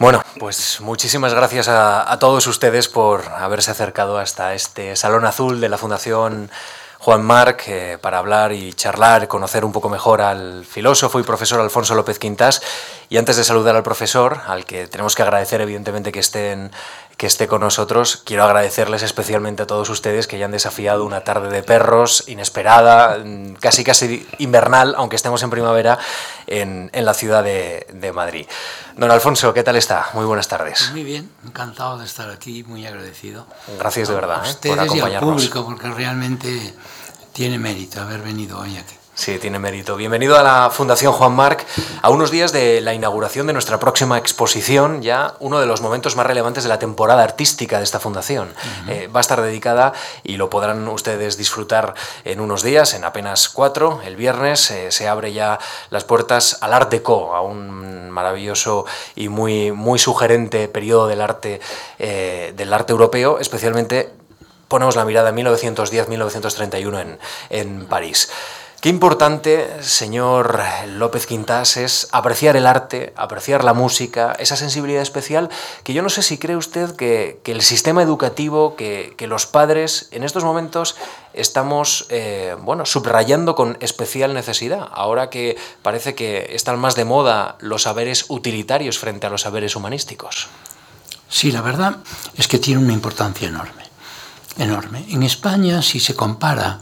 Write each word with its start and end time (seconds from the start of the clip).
Bueno, 0.00 0.22
pues 0.38 0.80
muchísimas 0.80 1.34
gracias 1.34 1.68
a, 1.68 2.16
todos 2.18 2.46
ustedes 2.46 2.88
por 2.88 3.28
haberse 3.28 3.70
acercado 3.70 4.16
hasta 4.16 4.54
este 4.54 4.96
Salón 4.96 5.26
Azul 5.26 5.60
de 5.60 5.68
la 5.68 5.76
Fundación 5.76 6.50
Juan 7.00 7.22
Marc 7.22 7.64
eh, 7.68 7.98
para 8.00 8.16
hablar 8.16 8.52
y 8.52 8.72
charlar, 8.72 9.28
conocer 9.28 9.62
un 9.62 9.72
poco 9.72 9.90
mejor 9.90 10.22
al 10.22 10.64
filósofo 10.64 11.20
y 11.20 11.22
profesor 11.22 11.60
Alfonso 11.60 11.94
López 11.94 12.18
Quintas. 12.18 12.62
Y 13.10 13.18
antes 13.18 13.36
de 13.36 13.44
saludar 13.44 13.76
al 13.76 13.82
profesor, 13.82 14.40
al 14.46 14.64
que 14.64 14.86
tenemos 14.86 15.14
que 15.14 15.20
agradecer 15.20 15.60
evidentemente 15.60 16.12
que 16.12 16.20
estén 16.20 16.72
que 17.20 17.26
esté 17.26 17.48
con 17.48 17.60
nosotros. 17.60 18.22
Quiero 18.24 18.44
agradecerles 18.44 19.02
especialmente 19.02 19.64
a 19.64 19.66
todos 19.66 19.90
ustedes 19.90 20.26
que 20.26 20.36
hayan 20.36 20.52
desafiado 20.52 21.04
una 21.04 21.20
tarde 21.20 21.50
de 21.50 21.62
perros 21.62 22.24
inesperada, 22.28 23.18
mm, 23.18 23.56
casi 23.60 23.84
casi 23.84 24.26
invernal, 24.38 24.94
aunque 24.96 25.16
estemos 25.16 25.42
en 25.42 25.50
primavera, 25.50 25.98
en, 26.46 26.88
en 26.94 27.04
la 27.04 27.12
ciudad 27.12 27.44
de, 27.44 27.86
de, 27.92 28.12
Madrid. 28.12 28.46
Don 28.96 29.10
Alfonso, 29.10 29.52
¿qué 29.52 29.62
tal 29.62 29.76
está? 29.76 30.08
Muy 30.14 30.24
buenas 30.24 30.48
tardes. 30.48 30.92
Muy 30.92 31.04
bien, 31.04 31.30
encantado 31.44 31.98
de 31.98 32.06
estar 32.06 32.30
aquí, 32.30 32.64
muy 32.64 32.86
agradecido. 32.86 33.46
Gracias 33.78 34.08
de 34.08 34.14
verdad 34.14 34.40
a 34.42 34.46
¿eh? 34.46 34.50
ustedes 34.52 34.76
por 34.76 34.84
acompañarnos. 34.86 35.12
y 35.12 35.16
al 35.16 35.34
público, 35.34 35.64
porque 35.66 35.90
realmente 35.90 36.74
tiene 37.34 37.58
mérito 37.58 38.00
haber 38.00 38.22
venido 38.22 38.58
hoy 38.58 38.78
aquí. 38.78 38.94
Sí, 39.20 39.38
tiene 39.38 39.58
mérito. 39.58 39.96
Bienvenido 39.96 40.38
a 40.38 40.42
la 40.42 40.70
Fundación 40.70 41.12
Juan 41.12 41.32
Marc, 41.32 41.66
a 42.00 42.08
unos 42.08 42.30
días 42.30 42.52
de 42.52 42.80
la 42.80 42.94
inauguración 42.94 43.46
de 43.46 43.52
nuestra 43.52 43.78
próxima 43.78 44.16
exposición, 44.16 45.02
ya 45.02 45.34
uno 45.40 45.60
de 45.60 45.66
los 45.66 45.82
momentos 45.82 46.16
más 46.16 46.24
relevantes 46.24 46.62
de 46.62 46.70
la 46.70 46.78
temporada 46.78 47.22
artística 47.22 47.76
de 47.76 47.84
esta 47.84 48.00
fundación. 48.00 48.48
Uh 48.48 48.88
-huh. 48.88 48.92
eh, 48.92 49.08
va 49.08 49.20
a 49.20 49.26
estar 49.26 49.42
dedicada 49.42 49.92
y 50.24 50.38
lo 50.38 50.48
podrán 50.48 50.88
ustedes 50.88 51.36
disfrutar 51.36 51.92
en 52.24 52.40
unos 52.40 52.62
días, 52.62 52.94
en 52.94 53.04
apenas 53.04 53.50
cuatro. 53.50 54.00
El 54.06 54.16
viernes 54.16 54.70
eh, 54.70 54.90
se 54.90 55.06
abre 55.06 55.34
ya 55.34 55.58
las 55.90 56.04
puertas 56.04 56.56
al 56.62 56.72
Art 56.72 56.90
Deco, 56.90 57.34
a 57.36 57.42
un 57.42 58.08
maravilloso 58.08 58.86
y 59.16 59.28
muy, 59.28 59.70
muy 59.70 59.98
sugerente 59.98 60.66
periodo 60.66 61.08
del 61.08 61.20
arte, 61.20 61.60
eh, 61.98 62.54
del 62.56 62.72
arte 62.72 62.92
europeo, 62.92 63.38
especialmente 63.38 64.14
ponemos 64.66 64.96
la 64.96 65.04
mirada 65.04 65.28
en 65.28 65.36
1910-1931 65.36 67.00
en, 67.02 67.18
en 67.50 67.86
París. 67.86 68.30
Qué 68.80 68.88
importante, 68.88 69.68
señor 69.82 70.58
López 70.88 71.26
Quintas, 71.26 71.76
es 71.76 72.08
apreciar 72.12 72.56
el 72.56 72.66
arte, 72.66 73.12
apreciar 73.14 73.62
la 73.62 73.74
música, 73.74 74.32
esa 74.38 74.56
sensibilidad 74.56 75.02
especial 75.02 75.50
que 75.84 75.92
yo 75.92 76.00
no 76.00 76.08
sé 76.08 76.22
si 76.22 76.38
cree 76.38 76.56
usted 76.56 76.96
que, 76.96 77.42
el 77.44 77.60
sistema 77.60 78.02
educativo, 78.02 78.76
que, 78.76 79.12
que, 79.18 79.26
los 79.26 79.44
padres 79.44 80.08
en 80.12 80.24
estos 80.24 80.44
momentos 80.44 80.96
estamos 81.34 82.06
eh, 82.08 82.56
bueno, 82.62 82.86
subrayando 82.86 83.54
con 83.54 83.76
especial 83.80 84.32
necesidad, 84.32 84.88
ahora 84.92 85.28
que 85.28 85.58
parece 85.82 86.14
que 86.14 86.48
están 86.54 86.78
más 86.78 86.94
de 86.94 87.04
moda 87.04 87.56
los 87.60 87.82
saberes 87.82 88.24
utilitarios 88.28 88.98
frente 88.98 89.26
a 89.26 89.30
los 89.30 89.42
saberes 89.42 89.76
humanísticos. 89.76 90.48
Sí, 91.28 91.52
la 91.52 91.60
verdad 91.60 91.98
es 92.34 92.48
que 92.48 92.58
tiene 92.58 92.80
una 92.80 92.94
importancia 92.94 93.46
enorme, 93.46 93.84
enorme. 94.56 95.04
En 95.10 95.22
España, 95.22 95.82
si 95.82 96.00
se 96.00 96.16
compara 96.16 96.80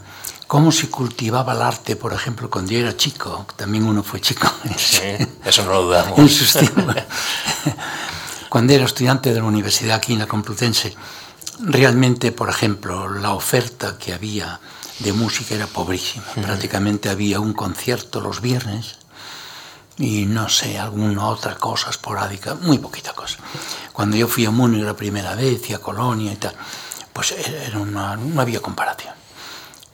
cómo 0.49 0.71
se 0.71 0.89
cultivaba 0.89 1.53
el 1.53 1.61
arte, 1.61 1.95
por 1.95 2.11
ejemplo, 2.11 2.49
cuando 2.49 2.71
yo 2.71 2.79
era 2.79 2.97
chico, 2.97 3.45
también 3.55 3.83
uno 3.83 4.01
fue 4.01 4.19
chico. 4.19 4.51
Sí, 4.75 5.15
eso 5.45 5.63
no 5.63 5.73
lo 5.73 5.83
dudamos. 5.83 6.17
En 6.17 6.27
sus 6.27 6.53
tiempos. 6.53 6.95
cuando 8.49 8.73
era 8.73 8.85
estudiante 8.85 9.31
de 9.31 9.39
la 9.39 9.45
universidad 9.45 9.97
aquí 9.97 10.13
en 10.13 10.19
la 10.19 10.25
Complutense, 10.25 10.95
realmente, 11.59 12.31
por 12.31 12.49
ejemplo, 12.49 13.07
la 13.09 13.33
oferta 13.33 13.99
que 13.99 14.11
había 14.11 14.59
de 14.97 15.13
música 15.13 15.53
era 15.53 15.67
pobrísima. 15.67 16.25
Uh 16.35 16.39
-huh. 16.39 16.45
Prácticamente 16.45 17.09
había 17.09 17.39
un 17.39 17.53
concierto 17.53 18.19
los 18.19 18.41
viernes 18.41 18.97
y 19.99 20.25
no 20.25 20.49
sé, 20.49 20.79
alguna 20.79 21.27
otra 21.27 21.57
cosa 21.57 21.91
esporádica, 21.91 22.55
muy 22.55 22.79
poquita 22.79 23.13
cosa. 23.13 23.37
Cuando 23.93 24.17
yo 24.17 24.27
fui 24.27 24.45
a 24.47 24.51
Múnich 24.51 24.83
la 24.83 24.95
primera 24.95 25.35
vez 25.35 25.69
y 25.69 25.75
a 25.75 25.79
Colonia 25.79 26.33
y 26.33 26.37
tal, 26.37 26.55
pues 27.13 27.33
era 27.33 27.77
una, 27.77 28.15
no 28.15 28.41
había 28.41 28.61
comparación. 28.61 29.18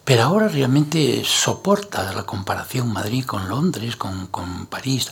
Pero 0.05 0.23
ahora 0.23 0.47
realmente 0.47 1.23
soporta 1.25 2.13
la 2.13 2.23
comparación 2.23 2.93
Madrid 2.93 3.25
con 3.25 3.49
Londres, 3.49 3.95
con, 3.95 4.27
con, 4.27 4.67
París. 4.67 5.11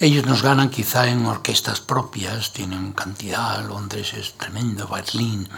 Ellos 0.00 0.24
nos 0.24 0.42
ganan 0.42 0.70
quizá 0.70 1.06
en 1.06 1.26
orquestas 1.26 1.80
propias, 1.80 2.52
tienen 2.52 2.92
cantidad, 2.92 3.62
Londres 3.64 4.14
es 4.14 4.32
tremendo, 4.32 4.88
Berlín, 4.88 5.48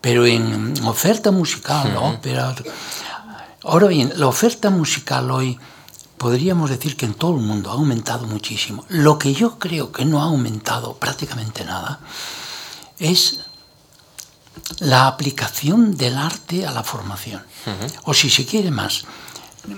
pero 0.00 0.26
en 0.26 0.74
oferta 0.84 1.30
musical, 1.30 1.96
uh 1.96 2.00
-huh. 2.00 2.14
ópera... 2.16 2.54
Ahora 3.62 3.86
bien, 3.88 4.12
la 4.16 4.26
oferta 4.26 4.70
musical 4.70 5.30
hoy 5.30 5.58
podríamos 6.16 6.70
decir 6.70 6.96
que 6.96 7.06
en 7.06 7.14
todo 7.14 7.36
el 7.36 7.42
mundo 7.42 7.70
ha 7.70 7.74
aumentado 7.74 8.26
muchísimo. 8.26 8.84
Lo 8.88 9.18
que 9.18 9.32
yo 9.34 9.58
creo 9.58 9.92
que 9.92 10.04
no 10.04 10.20
ha 10.20 10.24
aumentado 10.24 10.94
prácticamente 10.94 11.64
nada 11.64 12.00
es 12.98 13.40
la 14.78 15.06
aplicación 15.06 15.96
del 15.96 16.16
arte 16.16 16.66
a 16.66 16.72
la 16.72 16.82
formación. 16.82 17.42
Uh 17.66 17.70
-huh. 17.70 17.92
O 18.04 18.14
si 18.14 18.30
se 18.30 18.46
quiere 18.46 18.70
más, 18.70 19.04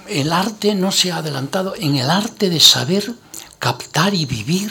el 0.08 0.32
arte 0.32 0.74
no 0.74 0.92
se 0.92 1.10
ha 1.12 1.16
adelantado 1.16 1.74
en 1.76 1.96
el 1.96 2.10
arte 2.10 2.50
de 2.50 2.60
saber 2.60 3.14
captar 3.58 4.14
y 4.14 4.26
vivir 4.26 4.70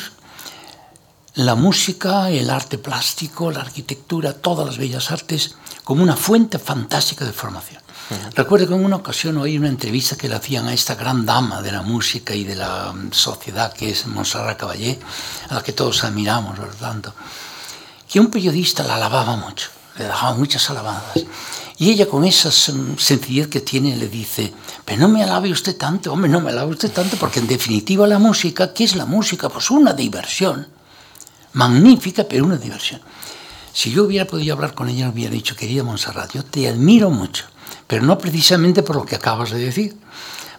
la 1.35 1.55
música, 1.55 2.29
el 2.29 2.49
arte 2.49 2.77
plástico, 2.77 3.51
la 3.51 3.61
arquitectura, 3.61 4.33
todas 4.33 4.65
las 4.65 4.77
bellas 4.77 5.11
artes, 5.11 5.55
como 5.83 6.03
una 6.03 6.15
fuente 6.15 6.59
fantástica 6.59 7.25
de 7.25 7.33
formación. 7.33 7.81
Uh 7.81 8.13
-huh. 8.13 8.33
Recuerdo 8.35 8.67
que 8.67 8.75
en 8.75 8.85
una 8.85 8.97
ocasión 8.97 9.37
oí 9.37 9.57
una 9.57 9.69
entrevista 9.69 10.15
que 10.15 10.29
le 10.29 10.35
hacían 10.35 10.67
a 10.67 10.73
esta 10.73 10.95
gran 10.95 11.25
dama 11.25 11.61
de 11.61 11.71
la 11.71 11.81
música 11.81 12.33
y 12.33 12.43
de 12.43 12.55
la 12.55 12.93
sociedad 13.11 13.73
que 13.73 13.89
es 13.91 14.05
Montserrat 14.07 14.57
Caballé, 14.59 14.99
a 15.49 15.55
la 15.55 15.61
que 15.63 15.73
todos 15.73 16.03
admiramos, 16.03 16.59
por 16.59 16.75
tanto, 16.75 17.13
que 18.09 18.19
un 18.19 18.27
periodista 18.27 18.83
la 18.83 18.95
alababa 18.95 19.35
mucho 19.37 19.69
le 19.97 20.05
dejaba 20.05 20.33
muchas 20.35 20.69
alabanzas. 20.69 21.23
Y 21.77 21.89
ella 21.89 22.07
con 22.07 22.23
esa 22.25 22.51
sencillez 22.51 23.47
que 23.47 23.61
tiene 23.61 23.97
le 23.97 24.07
dice, 24.07 24.53
pero 24.85 24.99
no 24.99 25.07
me 25.07 25.23
alabe 25.23 25.51
usted 25.51 25.75
tanto, 25.75 26.13
hombre, 26.13 26.29
no 26.29 26.39
me 26.39 26.51
alabe 26.51 26.71
usted 26.71 26.91
tanto, 26.91 27.17
porque 27.17 27.39
en 27.39 27.47
definitiva 27.47 28.05
la 28.05 28.19
música, 28.19 28.71
¿qué 28.71 28.83
es 28.83 28.95
la 28.95 29.05
música? 29.05 29.49
Pues 29.49 29.71
una 29.71 29.93
diversión, 29.93 30.67
magnífica, 31.53 32.25
pero 32.25 32.45
una 32.45 32.57
diversión. 32.57 33.01
Si 33.73 33.91
yo 33.91 34.03
hubiera 34.03 34.25
podido 34.25 34.53
hablar 34.53 34.75
con 34.75 34.89
ella, 34.89 35.05
le 35.05 35.13
hubiera 35.13 35.33
dicho, 35.33 35.55
querida 35.55 35.83
Monserrat, 35.83 36.33
yo 36.33 36.45
te 36.45 36.67
admiro 36.67 37.09
mucho, 37.09 37.45
pero 37.87 38.03
no 38.03 38.17
precisamente 38.17 38.83
por 38.83 38.97
lo 38.97 39.05
que 39.05 39.15
acabas 39.15 39.49
de 39.49 39.59
decir, 39.59 39.97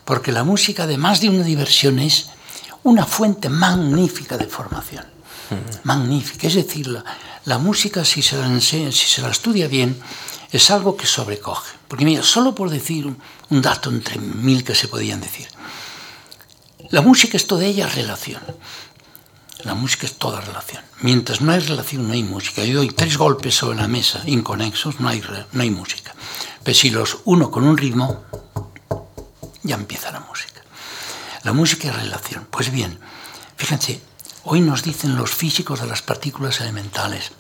porque 0.04 0.32
la 0.32 0.42
música, 0.42 0.84
además 0.84 1.20
de 1.20 1.28
una 1.28 1.44
diversión, 1.44 1.98
es 2.00 2.30
una 2.82 3.06
fuente 3.06 3.48
magnífica 3.48 4.36
de 4.36 4.46
formación. 4.46 5.04
Magnífica, 5.84 6.46
es 6.46 6.54
decir, 6.54 6.86
la, 6.86 7.04
la 7.44 7.58
música, 7.58 8.04
si 8.04 8.22
se, 8.22 8.36
la 8.36 9.30
estudia 9.30 9.66
bien, 9.68 10.00
es 10.50 10.70
algo 10.70 10.96
que 10.96 11.06
sobrecoge. 11.06 11.72
Porque 11.88 12.04
mira, 12.04 12.22
solo 12.22 12.54
por 12.54 12.70
decir 12.70 13.06
un 13.06 13.62
dato 13.62 13.90
entre 13.90 14.18
mil 14.18 14.64
que 14.64 14.74
se 14.74 14.88
podían 14.88 15.20
decir, 15.20 15.48
la 16.90 17.00
música 17.00 17.36
es 17.36 17.46
toda 17.46 17.64
ella 17.64 17.88
relación. 17.88 18.42
La 19.64 19.74
música 19.74 20.06
es 20.06 20.18
toda 20.18 20.40
relación. 20.40 20.82
Mientras 21.00 21.40
no 21.40 21.52
hay 21.52 21.60
relación, 21.60 22.06
no 22.06 22.14
hay 22.14 22.22
música. 22.22 22.64
Yo 22.64 22.78
doy 22.78 22.90
tres 22.90 23.16
golpes 23.16 23.54
sobre 23.54 23.78
la 23.78 23.88
mesa 23.88 24.22
inconexos, 24.26 25.00
no 25.00 25.08
hay, 25.08 25.22
no 25.52 25.62
hay 25.62 25.70
música. 25.70 26.14
Pero 26.62 26.76
si 26.76 26.90
los 26.90 27.18
uno 27.24 27.50
con 27.50 27.64
un 27.64 27.76
ritmo, 27.76 28.24
ya 29.62 29.76
empieza 29.76 30.10
la 30.10 30.20
música. 30.20 30.62
La 31.44 31.52
música 31.52 31.88
es 31.88 31.96
relación. 31.96 32.46
Pues 32.50 32.70
bien, 32.70 32.98
fíjense, 33.56 34.00
Hoy 34.44 34.60
nos 34.60 34.82
dicen 34.82 35.14
los 35.14 35.30
físicos 35.30 35.80
de 35.80 35.86
las 35.86 36.02
partículas 36.02 36.60
elementales 36.60 37.30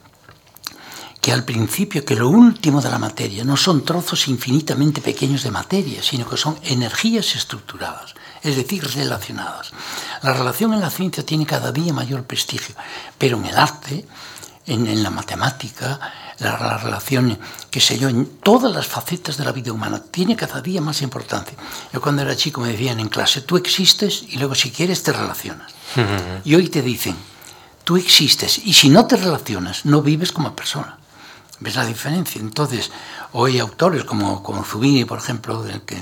que 1.20 1.32
al 1.32 1.44
principio, 1.44 2.04
que 2.04 2.16
lo 2.16 2.28
último 2.28 2.80
de 2.80 2.90
la 2.90 2.98
materia 2.98 3.44
no 3.44 3.56
son 3.56 3.84
trozos 3.84 4.26
infinitamente 4.26 5.00
pequeños 5.00 5.44
de 5.44 5.52
materia, 5.52 6.02
sino 6.02 6.28
que 6.28 6.36
son 6.36 6.58
energías 6.64 7.36
estructuradas, 7.36 8.14
es 8.42 8.56
decir, 8.56 8.84
relacionadas. 8.84 9.70
La 10.22 10.32
relación 10.32 10.74
en 10.74 10.80
la 10.80 10.90
ciencia 10.90 11.24
tiene 11.24 11.46
cada 11.46 11.70
día 11.70 11.92
mayor 11.92 12.24
prestigio, 12.24 12.74
pero 13.18 13.36
en 13.36 13.46
el 13.46 13.56
arte, 13.56 14.04
en, 14.66 14.88
en 14.88 15.02
la 15.02 15.10
matemática, 15.10 16.00
la, 16.42 16.58
la, 16.58 16.78
relación, 16.78 17.38
qué 17.70 17.80
sé 17.80 17.98
yo, 17.98 18.08
en 18.08 18.26
todas 18.38 18.72
las 18.72 18.86
facetas 18.86 19.36
de 19.36 19.44
la 19.44 19.52
vida 19.52 19.72
humana, 19.72 20.02
tiene 20.10 20.36
cada 20.36 20.60
día 20.60 20.80
más 20.80 21.02
importancia. 21.02 21.56
Yo 21.92 22.00
cuando 22.00 22.22
era 22.22 22.36
chico 22.36 22.60
me 22.60 22.68
decían 22.68 23.00
en 23.00 23.08
clase, 23.08 23.42
tú 23.42 23.56
existes 23.56 24.24
y 24.28 24.36
luego 24.38 24.54
si 24.54 24.70
quieres 24.70 25.02
te 25.02 25.12
relacionas. 25.12 25.72
Y 26.44 26.54
hoy 26.54 26.68
te 26.68 26.82
dicen, 26.82 27.16
tú 27.84 27.96
existes 27.96 28.58
y 28.58 28.72
si 28.72 28.88
no 28.88 29.06
te 29.06 29.16
relacionas, 29.16 29.84
no 29.84 30.02
vives 30.02 30.32
como 30.32 30.54
persona. 30.56 30.98
¿Ves 31.60 31.76
la 31.76 31.86
diferencia? 31.86 32.40
Entonces, 32.40 32.90
hoy 33.32 33.58
autores 33.60 34.04
como, 34.04 34.42
como 34.42 34.64
Zubiri, 34.64 35.04
por 35.04 35.18
ejemplo, 35.18 35.62
del 35.62 35.82
que 35.82 35.96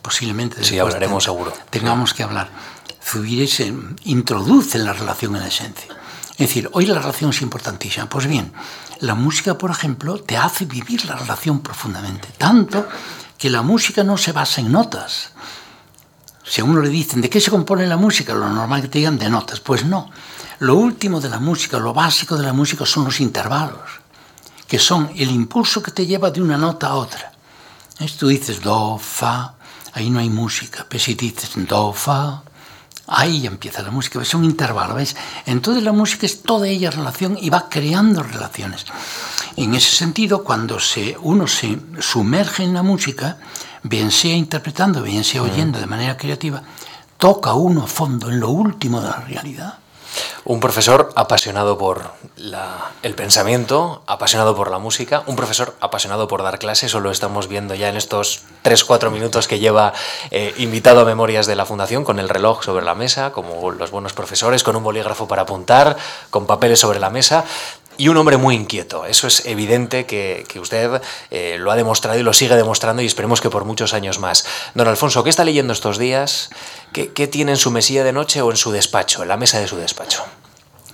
posiblemente 0.00 0.64
sí, 0.64 0.78
hablaremos 0.78 1.24
seguro. 1.24 1.52
tengamos 1.68 2.14
que 2.14 2.22
hablar. 2.22 2.48
Zubiri 3.02 3.46
se 3.46 3.74
introduce 4.04 4.78
la 4.78 4.94
relación 4.94 5.36
en 5.36 5.42
la 5.42 5.48
esencia. 5.48 5.94
Es 6.34 6.48
decir, 6.48 6.68
hoy 6.72 6.86
la 6.86 6.98
relación 6.98 7.30
es 7.30 7.42
importantísima. 7.42 8.08
Pues 8.08 8.26
bien, 8.26 8.52
la 9.00 9.14
música, 9.14 9.56
por 9.56 9.70
ejemplo, 9.70 10.18
te 10.20 10.36
hace 10.36 10.64
vivir 10.64 11.04
la 11.04 11.14
relación 11.14 11.60
profundamente. 11.60 12.28
Tanto 12.36 12.88
que 13.38 13.50
la 13.50 13.62
música 13.62 14.02
no 14.02 14.16
se 14.16 14.32
basa 14.32 14.60
en 14.60 14.72
notas, 14.72 15.30
Si 16.46 16.60
a 16.60 16.64
uno 16.64 16.82
le 16.82 16.90
dicen, 16.90 17.22
¿de 17.22 17.30
qué 17.30 17.40
se 17.40 17.50
compone 17.50 17.86
la 17.86 17.96
música? 17.96 18.34
Lo 18.34 18.48
normal 18.50 18.82
que 18.82 18.88
te 18.88 18.98
digan 18.98 19.18
de 19.18 19.30
notas. 19.30 19.60
Pues 19.60 19.84
no. 19.86 20.10
Lo 20.58 20.74
último 20.74 21.18
de 21.20 21.30
la 21.30 21.40
música, 21.40 21.78
lo 21.78 21.94
básico 21.94 22.36
de 22.36 22.44
la 22.44 22.52
música 22.52 22.84
son 22.84 23.04
los 23.04 23.20
intervalos, 23.20 24.00
que 24.68 24.78
son 24.78 25.10
el 25.16 25.30
impulso 25.30 25.82
que 25.82 25.90
te 25.90 26.04
lleva 26.04 26.30
de 26.30 26.42
una 26.42 26.58
nota 26.58 26.88
a 26.88 26.94
otra. 26.96 27.32
Tú 28.18 28.28
dices 28.28 28.60
do, 28.60 28.98
fa, 28.98 29.54
ahí 29.94 30.10
no 30.10 30.18
hay 30.18 30.28
música. 30.28 30.84
Pero 30.88 31.02
si 31.02 31.14
dices 31.14 31.50
do, 31.66 31.92
fa, 31.92 32.42
ahí 33.06 33.46
empieza 33.46 33.82
la 33.82 33.90
música. 33.90 34.20
Es 34.20 34.34
un 34.34 34.44
intervalo, 34.44 34.94
¿ves? 34.94 35.16
Entonces 35.46 35.82
la 35.82 35.92
música 35.92 36.26
es 36.26 36.42
toda 36.42 36.68
ella 36.68 36.90
relación 36.90 37.38
y 37.40 37.50
va 37.50 37.68
creando 37.68 38.22
relaciones. 38.22 38.86
En 39.56 39.74
ese 39.74 39.94
sentido, 39.94 40.44
cuando 40.44 40.80
se, 40.80 41.16
uno 41.20 41.46
se 41.46 41.78
sumerge 42.00 42.64
en 42.64 42.74
la 42.74 42.82
música, 42.82 43.38
bien 43.82 44.10
sea 44.10 44.34
interpretando, 44.34 45.02
bien 45.02 45.24
sea 45.24 45.42
oyendo 45.42 45.78
de 45.78 45.86
manera 45.86 46.16
creativa, 46.16 46.62
toca 47.18 47.54
uno 47.54 47.84
a 47.84 47.86
fondo 47.86 48.30
en 48.30 48.40
lo 48.40 48.50
último 48.50 49.00
de 49.00 49.08
la 49.08 49.20
realidad. 49.20 49.78
Un 50.44 50.60
profesor 50.60 51.10
apasionado 51.16 51.78
por 51.78 52.12
el 53.02 53.14
pensamiento, 53.14 54.02
apasionado 54.06 54.54
por 54.54 54.70
la 54.70 54.78
música, 54.78 55.22
un 55.26 55.36
profesor 55.36 55.74
apasionado 55.80 56.28
por 56.28 56.42
dar 56.42 56.58
clases, 56.58 56.90
eso 56.90 57.00
lo 57.00 57.10
estamos 57.10 57.48
viendo 57.48 57.74
ya 57.74 57.88
en 57.88 57.96
estos 57.96 58.42
3-4 58.62 59.10
minutos 59.10 59.48
que 59.48 59.58
lleva 59.58 59.92
eh, 60.30 60.54
invitado 60.58 61.00
a 61.00 61.04
Memorias 61.04 61.46
de 61.46 61.56
la 61.56 61.66
Fundación, 61.66 62.04
con 62.04 62.18
el 62.18 62.28
reloj 62.28 62.62
sobre 62.62 62.84
la 62.84 62.94
mesa, 62.94 63.32
como 63.32 63.70
los 63.70 63.90
buenos 63.90 64.12
profesores, 64.12 64.62
con 64.62 64.76
un 64.76 64.82
bolígrafo 64.84 65.26
para 65.26 65.42
apuntar, 65.42 65.96
con 66.30 66.46
papeles 66.46 66.78
sobre 66.78 67.00
la 67.00 67.10
mesa. 67.10 67.44
Y 67.96 68.08
un 68.08 68.16
hombre 68.16 68.36
muy 68.36 68.54
inquieto. 68.54 69.06
Eso 69.06 69.26
es 69.26 69.46
evidente 69.46 70.06
que, 70.06 70.46
usted 70.60 71.00
eh, 71.30 71.56
lo 71.58 71.70
ha 71.70 71.76
demostrado 71.76 72.18
y 72.18 72.22
lo 72.22 72.32
sigue 72.32 72.56
demostrando 72.56 73.02
y 73.02 73.06
esperemos 73.06 73.40
que 73.40 73.50
por 73.50 73.64
muchos 73.64 73.94
años 73.94 74.18
más. 74.18 74.44
Don 74.74 74.88
Alfonso, 74.88 75.22
¿qué 75.22 75.30
está 75.30 75.44
leyendo 75.44 75.72
estos 75.72 75.98
días? 75.98 76.50
¿Qué, 76.92 77.28
tiene 77.28 77.52
en 77.52 77.58
su 77.58 77.70
mesilla 77.70 78.04
de 78.04 78.12
noche 78.12 78.42
o 78.42 78.50
en 78.50 78.56
su 78.56 78.72
despacho, 78.72 79.22
en 79.22 79.28
la 79.28 79.36
mesa 79.36 79.60
de 79.60 79.68
su 79.68 79.76
despacho? 79.76 80.24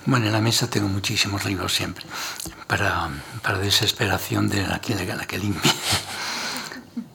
Bueno, 0.05 0.27
en 0.27 0.33
la 0.33 0.41
mesa 0.41 0.67
tengo 0.67 0.87
muchísimos 0.87 1.45
libros 1.45 1.75
siempre, 1.75 2.05
para, 2.65 3.09
para 3.43 3.59
desesperación 3.59 4.49
de 4.49 4.65
la 4.65 4.79
que, 4.79 4.95
la 4.95 5.25
que 5.25 5.37
limpie. 5.37 5.71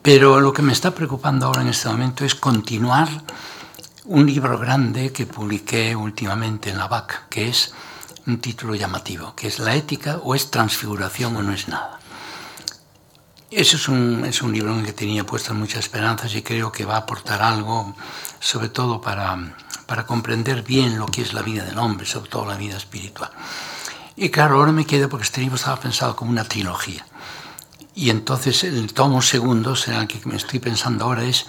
Pero 0.02 0.40
lo 0.40 0.52
que 0.52 0.62
me 0.62 0.72
está 0.72 0.92
preocupando 0.92 1.46
ahora 1.46 1.62
en 1.62 1.68
este 1.68 1.88
momento 1.88 2.24
es 2.24 2.36
continuar 2.36 3.08
un 4.04 4.26
libro 4.26 4.56
grande 4.58 5.12
que 5.12 5.26
publiqué 5.26 5.96
últimamente 5.96 6.70
en 6.70 6.78
la 6.78 6.86
BAC, 6.86 7.28
que 7.28 7.48
es 7.48 7.74
un 8.26 8.40
título 8.40 8.74
llamativo, 8.74 9.34
que 9.34 9.46
es 9.46 9.58
La 9.58 9.74
ética 9.74 10.20
o 10.22 10.34
es 10.34 10.50
transfiguración 10.50 11.36
o 11.36 11.42
no 11.42 11.52
es 11.52 11.68
nada. 11.68 12.00
Eso 13.50 13.76
es 13.76 13.88
un, 13.88 14.24
es 14.24 14.42
un 14.42 14.52
libro 14.52 14.72
en 14.72 14.80
el 14.80 14.86
que 14.86 14.92
tenía 14.92 15.24
puestas 15.24 15.54
muchas 15.54 15.80
esperanzas 15.80 16.34
y 16.34 16.42
creo 16.42 16.72
que 16.72 16.84
va 16.84 16.94
a 16.94 16.98
aportar 16.98 17.40
algo, 17.40 17.94
sobre 18.40 18.68
todo 18.68 19.00
para, 19.00 19.54
para 19.86 20.04
comprender 20.04 20.62
bien 20.62 20.98
lo 20.98 21.06
que 21.06 21.22
es 21.22 21.32
la 21.32 21.42
vida 21.42 21.64
del 21.64 21.78
hombre, 21.78 22.06
sobre 22.06 22.28
todo 22.28 22.46
la 22.46 22.56
vida 22.56 22.76
espiritual. 22.76 23.30
Y 24.16 24.30
claro, 24.30 24.56
ahora 24.56 24.72
me 24.72 24.86
quedo 24.86 25.08
porque 25.08 25.24
este 25.24 25.40
libro 25.40 25.56
estaba 25.56 25.78
pensado 25.78 26.16
como 26.16 26.32
una 26.32 26.44
trilogía. 26.44 27.06
Y 27.94 28.10
entonces 28.10 28.64
el 28.64 28.92
tomo 28.92 29.22
segundo, 29.22 29.76
será 29.76 30.00
el 30.00 30.08
que 30.08 30.20
me 30.24 30.36
estoy 30.36 30.58
pensando 30.58 31.04
ahora, 31.04 31.22
es 31.22 31.46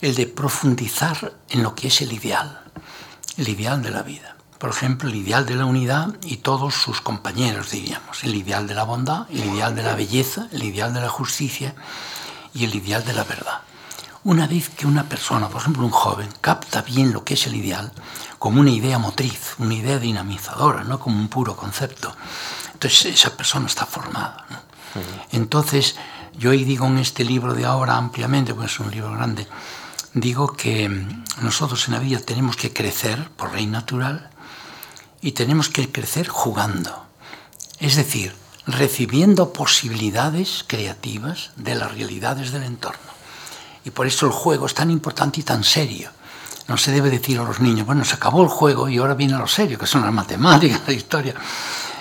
el 0.00 0.14
de 0.14 0.26
profundizar 0.28 1.34
en 1.48 1.62
lo 1.64 1.74
que 1.74 1.88
es 1.88 2.00
el 2.00 2.12
ideal, 2.12 2.62
el 3.36 3.48
ideal 3.48 3.82
de 3.82 3.90
la 3.90 4.02
vida 4.02 4.36
por 4.60 4.68
ejemplo, 4.68 5.08
el 5.08 5.14
ideal 5.14 5.46
de 5.46 5.54
la 5.54 5.64
unidad 5.64 6.14
y 6.22 6.36
todos 6.36 6.74
sus 6.74 7.00
compañeros, 7.00 7.70
diríamos, 7.70 8.22
el 8.24 8.34
ideal 8.34 8.66
de 8.68 8.74
la 8.74 8.84
bondad, 8.84 9.26
el 9.30 9.46
ideal 9.46 9.74
de 9.74 9.82
la 9.82 9.94
belleza, 9.94 10.48
el 10.52 10.62
ideal 10.62 10.92
de 10.92 11.00
la 11.00 11.08
justicia 11.08 11.74
y 12.52 12.64
el 12.64 12.74
ideal 12.74 13.02
de 13.02 13.14
la 13.14 13.24
verdad. 13.24 13.62
Una 14.22 14.46
vez 14.46 14.68
que 14.68 14.86
una 14.86 15.04
persona, 15.04 15.48
por 15.48 15.62
ejemplo 15.62 15.82
un 15.82 15.90
joven, 15.90 16.28
capta 16.42 16.82
bien 16.82 17.10
lo 17.10 17.24
que 17.24 17.34
es 17.34 17.46
el 17.46 17.54
ideal 17.54 17.90
como 18.38 18.60
una 18.60 18.70
idea 18.70 18.98
motriz, 18.98 19.54
una 19.56 19.72
idea 19.72 19.98
dinamizadora, 19.98 20.84
no 20.84 20.98
como 20.98 21.16
un 21.16 21.28
puro 21.28 21.56
concepto, 21.56 22.14
entonces 22.74 23.06
esa 23.06 23.34
persona 23.34 23.66
está 23.66 23.86
formada. 23.86 24.46
Entonces, 25.32 25.96
yo 26.36 26.50
hoy 26.50 26.64
digo 26.64 26.86
en 26.86 26.98
este 26.98 27.24
libro 27.24 27.54
de 27.54 27.64
ahora 27.64 27.96
ampliamente, 27.96 28.52
pues 28.52 28.72
es 28.72 28.80
un 28.80 28.90
libro 28.90 29.12
grande, 29.12 29.46
digo 30.12 30.52
que 30.52 30.88
nosotros 31.40 31.88
en 31.88 31.94
la 31.94 32.00
vida 32.00 32.20
tenemos 32.20 32.56
que 32.56 32.72
crecer 32.72 33.30
por 33.36 33.54
ley 33.54 33.66
natural, 33.66 34.29
y 35.22 35.32
tenemos 35.32 35.68
que 35.68 35.90
crecer 35.90 36.28
jugando, 36.28 37.04
es 37.78 37.96
decir, 37.96 38.34
recibiendo 38.66 39.52
posibilidades 39.52 40.64
creativas 40.66 41.50
de 41.56 41.74
las 41.74 41.92
realidades 41.92 42.52
del 42.52 42.64
entorno. 42.64 43.10
Y 43.84 43.90
por 43.90 44.06
eso 44.06 44.26
el 44.26 44.32
juego 44.32 44.66
es 44.66 44.74
tan 44.74 44.90
importante 44.90 45.40
y 45.40 45.42
tan 45.42 45.64
serio. 45.64 46.10
No 46.68 46.76
se 46.76 46.92
debe 46.92 47.10
decir 47.10 47.38
a 47.38 47.44
los 47.44 47.60
niños, 47.60 47.86
bueno, 47.86 48.04
se 48.04 48.14
acabó 48.14 48.42
el 48.42 48.48
juego 48.48 48.88
y 48.88 48.98
ahora 48.98 49.14
viene 49.14 49.36
lo 49.36 49.46
serio, 49.46 49.78
que 49.78 49.86
son 49.86 50.02
las 50.02 50.12
matemáticas, 50.12 50.82
la 50.86 50.92
historia. 50.92 51.34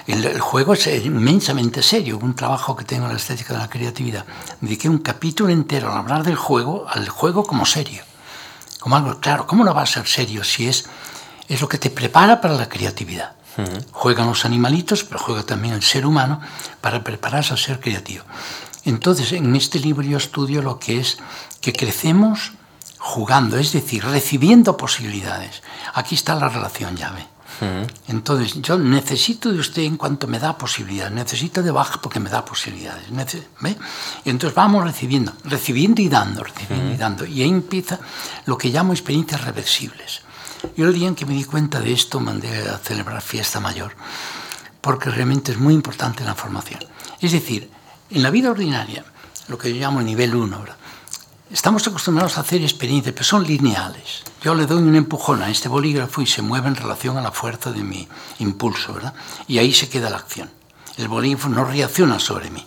El, 0.06 0.40
juego 0.40 0.74
es 0.74 0.88
inmensamente 0.88 1.84
serio. 1.84 2.18
Un 2.18 2.36
trabajo 2.36 2.76
que 2.76 2.84
tengo 2.84 3.06
en 3.06 3.12
la 3.12 3.18
estética 3.18 3.54
de 3.54 3.60
la 3.60 3.70
creatividad. 3.70 4.26
Dediqué 4.60 4.90
un 4.90 5.00
capítulo 5.00 5.52
entero 5.52 5.92
a 5.92 6.00
hablar 6.00 6.24
del 6.24 6.36
juego, 6.36 6.88
al 6.90 7.08
juego 7.10 7.44
como 7.44 7.66
serio. 7.66 8.04
Como 8.80 8.96
algo, 8.96 9.20
claro, 9.20 9.46
¿cómo 9.46 9.64
no 9.64 9.74
va 9.74 9.84
a 9.84 9.86
ser 9.86 10.08
serio 10.08 10.44
si 10.44 10.68
es 10.68 10.86
es 11.50 11.60
lo 11.62 11.68
que 11.68 11.78
te 11.78 11.90
prepara 11.90 12.40
para 12.40 12.54
la 12.54 12.70
creatividad. 12.70 13.34
Juegan 13.92 14.28
los 14.28 14.46
animalitos, 14.46 15.04
pero 15.04 15.20
juega 15.20 15.44
también 15.44 15.74
el 15.74 15.84
ser 15.84 16.06
humano 16.06 16.40
para 16.80 17.04
prepararse 17.04 17.54
a 17.54 17.58
ser 17.58 17.82
creativo. 17.82 18.24
Entonces, 18.86 19.34
en 19.34 19.54
este 19.56 19.80
libro 19.80 20.04
yo 20.04 20.18
estudio 20.18 20.62
lo 20.62 20.80
que 20.80 21.00
es 21.00 21.18
que 21.60 21.74
crecemos 21.74 22.54
jugando, 22.98 23.58
es 23.58 23.74
decir, 23.74 24.06
recibiendo 24.06 24.78
posibilidades. 24.78 25.62
Aquí 25.94 26.16
está 26.16 26.36
la 26.36 26.48
relación 26.48 26.96
llave. 26.96 27.28
Entonces, 28.08 28.62
yo 28.62 28.78
necesito 28.78 29.52
de 29.52 29.60
usted 29.60 29.82
en 29.82 29.98
cuanto 29.98 30.28
me 30.28 30.40
da 30.40 30.58
posibilidades, 30.58 31.12
necesito 31.12 31.62
de 31.62 31.72
baja 31.72 32.00
porque 32.02 32.22
me 32.22 32.30
da 32.30 32.46
posibilidades. 32.46 33.04
¿ve? 33.60 33.76
Entonces 34.24 34.56
vamos 34.56 34.86
recibiendo, 34.86 35.34
recibiendo 35.44 36.02
y 36.02 36.08
dando, 36.08 36.44
recibiendo 36.44 36.94
y 36.94 36.98
dando. 36.98 37.26
Y 37.26 37.42
ahí 37.42 37.50
empieza 37.50 38.00
lo 38.46 38.58
que 38.58 38.70
llamo 38.70 38.94
experiencias 38.94 39.44
reversibles. 39.44 40.22
Yo 40.76 40.88
el 40.88 40.94
día 40.94 41.08
en 41.08 41.16
que 41.16 41.26
me 41.26 41.34
di 41.34 41.46
cuenta 41.46 41.80
de 41.80 41.94
esto 41.94 42.20
mandé 42.20 42.70
a 42.70 42.78
celebrar 42.78 43.22
fiesta 43.22 43.60
mayor, 43.60 43.96
porque 44.82 45.10
realmente 45.10 45.52
es 45.52 45.58
muy 45.58 45.74
importante 45.74 46.24
la 46.24 46.36
formación. 46.36 46.80
Es 47.22 47.32
decir, 47.32 47.70
en 48.10 48.24
la 48.24 48.30
vida 48.30 48.52
ordinaria, 48.52 49.06
lo 49.48 49.58
que 49.58 49.74
yo 49.74 49.80
llamo 49.80 50.02
nivel 50.02 50.36
1, 50.36 50.66
estamos 51.52 51.88
acostumbrados 51.88 52.38
a 52.38 52.42
hacer 52.42 52.62
experiencias, 52.62 53.14
pero 53.14 53.26
son 53.26 53.46
lineales. 53.46 54.24
Yo 54.44 54.56
le 54.56 54.66
doy 54.66 54.82
un 54.82 54.96
empujón 54.96 55.42
a 55.42 55.50
este 55.50 55.70
bolígrafo 55.70 56.22
y 56.22 56.26
se 56.26 56.42
mueve 56.42 56.68
en 56.68 56.76
relación 56.76 57.18
a 57.18 57.22
la 57.22 57.32
fuerza 57.32 57.72
de 57.72 57.84
mi 57.84 58.08
impulso, 58.40 58.94
¿verdad? 58.94 59.14
Y 59.48 59.58
ahí 59.58 59.74
se 59.74 59.90
queda 59.90 60.10
la 60.10 60.18
acción. 60.18 60.50
El 60.98 61.08
bolígrafo 61.08 61.50
no 61.50 61.66
reacciona 61.66 62.20
sobre 62.20 62.50
mí. 62.50 62.66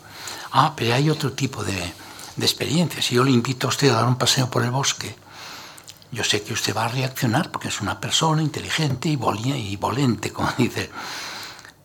Ah, 0.52 0.74
pero 0.76 0.94
hay 0.94 1.08
otro 1.08 1.32
tipo 1.32 1.64
de, 1.64 1.94
de 2.36 2.46
experiencias. 2.46 3.06
Si 3.06 3.14
yo 3.14 3.24
le 3.24 3.30
invito 3.30 3.66
a 3.66 3.70
usted 3.70 3.90
a 3.90 3.94
dar 3.94 4.06
un 4.06 4.16
paseo 4.16 4.50
por 4.50 4.62
el 4.64 4.70
bosque, 4.70 5.16
yo 6.12 6.22
sé 6.22 6.42
que 6.42 6.52
usted 6.52 6.76
va 6.76 6.84
a 6.84 6.88
reaccionar 6.88 7.50
porque 7.50 7.68
es 7.68 7.80
una 7.80 7.98
persona 7.98 8.42
inteligente 8.42 9.08
y, 9.08 9.18
y 9.50 9.76
volente, 9.76 10.30
como 10.30 10.52
dice. 10.58 10.90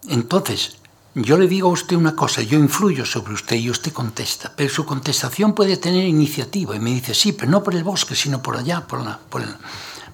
Entonces, 0.10 0.78
yo 1.16 1.38
le 1.38 1.48
digo 1.48 1.70
a 1.70 1.72
usted 1.72 1.96
una 1.96 2.16
cosa, 2.16 2.44
yo 2.44 2.60
influyo 2.60 3.06
sobre 3.06 3.34
usted 3.34 3.56
y 3.56 3.72
usted 3.72 3.92
contesta, 3.92 4.54
pero 4.56 4.70
su 4.70 4.86
contestación 4.86 5.54
puede 5.54 5.78
tener 5.78 6.06
iniciativa 6.06 6.76
y 6.76 6.80
me 6.80 6.92
dice, 6.92 7.16
sí, 7.16 7.32
pero 7.32 7.50
no 7.50 7.64
por 7.64 7.74
el 7.74 7.84
bosque, 7.84 8.16
sino 8.16 8.44
por 8.44 8.58
allá, 8.58 8.86
por, 8.86 9.00
el, 9.00 9.48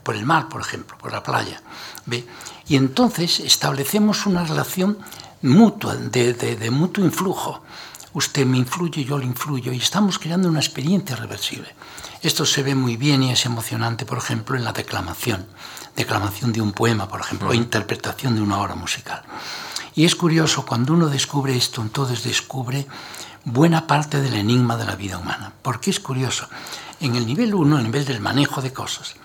por 0.01 0.15
el, 0.15 0.25
mar, 0.25 0.48
por 0.48 0.62
ejemplo, 0.62 0.98
por 0.98 1.12
la 1.12 1.22
playa. 1.22 1.62
¿Ve? 2.05 2.25
Y 2.67 2.77
entonces 2.77 3.39
establecemos 3.41 4.25
una 4.25 4.46
relación 4.46 4.98
mutua, 5.41 5.96
de, 5.96 6.34
de, 6.34 6.55
de 6.55 6.72
mutuo 6.72 7.03
influjo. 7.03 7.63
Usted 8.13 8.46
me 8.46 8.58
influye, 8.58 9.03
yo 9.03 9.17
le 9.17 9.25
influyo 9.25 9.72
y 9.74 9.77
estamos 9.77 10.20
creando 10.20 10.48
una 10.48 10.60
experiencia 10.60 11.15
reversible. 11.15 11.74
Esto 12.22 12.46
se 12.46 12.62
ve 12.62 12.75
muy 12.75 12.96
bien 12.96 13.24
y 13.24 13.32
es 13.32 13.46
emocionante, 13.46 14.05
por 14.05 14.20
ejemplo, 14.20 14.55
en 14.55 14.63
la 14.63 14.72
declamación, 14.72 15.48
declamación 15.96 16.53
de 16.53 16.62
un 16.62 16.74
poema, 16.74 17.08
por 17.08 17.22
ejemplo, 17.22 17.50
o 17.50 17.53
interpretación 17.53 18.36
de 18.36 18.41
una 18.41 18.60
obra 18.60 18.75
musical. 18.75 19.24
Y 19.96 20.05
es 20.05 20.15
curioso, 20.15 20.65
cuando 20.65 20.93
uno 20.93 21.08
descubre 21.08 21.55
esto, 21.55 21.82
entonces 21.82 22.24
descubre 22.24 22.88
buena 23.46 23.88
parte 23.88 24.22
del 24.22 24.36
enigma 24.36 24.77
de 24.77 24.86
la 24.86 24.96
vida 24.96 25.17
humana. 25.17 25.53
Porque 25.62 25.89
es 25.89 26.00
curioso, 26.00 26.48
en 27.00 27.15
el 27.15 27.25
nivel 27.25 27.53
1, 27.53 27.79
el 27.79 27.84
nivel 27.84 28.05
del 28.05 28.22
manejo 28.22 28.62
de 28.62 28.72
cosas, 28.72 29.15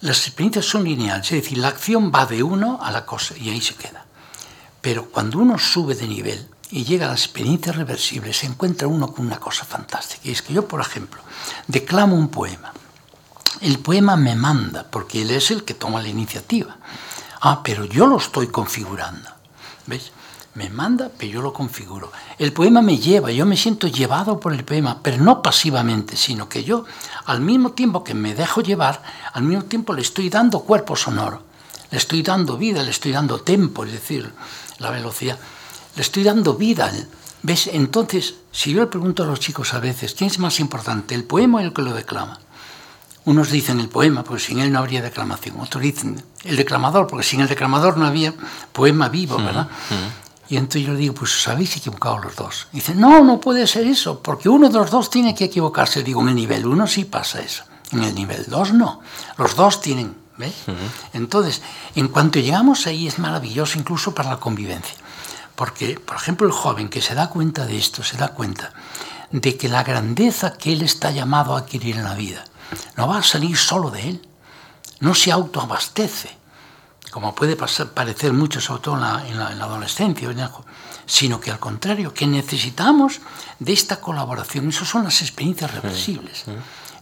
las 0.00 0.26
experiencias 0.26 0.64
son 0.64 0.84
lineales, 0.84 1.26
es 1.32 1.42
decir, 1.42 1.58
la 1.58 1.68
acción 1.68 2.10
va 2.14 2.24
de 2.24 2.42
uno 2.42 2.78
a 2.80 2.90
la 2.90 3.04
cosa 3.04 3.36
y 3.36 3.50
ahí 3.50 3.60
se 3.60 3.74
queda. 3.74 4.06
Pero 4.80 5.10
cuando 5.10 5.38
uno 5.38 5.58
sube 5.58 5.94
de 5.94 6.06
nivel 6.06 6.48
y 6.70 6.84
llega 6.84 7.06
a 7.06 7.10
las 7.10 7.24
experiencias 7.24 7.76
reversibles, 7.76 8.38
se 8.38 8.46
encuentra 8.46 8.86
uno 8.86 9.12
con 9.12 9.26
una 9.26 9.40
cosa 9.40 9.64
fantástica. 9.64 10.28
Y 10.28 10.32
es 10.32 10.42
que 10.42 10.52
yo, 10.52 10.68
por 10.68 10.80
ejemplo, 10.80 11.20
declamo 11.66 12.16
un 12.16 12.28
poema. 12.28 12.72
El 13.60 13.78
poema 13.80 14.16
me 14.16 14.36
manda, 14.36 14.84
porque 14.88 15.22
él 15.22 15.30
es 15.32 15.50
el 15.50 15.64
que 15.64 15.74
toma 15.74 16.02
la 16.02 16.08
iniciativa. 16.08 16.76
Ah, 17.40 17.62
pero 17.64 17.84
yo 17.84 18.06
lo 18.06 18.18
estoy 18.18 18.46
configurando. 18.46 19.28
¿Ves? 19.86 20.12
Me 20.54 20.68
manda, 20.68 21.10
pero 21.16 21.32
yo 21.32 21.42
lo 21.42 21.52
configuro. 21.52 22.10
El 22.38 22.52
poema 22.52 22.82
me 22.82 22.98
lleva, 22.98 23.30
yo 23.30 23.46
me 23.46 23.56
siento 23.56 23.86
llevado 23.86 24.40
por 24.40 24.52
el 24.52 24.64
poema, 24.64 24.98
pero 25.02 25.18
no 25.18 25.42
pasivamente, 25.42 26.16
sino 26.16 26.48
que 26.48 26.64
yo, 26.64 26.84
al 27.24 27.40
mismo 27.40 27.72
tiempo 27.72 28.02
que 28.02 28.14
me 28.14 28.34
dejo 28.34 28.60
llevar, 28.60 29.02
al 29.32 29.42
mismo 29.42 29.64
tiempo 29.64 29.92
le 29.92 30.02
estoy 30.02 30.28
dando 30.28 30.60
cuerpo 30.60 30.96
sonoro, 30.96 31.42
le 31.90 31.98
estoy 31.98 32.22
dando 32.22 32.56
vida, 32.56 32.82
le 32.82 32.90
estoy 32.90 33.12
dando 33.12 33.40
tempo, 33.42 33.84
es 33.84 33.92
decir, 33.92 34.32
la 34.78 34.90
velocidad, 34.90 35.38
le 35.96 36.02
estoy 36.02 36.22
dando 36.22 36.54
vida. 36.54 36.92
¿Ves? 37.42 37.70
Entonces, 37.72 38.34
si 38.52 38.72
yo 38.72 38.80
le 38.80 38.86
pregunto 38.86 39.22
a 39.22 39.26
los 39.26 39.40
chicos 39.40 39.72
a 39.74 39.80
veces, 39.80 40.14
¿quién 40.14 40.30
es 40.30 40.38
más 40.38 40.60
importante, 40.60 41.14
el 41.14 41.24
poema 41.24 41.58
o 41.58 41.60
el 41.60 41.72
que 41.72 41.82
lo 41.82 41.94
declama? 41.94 42.38
Unos 43.24 43.50
dicen 43.50 43.80
el 43.80 43.88
poema, 43.88 44.24
porque 44.24 44.42
sin 44.42 44.60
él 44.60 44.72
no 44.72 44.78
habría 44.78 45.02
declamación. 45.02 45.60
Otros 45.60 45.82
dicen 45.82 46.22
el 46.44 46.56
declamador, 46.56 47.06
porque 47.06 47.24
sin 47.24 47.40
el 47.40 47.48
declamador 47.48 47.96
no 47.96 48.06
había 48.06 48.34
poema 48.72 49.08
vivo, 49.08 49.36
¿verdad? 49.36 49.68
Y 50.48 50.56
entonces 50.56 50.86
yo 50.86 50.94
le 50.94 50.98
digo, 50.98 51.14
pues 51.14 51.36
os 51.36 51.48
habéis 51.48 51.76
equivocado 51.76 52.18
los 52.18 52.34
dos. 52.34 52.66
Y 52.72 52.76
dicen, 52.76 52.98
no, 52.98 53.22
no 53.22 53.38
puede 53.38 53.66
ser 53.66 53.86
eso, 53.86 54.20
porque 54.20 54.48
uno 54.48 54.68
de 54.68 54.78
los 54.78 54.90
dos 54.90 55.08
tiene 55.08 55.34
que 55.34 55.44
equivocarse. 55.44 56.02
Digo, 56.02 56.22
en 56.22 56.30
el 56.30 56.34
nivel 56.34 56.66
uno 56.66 56.86
sí 56.86 57.04
pasa 57.04 57.40
eso, 57.40 57.64
en 57.92 58.02
el 58.02 58.14
nivel 58.14 58.46
dos 58.48 58.72
no. 58.72 59.00
Los 59.38 59.54
dos 59.54 59.80
tienen, 59.80 60.16
¿ves? 60.36 60.54
Entonces, 61.12 61.62
en 61.94 62.08
cuanto 62.08 62.40
llegamos 62.40 62.86
ahí 62.86 63.06
es 63.06 63.18
maravilloso 63.18 63.78
incluso 63.78 64.12
para 64.12 64.30
la 64.30 64.36
convivencia. 64.38 64.96
Porque, 65.60 66.00
por 66.00 66.16
ejemplo, 66.16 66.46
el 66.46 66.54
joven 66.54 66.88
que 66.88 67.02
se 67.02 67.14
da 67.14 67.28
cuenta 67.28 67.66
de 67.66 67.76
esto, 67.76 68.02
se 68.02 68.16
da 68.16 68.28
cuenta 68.28 68.72
de 69.30 69.58
que 69.58 69.68
la 69.68 69.82
grandeza 69.82 70.54
que 70.54 70.72
él 70.72 70.80
está 70.80 71.10
llamado 71.10 71.54
a 71.54 71.58
adquirir 71.58 71.98
en 71.98 72.04
la 72.04 72.14
vida 72.14 72.42
no 72.96 73.06
va 73.06 73.18
a 73.18 73.22
salir 73.22 73.58
solo 73.58 73.90
de 73.90 74.08
él, 74.08 74.28
no 75.00 75.14
se 75.14 75.30
autoabastece 75.30 76.30
como 77.10 77.34
puede 77.34 77.56
parecer 77.56 78.32
mucho, 78.32 78.58
sobre 78.58 78.80
todo 78.80 78.94
en 78.94 79.38
la, 79.38 79.48
adolescencia, 79.48 80.30
sino 81.04 81.38
que 81.38 81.50
al 81.50 81.58
contrario, 81.58 82.14
que 82.14 82.26
necesitamos 82.26 83.20
de 83.58 83.74
esta 83.74 84.00
colaboración. 84.00 84.68
Esas 84.68 84.88
son 84.88 85.04
las 85.04 85.20
experiencias 85.20 85.74
reversibles. 85.74 86.44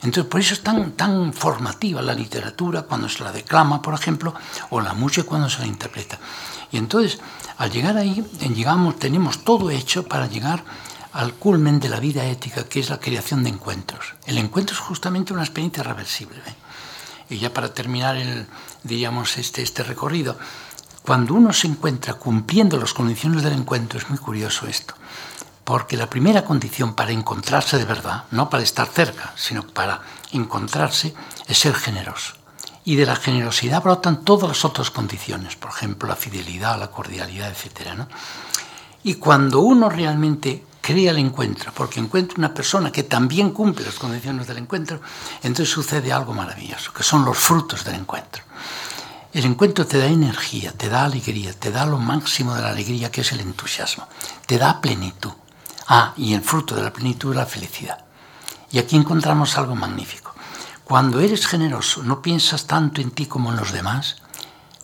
Entonces, 0.02 0.24
por 0.24 0.40
eso 0.40 0.54
es 0.54 0.62
tan, 0.62 0.92
tan 0.92 1.32
formativa 1.32 2.00
la 2.02 2.14
literatura 2.14 2.82
cuando 2.82 3.08
se 3.08 3.22
la 3.22 3.30
declama, 3.30 3.82
por 3.82 3.94
ejemplo, 3.94 4.34
o 4.70 4.80
la 4.80 4.94
música 4.94 5.26
cuando 5.26 5.48
se 5.48 5.60
la 5.60 5.66
interpreta. 5.66 6.18
Y 6.70 6.76
entonces, 6.76 7.18
al 7.58 7.72
llegar 7.72 7.96
ahí, 7.96 8.24
llegamos, 8.54 8.98
tenemos 8.98 9.44
todo 9.44 9.70
hecho 9.70 10.04
para 10.04 10.28
llegar 10.28 10.64
al 11.12 11.34
culmen 11.34 11.80
de 11.80 11.88
la 11.88 11.98
vida 11.98 12.24
ética, 12.24 12.64
que 12.64 12.78
es 12.78 12.88
la 12.88 13.00
creación 13.00 13.42
de 13.42 13.50
encuentros. 13.50 14.14
El 14.26 14.38
encuentro 14.38 14.74
es 14.74 14.80
justamente 14.80 15.32
una 15.32 15.42
experiencia 15.42 15.82
reversible. 15.82 16.40
Y 17.28 17.38
ya 17.38 17.52
para 17.52 17.74
terminar 17.74 18.16
el, 18.16 18.46
diríamos, 18.84 19.36
este, 19.38 19.62
este 19.62 19.82
recorrido, 19.82 20.38
cuando 21.02 21.34
uno 21.34 21.52
se 21.52 21.66
encuentra 21.66 22.14
cumpliendo 22.14 22.78
las 22.78 22.94
condiciones 22.94 23.42
del 23.42 23.54
encuentro, 23.54 23.98
es 23.98 24.08
muy 24.08 24.18
curioso 24.18 24.68
esto, 24.68 24.94
porque 25.64 25.96
la 25.96 26.08
primera 26.08 26.44
condición 26.44 26.94
para 26.94 27.10
encontrarse 27.10 27.76
de 27.76 27.84
verdad, 27.84 28.24
no 28.30 28.48
para 28.48 28.62
estar 28.62 28.86
cerca, 28.86 29.32
sino 29.34 29.66
para 29.66 30.00
encontrarse, 30.30 31.12
es 31.48 31.58
ser 31.58 31.74
generoso. 31.74 32.37
Y 32.88 32.96
de 32.96 33.04
la 33.04 33.16
generosidad 33.16 33.82
brotan 33.82 34.24
todas 34.24 34.48
las 34.48 34.64
otras 34.64 34.90
condiciones, 34.90 35.56
por 35.56 35.72
ejemplo, 35.72 36.08
la 36.08 36.16
fidelidad, 36.16 36.78
la 36.80 36.90
cordialidad, 36.90 37.50
etc. 37.50 37.92
¿no? 37.94 38.08
Y 39.02 39.16
cuando 39.16 39.60
uno 39.60 39.90
realmente 39.90 40.64
crea 40.80 41.10
el 41.10 41.18
encuentro, 41.18 41.70
porque 41.74 42.00
encuentra 42.00 42.38
una 42.38 42.54
persona 42.54 42.90
que 42.90 43.02
también 43.02 43.50
cumple 43.50 43.84
las 43.84 43.96
condiciones 43.96 44.46
del 44.46 44.56
encuentro, 44.56 45.02
entonces 45.42 45.68
sucede 45.68 46.10
algo 46.14 46.32
maravilloso, 46.32 46.90
que 46.94 47.02
son 47.02 47.26
los 47.26 47.36
frutos 47.36 47.84
del 47.84 47.96
encuentro. 47.96 48.42
El 49.34 49.44
encuentro 49.44 49.86
te 49.86 49.98
da 49.98 50.06
energía, 50.06 50.72
te 50.72 50.88
da 50.88 51.04
alegría, 51.04 51.52
te 51.52 51.70
da 51.70 51.84
lo 51.84 51.98
máximo 51.98 52.54
de 52.54 52.62
la 52.62 52.70
alegría 52.70 53.10
que 53.10 53.20
es 53.20 53.32
el 53.32 53.40
entusiasmo, 53.40 54.08
te 54.46 54.56
da 54.56 54.80
plenitud. 54.80 55.32
Ah, 55.88 56.14
y 56.16 56.32
el 56.32 56.40
fruto 56.40 56.74
de 56.74 56.84
la 56.84 56.92
plenitud 56.94 57.32
es 57.32 57.36
la 57.36 57.44
felicidad. 57.44 57.98
Y 58.70 58.78
aquí 58.78 58.96
encontramos 58.96 59.58
algo 59.58 59.74
magnífico. 59.74 60.37
Cuando 60.88 61.20
eres 61.20 61.46
generoso, 61.46 62.02
no 62.02 62.22
piensas 62.22 62.66
tanto 62.66 63.02
en 63.02 63.10
ti 63.10 63.26
como 63.26 63.50
en 63.50 63.58
los 63.58 63.72
demás. 63.72 64.16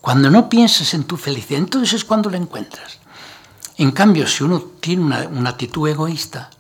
Cuando 0.02 0.28
no 0.28 0.50
piensas 0.50 0.92
en 0.92 1.04
tu 1.04 1.16
felicidad, 1.16 1.61
entonces 1.61 1.94
es 1.94 2.04
cuando 2.04 2.28
la 2.28 2.37
encuentras. 2.37 2.99
En 3.78 3.90
cambio, 3.90 4.26
si 4.26 4.44
uno 4.44 4.61
tiene 4.61 5.02
una, 5.02 5.49
actitud 5.49 5.88
egoísta, 5.88 6.50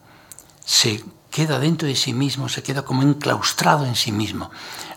se 0.64 1.04
queda 1.30 1.58
dentro 1.58 1.86
de 1.86 1.94
sí 1.94 2.14
mismo, 2.14 2.48
se 2.48 2.62
queda 2.62 2.86
como 2.86 3.02
enclaustrado 3.02 3.84
en 3.84 3.96
sí 3.96 4.12
mismo. 4.12 4.50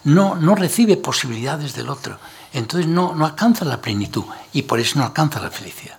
No, 0.06 0.36
no 0.36 0.56
recibe 0.56 0.96
posibilidades 0.96 1.76
del 1.76 1.90
otro. 1.90 2.18
Entonces 2.54 2.88
no, 2.88 3.16
no 3.16 3.26
alcanza 3.26 3.66
la 3.66 3.82
plenitud 3.82 4.24
y 4.54 4.62
por 4.62 4.80
eso 4.80 4.98
no 4.98 5.04
alcanza 5.04 5.42
la 5.42 5.52
felicidad. 5.52 5.98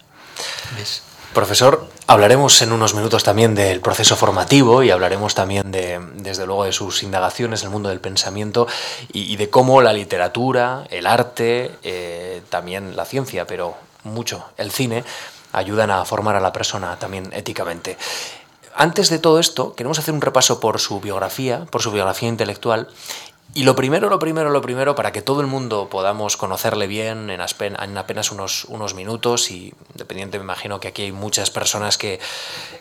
Profesor, 1.32 1.86
hablaremos 2.06 2.62
en 2.62 2.72
unos 2.72 2.94
minutos 2.94 3.22
también 3.22 3.54
del 3.54 3.80
proceso 3.80 4.16
formativo 4.16 4.82
y 4.82 4.90
hablaremos 4.90 5.34
también 5.34 5.70
de, 5.70 6.00
desde 6.14 6.46
luego, 6.46 6.64
de 6.64 6.72
sus 6.72 7.02
indagaciones 7.02 7.60
en 7.60 7.66
el 7.66 7.72
mundo 7.72 7.90
del 7.90 8.00
pensamiento 8.00 8.66
y, 9.12 9.36
de 9.36 9.50
cómo 9.50 9.82
la 9.82 9.92
literatura, 9.92 10.86
el 10.90 11.06
arte, 11.06 11.70
eh, 11.82 12.42
también 12.48 12.96
la 12.96 13.04
ciencia, 13.04 13.46
pero 13.46 13.76
mucho 14.04 14.46
el 14.56 14.72
cine, 14.72 15.04
ayudan 15.52 15.90
a 15.90 16.04
formar 16.04 16.34
a 16.34 16.40
la 16.40 16.52
persona 16.52 16.98
también 16.98 17.30
éticamente. 17.32 17.98
Antes 18.74 19.10
de 19.10 19.18
todo 19.18 19.40
esto, 19.40 19.74
queremos 19.74 19.98
hacer 19.98 20.14
un 20.14 20.20
repaso 20.20 20.60
por 20.60 20.78
su 20.78 21.00
biografía, 21.00 21.66
por 21.70 21.82
su 21.82 21.90
biografía 21.90 22.28
intelectual. 22.28 22.88
Y 23.58 23.64
lo 23.64 23.74
primero, 23.74 24.08
lo 24.08 24.20
primero, 24.20 24.50
lo 24.50 24.62
primero, 24.62 24.94
para 24.94 25.10
que 25.10 25.20
todo 25.20 25.40
el 25.40 25.48
mundo 25.48 25.88
podamos 25.90 26.36
conocerle 26.36 26.86
bien 26.86 27.28
en, 27.28 27.40
apenas 27.98 28.30
unos, 28.30 28.66
unos 28.66 28.94
minutos, 28.94 29.50
y 29.50 29.74
dependiente, 29.96 30.38
me 30.38 30.44
imagino 30.44 30.78
que 30.78 30.86
aquí 30.86 31.02
hay 31.02 31.10
muchas 31.10 31.50
personas 31.50 31.98
que, 31.98 32.20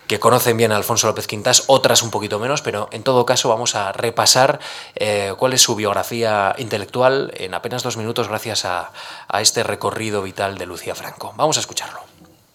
que, 0.06 0.20
conocen 0.20 0.56
bien 0.56 0.72
a 0.72 0.76
Alfonso 0.76 1.08
López 1.08 1.26
Quintas, 1.26 1.64
otras 1.66 2.04
un 2.04 2.12
poquito 2.12 2.38
menos, 2.38 2.62
pero 2.62 2.90
en 2.92 3.02
todo 3.02 3.26
caso 3.26 3.50
vamos 3.50 3.74
a 3.74 3.92
repasar 3.92 4.60
eh, 4.96 5.34
cuál 5.40 5.54
es 5.54 5.64
su 5.64 5.76
biografía 5.76 6.54
intelectual 6.60 7.32
en 7.38 7.56
apenas 7.56 7.82
dos 7.82 7.98
minutos 7.98 8.28
gracias 8.28 8.64
a, 8.64 8.92
a 9.28 9.42
este 9.42 9.64
recorrido 9.64 10.22
vital 10.22 10.60
de 10.60 10.68
Lucía 10.68 10.94
Franco. 10.94 11.34
Vamos 11.38 11.58
a 11.58 11.62
escucharlo. 11.62 12.02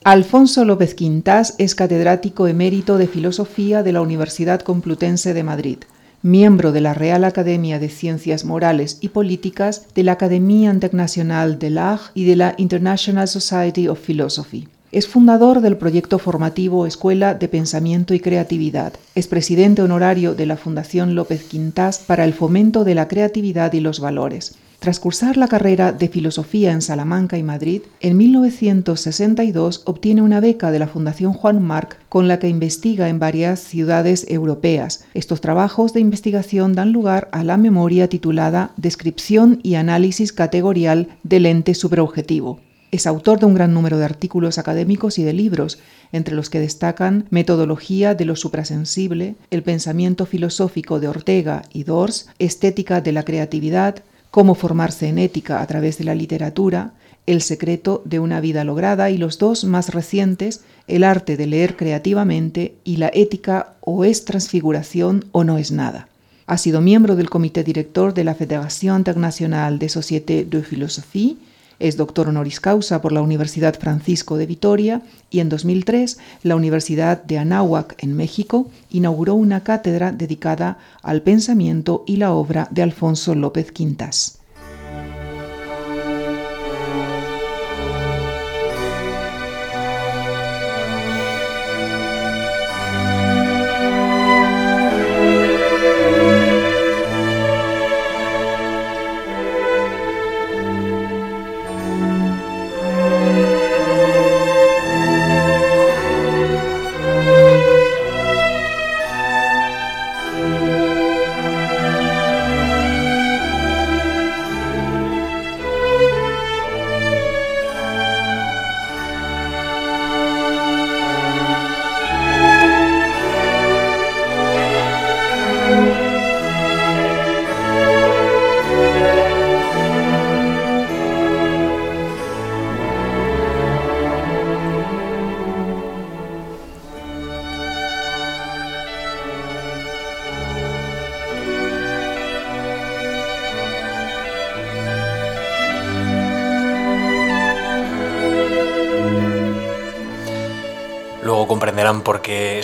Alfonso 0.04 0.64
López 0.64 0.94
Quintás 0.94 1.56
es 1.58 1.74
catedrático 1.74 2.46
emérito 2.46 2.98
de 2.98 3.08
Filosofía 3.08 3.82
de 3.82 3.92
la 3.92 4.00
Universidad 4.00 4.60
Complutense 4.60 5.34
de 5.34 5.42
Madrid, 5.42 5.78
miembro 6.22 6.72
de 6.72 6.80
la 6.80 6.94
Real 6.94 7.24
Academia 7.24 7.78
de 7.78 7.88
Ciencias 7.88 8.44
Morales 8.44 8.98
y 9.00 9.08
Políticas, 9.08 9.86
de 9.94 10.04
la 10.04 10.12
Academia 10.12 10.70
Internacional 10.70 11.58
de 11.58 11.70
l'Art 11.70 12.12
y 12.14 12.24
de 12.24 12.36
la 12.36 12.54
International 12.58 13.26
Society 13.26 13.88
of 13.88 14.00
Philosophy. 14.00 14.68
Es 14.92 15.08
fundador 15.08 15.62
del 15.62 15.78
proyecto 15.78 16.18
formativo 16.18 16.86
Escuela 16.86 17.32
de 17.32 17.48
Pensamiento 17.48 18.12
y 18.12 18.20
Creatividad. 18.20 18.92
Es 19.14 19.26
presidente 19.26 19.80
honorario 19.80 20.34
de 20.34 20.44
la 20.44 20.58
Fundación 20.58 21.14
López 21.14 21.44
Quintás 21.44 22.00
para 22.00 22.26
el 22.26 22.34
fomento 22.34 22.84
de 22.84 22.94
la 22.94 23.08
creatividad 23.08 23.72
y 23.72 23.80
los 23.80 24.00
valores. 24.00 24.54
Tras 24.80 25.00
cursar 25.00 25.38
la 25.38 25.48
carrera 25.48 25.92
de 25.92 26.08
filosofía 26.08 26.72
en 26.72 26.82
Salamanca 26.82 27.38
y 27.38 27.42
Madrid, 27.42 27.80
en 28.00 28.18
1962 28.18 29.80
obtiene 29.86 30.20
una 30.20 30.40
beca 30.40 30.70
de 30.70 30.80
la 30.80 30.88
Fundación 30.88 31.32
Juan 31.32 31.62
Marc 31.62 31.96
con 32.10 32.28
la 32.28 32.38
que 32.38 32.50
investiga 32.50 33.08
en 33.08 33.18
varias 33.18 33.60
ciudades 33.60 34.26
europeas. 34.28 35.06
Estos 35.14 35.40
trabajos 35.40 35.94
de 35.94 36.00
investigación 36.00 36.74
dan 36.74 36.92
lugar 36.92 37.30
a 37.32 37.44
la 37.44 37.56
memoria 37.56 38.08
titulada 38.08 38.72
Descripción 38.76 39.58
y 39.62 39.76
análisis 39.76 40.34
categorial 40.34 41.16
del 41.22 41.46
ente 41.46 41.72
superobjetivo. 41.72 42.60
Es 42.92 43.06
autor 43.06 43.40
de 43.40 43.46
un 43.46 43.54
gran 43.54 43.72
número 43.72 43.96
de 43.96 44.04
artículos 44.04 44.58
académicos 44.58 45.18
y 45.18 45.24
de 45.24 45.32
libros, 45.32 45.78
entre 46.12 46.34
los 46.34 46.50
que 46.50 46.60
destacan 46.60 47.24
Metodología 47.30 48.14
de 48.14 48.26
lo 48.26 48.36
suprasensible, 48.36 49.34
El 49.50 49.62
pensamiento 49.62 50.26
filosófico 50.26 51.00
de 51.00 51.08
Ortega 51.08 51.62
y 51.72 51.84
Dors, 51.84 52.28
Estética 52.38 53.00
de 53.00 53.12
la 53.12 53.22
creatividad, 53.24 54.02
Cómo 54.30 54.54
formarse 54.54 55.08
en 55.08 55.16
ética 55.16 55.62
a 55.62 55.66
través 55.66 55.96
de 55.96 56.04
la 56.04 56.14
literatura, 56.14 56.92
El 57.24 57.40
secreto 57.40 58.02
de 58.04 58.18
una 58.18 58.42
vida 58.42 58.62
lograda 58.62 59.08
y 59.08 59.16
los 59.16 59.38
dos 59.38 59.64
más 59.64 59.94
recientes, 59.94 60.60
El 60.86 61.02
arte 61.02 61.38
de 61.38 61.46
leer 61.46 61.76
creativamente 61.76 62.74
y 62.84 62.96
La 62.96 63.10
ética 63.14 63.72
o 63.80 64.04
es 64.04 64.26
transfiguración 64.26 65.24
o 65.32 65.44
no 65.44 65.56
es 65.56 65.72
nada. 65.72 66.08
Ha 66.46 66.58
sido 66.58 66.82
miembro 66.82 67.16
del 67.16 67.30
comité 67.30 67.64
director 67.64 68.12
de 68.12 68.24
la 68.24 68.34
Fédération 68.34 68.98
Internationale 68.98 69.78
de 69.78 69.88
Sociétés 69.88 70.50
de 70.50 70.62
Philosophie 70.62 71.38
es 71.82 71.96
doctor 71.96 72.28
honoris 72.28 72.60
causa 72.60 73.02
por 73.02 73.12
la 73.12 73.22
Universidad 73.22 73.78
Francisco 73.78 74.36
de 74.36 74.46
Vitoria 74.46 75.02
y 75.30 75.40
en 75.40 75.48
2003 75.48 76.18
la 76.44 76.56
Universidad 76.56 77.22
de 77.24 77.38
Anáhuac 77.38 77.96
en 78.02 78.14
México 78.16 78.70
inauguró 78.90 79.34
una 79.34 79.64
cátedra 79.64 80.12
dedicada 80.12 80.78
al 81.02 81.22
pensamiento 81.22 82.04
y 82.06 82.16
la 82.16 82.32
obra 82.32 82.68
de 82.70 82.82
Alfonso 82.82 83.34
López 83.34 83.72
Quintas. 83.72 84.41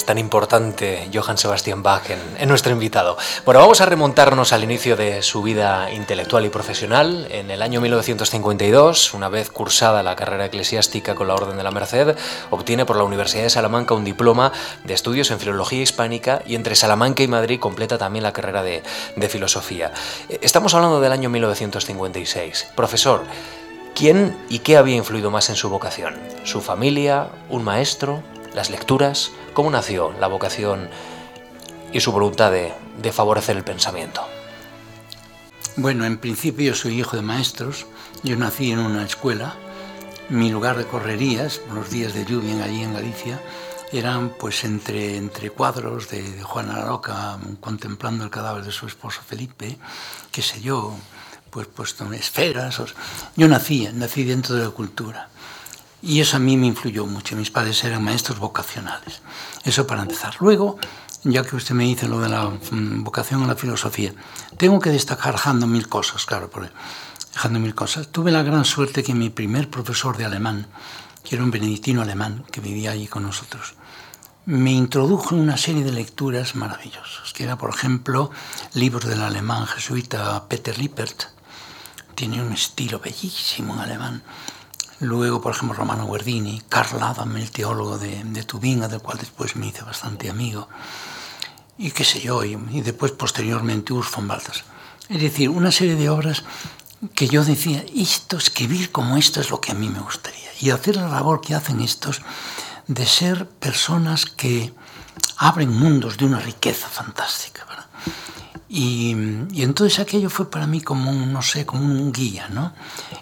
Tan 0.04 0.18
importante 0.18 1.08
Johann 1.12 1.38
Sebastian 1.38 1.82
Bach 1.82 2.02
en, 2.10 2.48
nuestro 2.48 2.72
invitado. 2.72 3.16
Bueno, 3.44 3.60
vamos 3.60 3.80
a 3.80 3.86
remontarnos 3.86 4.52
al 4.52 4.64
inicio 4.64 4.96
de 4.96 5.22
su 5.22 5.42
vida 5.42 5.92
intelectual 5.92 6.44
y 6.44 6.48
profesional. 6.48 7.26
En 7.30 7.50
el 7.50 7.62
año 7.62 7.80
1952, 7.80 9.14
una 9.14 9.28
vez 9.28 9.50
cursada 9.50 10.02
la 10.02 10.16
carrera 10.16 10.46
eclesiástica 10.46 11.14
con 11.14 11.28
la 11.28 11.34
Orden 11.34 11.56
de 11.56 11.62
la 11.62 11.70
Merced, 11.70 12.16
obtiene 12.50 12.86
por 12.86 12.96
la 12.96 13.04
Universidad 13.04 13.42
de 13.44 13.50
Salamanca 13.50 13.94
un 13.94 14.04
diploma 14.04 14.52
de 14.84 14.94
estudios 14.94 15.30
en 15.30 15.40
filología 15.40 15.82
hispánica 15.82 16.42
y 16.46 16.54
entre 16.54 16.74
Salamanca 16.74 17.22
y 17.22 17.28
Madrid 17.28 17.60
completa 17.60 17.98
también 17.98 18.22
la 18.22 18.32
carrera 18.32 18.62
de, 18.62 18.82
de 19.16 19.28
filosofía. 19.28 19.92
Estamos 20.40 20.74
hablando 20.74 21.00
del 21.00 21.12
año 21.12 21.30
1956. 21.30 22.68
Profesor, 22.74 23.24
¿quién 23.94 24.36
y 24.48 24.60
qué 24.60 24.76
había 24.76 24.96
influido 24.96 25.30
más 25.30 25.50
en 25.50 25.56
su 25.56 25.68
vocación? 25.68 26.14
¿Su 26.44 26.60
familia? 26.60 27.28
¿Un 27.48 27.64
maestro? 27.64 28.22
Las 28.58 28.70
lecturas, 28.70 29.30
cómo 29.54 29.70
nació 29.70 30.12
la 30.18 30.26
vocación 30.26 30.90
y 31.92 32.00
su 32.00 32.10
voluntad 32.10 32.50
de, 32.50 33.12
favorecer 33.12 33.56
el 33.56 33.62
pensamiento. 33.62 34.20
Bueno, 35.76 36.04
en 36.04 36.18
principio 36.18 36.74
soy 36.74 36.98
hijo 36.98 37.14
de 37.14 37.22
maestros, 37.22 37.86
yo 38.24 38.34
nací 38.34 38.72
en 38.72 38.80
una 38.80 39.04
escuela, 39.04 39.54
mi 40.28 40.50
lugar 40.50 40.76
de 40.76 40.86
correrías, 40.86 41.60
los 41.72 41.90
días 41.90 42.14
de 42.14 42.24
lluvia 42.24 42.64
allí 42.64 42.82
en 42.82 42.94
Galicia, 42.94 43.40
eran 43.92 44.30
pues 44.30 44.64
entre, 44.64 45.16
entre 45.16 45.50
cuadros 45.50 46.10
de, 46.10 46.20
de 46.22 46.42
Juana 46.42 46.84
Roca 46.84 47.38
contemplando 47.60 48.24
el 48.24 48.30
cadáver 48.30 48.64
de 48.64 48.72
su 48.72 48.88
esposo 48.88 49.20
Felipe, 49.24 49.78
qué 50.32 50.42
sé 50.42 50.60
yo, 50.60 50.96
pues 51.50 51.68
puesto 51.68 52.04
en 52.06 52.14
esferas. 52.14 52.80
Yo 53.36 53.46
nací, 53.46 53.88
nací 53.94 54.24
dentro 54.24 54.56
de 54.56 54.64
la 54.64 54.70
cultura. 54.70 55.28
Y 56.00 56.20
eso 56.20 56.36
a 56.36 56.40
mí 56.40 56.56
me 56.56 56.66
influyó 56.66 57.06
mucho. 57.06 57.36
Mis 57.36 57.50
padres 57.50 57.82
eran 57.84 58.04
maestros 58.04 58.38
vocacionales. 58.38 59.20
Eso 59.64 59.86
para 59.86 60.02
empezar. 60.02 60.36
Luego, 60.40 60.78
ya 61.24 61.42
que 61.42 61.56
usted 61.56 61.74
me 61.74 61.84
dice 61.84 62.08
lo 62.08 62.20
de 62.20 62.28
la 62.28 62.44
mm, 62.44 63.02
vocación 63.02 63.42
a 63.42 63.46
la 63.46 63.56
filosofía, 63.56 64.12
tengo 64.56 64.78
que 64.80 64.90
destacar 64.90 65.34
dejando 65.34 65.66
mil 65.66 65.88
cosas, 65.88 66.24
claro, 66.24 66.50
dejando 67.32 67.58
mil 67.58 67.74
cosas. 67.74 68.08
Tuve 68.08 68.30
la 68.30 68.42
gran 68.42 68.64
suerte 68.64 69.02
que 69.02 69.14
mi 69.14 69.30
primer 69.30 69.68
profesor 69.68 70.16
de 70.16 70.24
alemán, 70.24 70.66
que 71.24 71.34
era 71.34 71.44
un 71.44 71.50
benedictino 71.50 72.02
alemán 72.02 72.44
que 72.52 72.60
vivía 72.60 72.92
allí 72.92 73.08
con 73.08 73.24
nosotros, 73.24 73.74
me 74.46 74.72
introdujo 74.72 75.34
en 75.34 75.42
una 75.42 75.58
serie 75.58 75.84
de 75.84 75.92
lecturas 75.92 76.54
maravillosas, 76.54 77.34
que 77.34 77.44
era, 77.44 77.58
por 77.58 77.68
ejemplo, 77.68 78.30
libros 78.72 79.04
del 79.04 79.20
alemán 79.20 79.66
jesuita 79.66 80.48
Peter 80.48 80.78
Lippert, 80.78 81.24
tiene 82.14 82.42
un 82.42 82.52
estilo 82.54 82.98
bellísimo 82.98 83.74
en 83.74 83.80
alemán, 83.80 84.22
Luego, 85.00 85.40
por 85.40 85.54
ejemplo, 85.54 85.76
Romano 85.76 86.08
Guerdini, 86.08 86.62
Carl 86.68 87.00
Adam, 87.02 87.36
el 87.36 87.50
teólogo 87.50 87.98
de, 87.98 88.24
de 88.24 88.42
Tubinga, 88.42 88.88
del 88.88 89.00
cual 89.00 89.18
después 89.18 89.54
me 89.54 89.68
hice 89.68 89.82
bastante 89.82 90.28
amigo, 90.28 90.68
y 91.78 91.92
qué 91.92 92.04
sé 92.04 92.20
yo, 92.20 92.44
y, 92.44 92.56
después 92.82 93.12
posteriormente 93.12 93.92
Urs 93.92 94.10
von 94.10 94.26
Balthasar. 94.26 94.64
Es 95.08 95.22
decir, 95.22 95.48
una 95.48 95.70
serie 95.70 95.94
de 95.94 96.10
obras 96.10 96.42
que 97.14 97.28
yo 97.28 97.44
decía, 97.44 97.84
esto, 97.94 98.36
escribir 98.36 98.90
como 98.90 99.16
esto 99.16 99.40
es 99.40 99.50
lo 99.50 99.60
que 99.60 99.70
a 99.70 99.74
mí 99.74 99.88
me 99.88 100.00
gustaría. 100.00 100.50
Y 100.60 100.70
hacer 100.70 100.96
la 100.96 101.08
labor 101.08 101.40
que 101.40 101.54
hacen 101.54 101.80
estos 101.80 102.20
de 102.88 103.06
ser 103.06 103.48
personas 103.48 104.26
que 104.26 104.74
abren 105.36 105.72
mundos 105.72 106.16
de 106.16 106.24
una 106.24 106.40
riqueza 106.40 106.88
fantástica. 106.88 107.67
Y, 108.70 109.12
entonces 109.62 109.98
aquello 109.98 110.28
fue 110.28 110.50
para 110.50 110.66
mí 110.66 110.82
como 110.82 111.10
un, 111.10 111.32
no 111.32 111.40
sé, 111.40 111.64
como 111.64 111.82
un 111.82 112.12
guía, 112.12 112.48
¿no? 112.48 112.74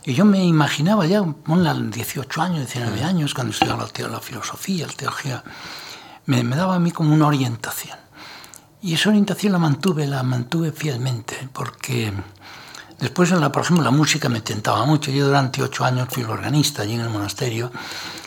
Y 0.04 0.14
yo 0.14 0.24
me 0.24 0.44
imaginaba 0.44 1.06
ya, 1.06 1.22
ponle 1.22 1.72
18 1.90 2.42
años, 2.42 2.66
19 2.66 3.04
años, 3.04 3.32
cuando 3.32 3.52
estudiaba 3.52 3.86
la, 3.86 4.08
la 4.08 4.20
filosofía, 4.20 4.86
la 4.86 4.92
teología, 4.92 5.44
me, 6.26 6.42
me, 6.42 6.56
daba 6.56 6.74
a 6.74 6.78
mí 6.80 6.90
como 6.90 7.14
una 7.14 7.28
orientación. 7.28 7.96
Y 8.82 8.94
esa 8.94 9.10
orientación 9.10 9.52
la 9.52 9.58
mantuve, 9.58 10.06
la 10.06 10.24
mantuve 10.24 10.72
fielmente, 10.72 11.48
porque 11.52 12.12
después, 12.98 13.30
la, 13.30 13.52
por 13.52 13.62
ejemplo, 13.62 13.84
la 13.84 13.92
música 13.92 14.28
me 14.28 14.40
tentaba 14.40 14.84
mucho. 14.84 15.12
Yo 15.12 15.26
durante 15.26 15.62
ocho 15.62 15.84
años 15.84 16.08
fui 16.10 16.24
organista 16.24 16.82
allí 16.82 16.94
en 16.94 17.02
el 17.02 17.10
monasterio 17.10 17.70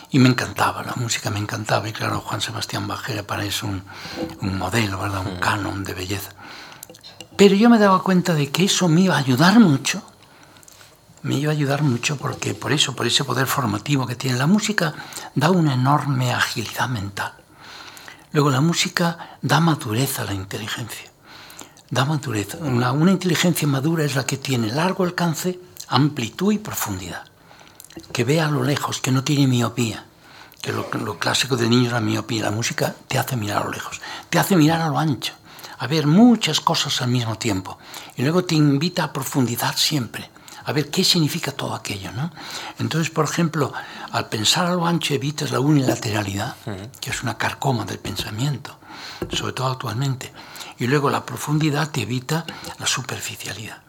y 0.10 0.19
me 0.19 0.29
encantaba, 0.29 0.84
la 0.84 0.95
música 0.95 1.29
me 1.29 1.39
encantaba. 1.39 1.89
Y 1.89 1.91
claro, 1.91 2.21
Juan 2.21 2.39
Sebastián 2.39 2.88
Bach 2.88 3.10
era 3.10 3.23
para 3.23 3.43
eso 3.43 3.67
un, 3.67 3.84
un 4.41 4.58
modelo, 4.58 4.99
¿verdad? 4.99 5.25
un 5.25 5.38
canon 5.39 5.84
de 5.84 5.93
belleza. 5.93 6.32
Pero 7.39 7.56
yo 7.56 7.69
me 7.69 7.80
daba 7.80 8.04
cuenta 8.04 8.34
de 8.34 8.52
que 8.52 8.65
eso 8.65 8.89
me 8.89 8.99
iba 8.99 9.15
a 9.15 9.19
ayudar 9.19 9.62
mucho. 9.62 10.04
Me 11.21 11.36
iba 11.36 11.54
a 11.54 11.56
ayudar 11.56 11.84
mucho 11.84 12.17
porque 12.17 12.54
por 12.54 12.73
eso, 12.73 12.97
por 12.97 13.08
ese 13.08 13.23
poder 13.23 13.47
formativo 13.47 14.06
que 14.06 14.17
tiene 14.17 14.38
la 14.38 14.45
música, 14.45 14.93
da 15.36 15.49
una 15.49 15.75
enorme 15.75 16.34
agilidad 16.34 16.89
mental. 16.89 17.32
Luego 18.34 18.52
la 18.52 18.60
música 18.60 19.38
da 19.41 19.62
madurez 19.62 20.19
a 20.19 20.25
la 20.25 20.34
inteligencia. 20.34 21.10
Da 21.89 22.04
madurez. 22.04 22.58
Una, 22.60 22.91
una 22.91 23.12
inteligencia 23.12 23.65
madura 23.69 24.04
es 24.04 24.15
la 24.15 24.25
que 24.25 24.36
tiene 24.36 24.67
largo 24.67 25.06
alcance, 25.06 25.58
amplitud 25.88 26.52
y 26.52 26.58
profundidad. 26.58 27.23
Que 28.12 28.25
ve 28.25 28.41
a 28.41 28.52
lo 28.52 28.63
lejos, 28.63 28.99
que 28.99 29.13
no 29.13 29.23
tiene 29.23 29.47
miopía. 29.47 30.04
Que 30.62 30.73
lo, 30.73 30.89
lo 30.91 31.17
clásico 31.17 31.56
del 31.56 31.69
niño 31.69 31.86
es 31.86 31.93
la 31.93 32.02
miopía. 32.02 32.43
La 32.43 32.52
música 32.52 32.93
te 33.08 33.17
hace 33.17 33.38
mirar 33.38 33.62
a 33.62 33.65
lo 33.65 33.71
lejos, 33.71 34.02
te 34.30 34.39
hace 34.39 34.58
mirar 34.58 34.82
a 34.82 34.89
lo 34.89 34.99
ancho 34.99 35.38
a 35.79 35.87
ver 35.87 36.07
muchas 36.07 36.59
cosas 36.59 37.01
al 37.01 37.09
mismo 37.09 37.37
tiempo. 37.37 37.77
Y 38.17 38.21
luego 38.23 38.43
te 38.43 38.55
invita 38.55 39.05
a 39.05 39.13
profundizar 39.13 39.77
siempre, 39.77 40.29
a 40.65 40.73
ver 40.73 40.89
qué 40.89 41.03
significa 41.03 41.53
todo 41.53 41.73
aquello. 41.73 42.11
¿no? 42.11 42.31
Entonces, 42.79 43.09
por 43.09 43.25
ejemplo, 43.25 43.73
al 44.11 44.27
pensar 44.27 44.65
a 44.65 44.73
lo 44.73 44.85
ancho 44.85 45.13
evitas 45.13 45.51
la 45.51 45.61
unilateralidad, 45.61 46.55
que 46.99 47.09
es 47.09 47.23
una 47.23 47.37
carcoma 47.37 47.85
del 47.85 47.99
pensamiento, 47.99 48.77
sobre 49.31 49.53
todo 49.53 49.67
actualmente. 49.67 50.33
Y 50.77 50.87
luego 50.87 51.09
la 51.09 51.25
profundidad 51.25 51.89
te 51.91 52.01
evita 52.01 52.45
la 52.77 52.85
superficialidad. 52.85 53.81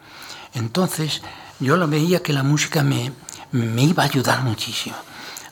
Entonces, 0.55 1.23
yo 1.59 1.77
lo 1.77 1.89
veía 1.89 2.23
que 2.23 2.33
la 2.33 2.43
música 2.43 2.83
me, 2.83 3.13
me 3.51 3.83
iba 3.83 4.05
a 4.05 4.07
ayudar 4.07 4.43
muchísimo. 4.43 4.97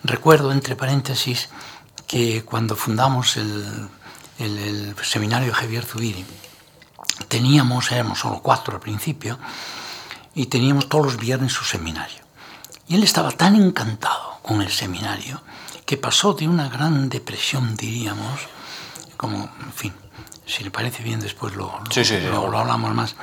Recuerdo, 0.05 0.53
entre 0.53 0.77
paréntesis, 0.77 1.49
que 2.07 2.45
cuando 2.45 2.77
fundamos 2.77 3.37
el 3.37 3.89
el, 4.39 4.95
seminario 5.03 5.53
Javier 5.53 5.85
Zubiri, 5.85 6.25
teníamos, 7.29 7.91
éramos 7.93 8.21
solo 8.21 8.41
cuatro 8.41 8.75
al 8.75 8.81
principio, 8.81 9.39
y 10.35 10.47
teníamos 10.47 10.89
todos 10.89 11.07
los 11.07 11.17
viernes 11.17 11.53
su 11.53 11.65
seminario. 11.65 12.23
Y 12.87 12.95
él 12.95 13.03
estaba 13.03 13.33
tan 13.33 13.57
encantado 13.57 14.39
con 14.43 14.63
el 14.63 14.71
seminario 14.71 15.43
que 15.85 15.97
pasó 15.97 16.35
de 16.35 16.47
una 16.47 16.69
gran 16.69 17.09
depresión, 17.09 17.77
diríamos, 17.77 18.41
como, 19.17 19.51
en 19.61 19.73
fin, 19.73 19.93
si 20.47 20.65
le 20.65 20.71
parece 20.71 21.03
bien 21.03 21.21
después 21.21 21.55
lo, 21.55 21.81
lo, 22.31 22.51
lo 22.51 22.59
hablamos 22.59 22.95
más, 22.95 23.17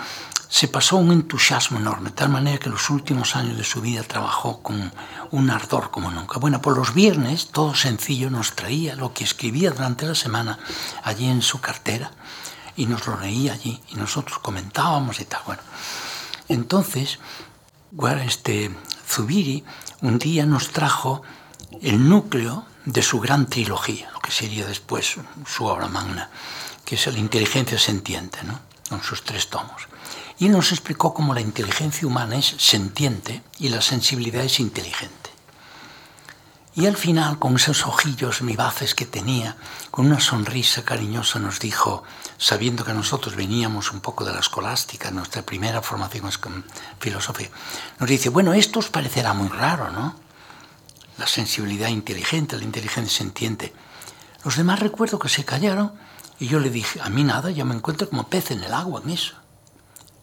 se 0.47 0.67
pasó 0.67 0.97
un 0.97 1.11
entusiasmo 1.11 1.79
enorme, 1.79 2.09
de 2.09 2.15
tal 2.15 2.29
manera 2.29 2.57
que 2.59 2.69
los 2.69 2.89
últimos 2.89 3.35
años 3.35 3.57
de 3.57 3.63
su 3.63 3.81
vida 3.81 4.03
trabajó 4.03 4.61
con 4.61 4.91
un 5.31 5.49
ardor 5.49 5.91
como 5.91 6.11
nunca. 6.11 6.39
Bueno, 6.39 6.61
por 6.61 6.77
los 6.77 6.93
viernes, 6.93 7.47
todo 7.47 7.75
sencillo, 7.75 8.29
nos 8.29 8.55
traía 8.55 8.95
lo 8.95 9.13
que 9.13 9.23
escribía 9.23 9.71
durante 9.71 10.05
la 10.05 10.15
semana 10.15 10.59
allí 11.03 11.25
en 11.25 11.41
su 11.41 11.59
cartera 11.61 12.11
y 12.75 12.85
nos 12.85 13.07
lo 13.07 13.19
leía 13.19 13.53
allí 13.53 13.81
y 13.89 13.95
nosotros 13.95 14.39
comentábamos 14.39 15.19
y 15.19 15.25
tal. 15.25 15.41
Bueno, 15.45 15.61
entonces, 16.47 17.19
este 18.25 18.75
Zubiri 19.07 19.63
un 20.01 20.19
día 20.19 20.45
nos 20.45 20.71
trajo 20.71 21.21
el 21.81 22.07
núcleo 22.07 22.65
de 22.85 23.01
su 23.01 23.19
gran 23.19 23.47
trilogía, 23.47 24.09
lo 24.11 24.19
que 24.19 24.31
sería 24.31 24.65
después 24.65 25.15
su 25.45 25.65
obra 25.65 25.87
magna, 25.87 26.29
que 26.83 26.95
es 26.95 27.07
la 27.07 27.17
inteligencia 27.17 27.79
sentiente, 27.79 28.43
¿no? 28.43 28.59
con 28.89 29.01
sus 29.01 29.23
tres 29.23 29.49
tomos. 29.49 29.87
Y 30.37 30.49
nos 30.49 30.71
explicó 30.71 31.13
cómo 31.13 31.33
la 31.33 31.41
inteligencia 31.41 32.07
humana 32.07 32.35
es 32.37 32.55
sentiente 32.57 33.41
y 33.57 33.69
la 33.69 33.81
sensibilidad 33.81 34.43
es 34.43 34.59
inteligente. 34.59 35.25
Y 36.77 36.87
al 36.87 36.97
final, 36.97 37.39
con 37.39 37.55
esos 37.55 37.85
ojillos 37.85 38.41
vivaces 38.41 38.95
que 38.95 39.05
tenía, 39.05 39.55
con 39.91 40.07
una 40.07 40.19
sonrisa 40.19 40.83
cariñosa, 40.83 41.39
nos 41.39 41.61
dijo, 41.61 42.03
sabiendo 42.37 42.83
que 42.83 42.93
nosotros 42.93 43.37
veníamos 43.37 43.93
un 43.93 44.01
poco 44.01 44.25
de 44.25 44.33
la 44.33 44.41
escolástica, 44.41 45.09
nuestra 45.09 45.41
primera 45.41 45.81
formación 45.81 46.27
es 46.27 46.37
con 46.37 46.65
filosofía, 46.99 47.49
nos 47.97 48.09
dice, 48.09 48.27
bueno, 48.27 48.51
esto 48.51 48.79
os 48.79 48.89
parecerá 48.89 49.33
muy 49.33 49.47
raro, 49.47 49.89
¿no? 49.89 50.15
La 51.17 51.27
sensibilidad 51.27 51.87
inteligente, 51.87 52.57
la 52.57 52.65
inteligencia 52.65 53.19
sentiente. 53.19 53.73
Los 54.43 54.57
demás 54.57 54.81
recuerdo 54.81 55.17
que 55.17 55.29
se 55.29 55.45
callaron 55.45 55.93
y 56.41 56.47
yo 56.47 56.59
le 56.59 56.69
dije, 56.69 56.99
a 56.99 57.07
mí 57.07 57.23
nada, 57.23 57.51
yo 57.51 57.63
me 57.63 57.73
encuentro 57.73 58.09
como 58.09 58.27
pez 58.27 58.51
en 58.51 58.61
el 58.65 58.73
agua 58.73 59.01
en 59.01 59.11
eso. 59.11 59.44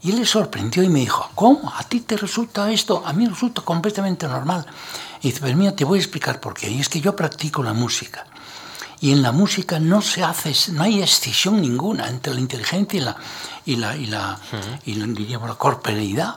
Y 0.03 0.11
él 0.11 0.17
le 0.17 0.27
sorprendió 0.27 0.83
y 0.83 0.88
me 0.88 1.01
dijo, 1.01 1.31
¿cómo? 1.37 1.73
¿A 1.77 1.85
ti 1.85 2.01
te 2.01 2.17
resulta 2.17 2.71
esto? 2.73 3.05
A 3.07 3.12
mí 3.12 3.27
resulta 3.27 3.62
completamente 3.62 4.27
normal. 4.27 4.67
Y 5.21 5.29
dice, 5.29 5.41
pues 5.41 5.55
mira, 5.55 5.77
te 5.77 5.85
voy 5.85 5.99
a 5.99 6.03
explicar 6.03 6.41
por 6.41 6.55
qué. 6.55 6.69
Y 6.69 6.81
es 6.81 6.88
que 6.88 7.01
yo 7.01 7.15
practico 7.15 7.62
la 7.62 7.73
música. 7.73 8.27
Y 9.01 9.12
en 9.12 9.23
la 9.23 9.33
música 9.33 9.81
no 9.81 10.01
se 10.01 10.23
hace, 10.23 10.55
no 10.73 10.85
hay 10.85 11.03
excisión 11.03 11.61
ninguna 11.61 12.09
entre 12.09 12.35
la 12.35 12.41
inteligencia 12.41 13.01
y 13.01 13.03
la, 13.03 13.17
y 13.65 13.77
la, 13.77 13.97
y 13.97 14.07
la, 14.07 14.38
y 14.85 14.95
la, 14.95 15.55
corporeidad. 15.57 16.37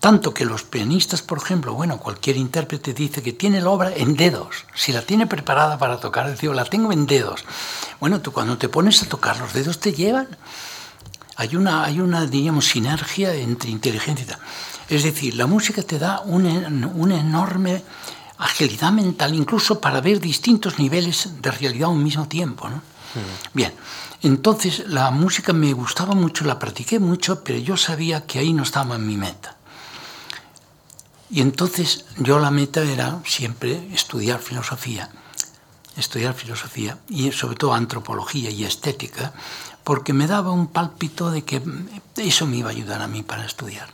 Tanto 0.00 0.32
que 0.32 0.46
los 0.46 0.62
pianistas, 0.62 1.20
por 1.20 1.38
ejemplo, 1.38 1.74
bueno, 1.74 1.98
cualquier 1.98 2.36
intérprete 2.36 2.94
dice 2.94 3.22
que 3.22 3.34
tiene 3.34 3.60
la 3.60 3.68
obra 3.68 3.92
en 3.94 4.14
dedos. 4.16 4.64
Si 4.74 4.92
la 4.92 5.02
tiene 5.02 5.26
preparada 5.26 5.78
para 5.78 6.00
tocar, 6.00 6.30
dice, 6.30 6.46
la 6.54 6.64
tengo 6.64 6.92
en 6.92 7.06
dedos. 7.06 7.44
Bueno, 8.00 8.20
tú 8.20 8.32
cuando 8.32 8.56
te 8.56 8.70
pones 8.70 9.02
a 9.02 9.08
tocar, 9.08 9.38
los 9.38 9.52
dedos 9.52 9.78
te 9.78 9.92
llevan. 9.92 10.28
Hay 11.36 11.54
una, 11.56 11.84
hay 11.84 12.00
una 12.00 12.26
digamos, 12.26 12.66
sinergia 12.66 13.34
entre 13.34 13.70
inteligencia 13.70 14.24
y 14.24 14.28
tal. 14.28 14.38
Es 14.88 15.02
decir, 15.02 15.34
la 15.34 15.46
música 15.46 15.82
te 15.82 15.98
da 15.98 16.20
una, 16.20 16.68
una 16.94 17.20
enorme 17.20 17.82
agilidad 18.38 18.92
mental, 18.92 19.34
incluso 19.34 19.80
para 19.80 20.00
ver 20.00 20.20
distintos 20.20 20.78
niveles 20.78 21.40
de 21.40 21.50
realidad 21.50 21.88
a 21.88 21.92
un 21.92 22.02
mismo 22.02 22.28
tiempo. 22.28 22.68
¿no? 22.68 22.82
Bien, 23.54 23.72
entonces 24.22 24.84
la 24.86 25.10
música 25.10 25.52
me 25.52 25.72
gustaba 25.72 26.14
mucho, 26.14 26.44
la 26.44 26.58
practiqué 26.58 26.98
mucho, 26.98 27.42
pero 27.42 27.58
yo 27.58 27.76
sabía 27.76 28.26
que 28.26 28.38
ahí 28.38 28.52
no 28.52 28.62
estaba 28.62 28.96
en 28.96 29.06
mi 29.06 29.16
meta. 29.16 29.56
Y 31.30 31.40
entonces 31.40 32.04
yo 32.18 32.38
la 32.38 32.50
meta 32.50 32.82
era 32.82 33.20
siempre 33.26 33.88
estudiar 33.92 34.40
filosofía, 34.40 35.10
estudiar 35.96 36.34
filosofía 36.34 36.98
y 37.08 37.32
sobre 37.32 37.56
todo 37.56 37.74
antropología 37.74 38.50
y 38.50 38.64
estética, 38.64 39.32
porque 39.86 40.12
me 40.12 40.26
daba 40.26 40.50
un 40.50 40.66
pálpito 40.66 41.30
de 41.30 41.44
que 41.44 41.62
eso 42.16 42.44
me 42.44 42.56
iba 42.56 42.70
a 42.70 42.72
ayudar 42.72 43.02
a 43.02 43.06
mí 43.06 43.22
para 43.22 43.46
estudiar. 43.46 43.86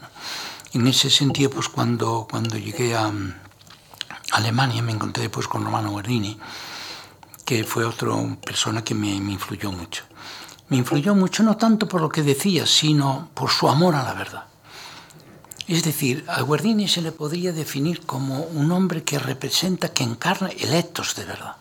En 0.73 0.87
ese 0.87 1.11
sentido, 1.11 1.51
pues 1.51 1.69
cuando, 1.69 2.27
cuando 2.31 2.57
llegué 2.57 2.97
a, 2.97 3.13
Alemania 4.31 4.81
me 4.81 4.93
encontré 4.93 5.25
después 5.25 5.47
con 5.49 5.67
Romano 5.67 5.91
Guardini, 5.91 6.39
que 7.45 7.65
fue 7.65 7.85
otra 7.85 8.11
persona 8.43 8.83
que 8.83 8.95
me, 8.95 9.21
me, 9.21 9.33
influyó 9.33 9.71
mucho. 9.71 10.05
Me 10.71 10.79
influyó 10.79 11.15
mucho 11.15 11.43
no 11.43 11.59
tanto 11.59 11.87
por 11.87 12.01
lo 12.01 12.09
que 12.09 12.23
decía, 12.23 12.65
sino 12.65 13.29
por 13.35 13.51
su 13.51 13.69
amor 13.69 13.95
a 13.95 14.03
la 14.03 14.15
verdad. 14.15 14.45
Es 15.69 15.85
decir, 15.85 16.25
a 16.27 16.41
Guardini 16.41 16.89
se 16.89 17.03
le 17.03 17.13
podría 17.13 17.53
definir 17.53 18.07
como 18.07 18.45
un 18.45 18.73
hombre 18.73 19.05
que 19.05 19.19
representa, 19.19 19.93
que 19.93 20.05
encarna 20.05 20.49
el 20.49 20.73
ethos 20.73 21.15
de 21.17 21.27
verdad. 21.27 21.57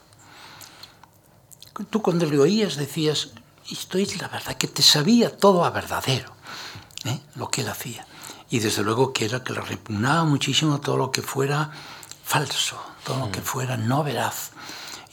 Tú 1.89 2.01
cuando 2.01 2.25
le 2.25 2.39
oías 2.39 2.77
decías, 2.77 3.31
esto 3.71 3.97
es 3.97 4.19
la 4.21 4.27
verdad, 4.27 4.55
que 4.55 4.67
te 4.67 4.81
sabía 4.81 5.35
todo 5.35 5.65
a 5.65 5.69
verdadero, 5.69 6.33
¿eh? 7.05 7.19
lo 7.35 7.49
que 7.49 7.61
él 7.61 7.69
hacía. 7.69 8.05
Y 8.49 8.59
desde 8.59 8.83
luego 8.83 9.13
que 9.13 9.25
era 9.25 9.43
que 9.43 9.53
le 9.53 9.61
repugnaba 9.61 10.25
muchísimo 10.25 10.81
todo 10.81 10.97
lo 10.97 11.11
que 11.11 11.21
fuera 11.21 11.71
falso, 12.23 12.81
todo 13.05 13.19
lo 13.19 13.31
que 13.31 13.41
fuera 13.41 13.77
no 13.77 14.03
veraz. 14.03 14.51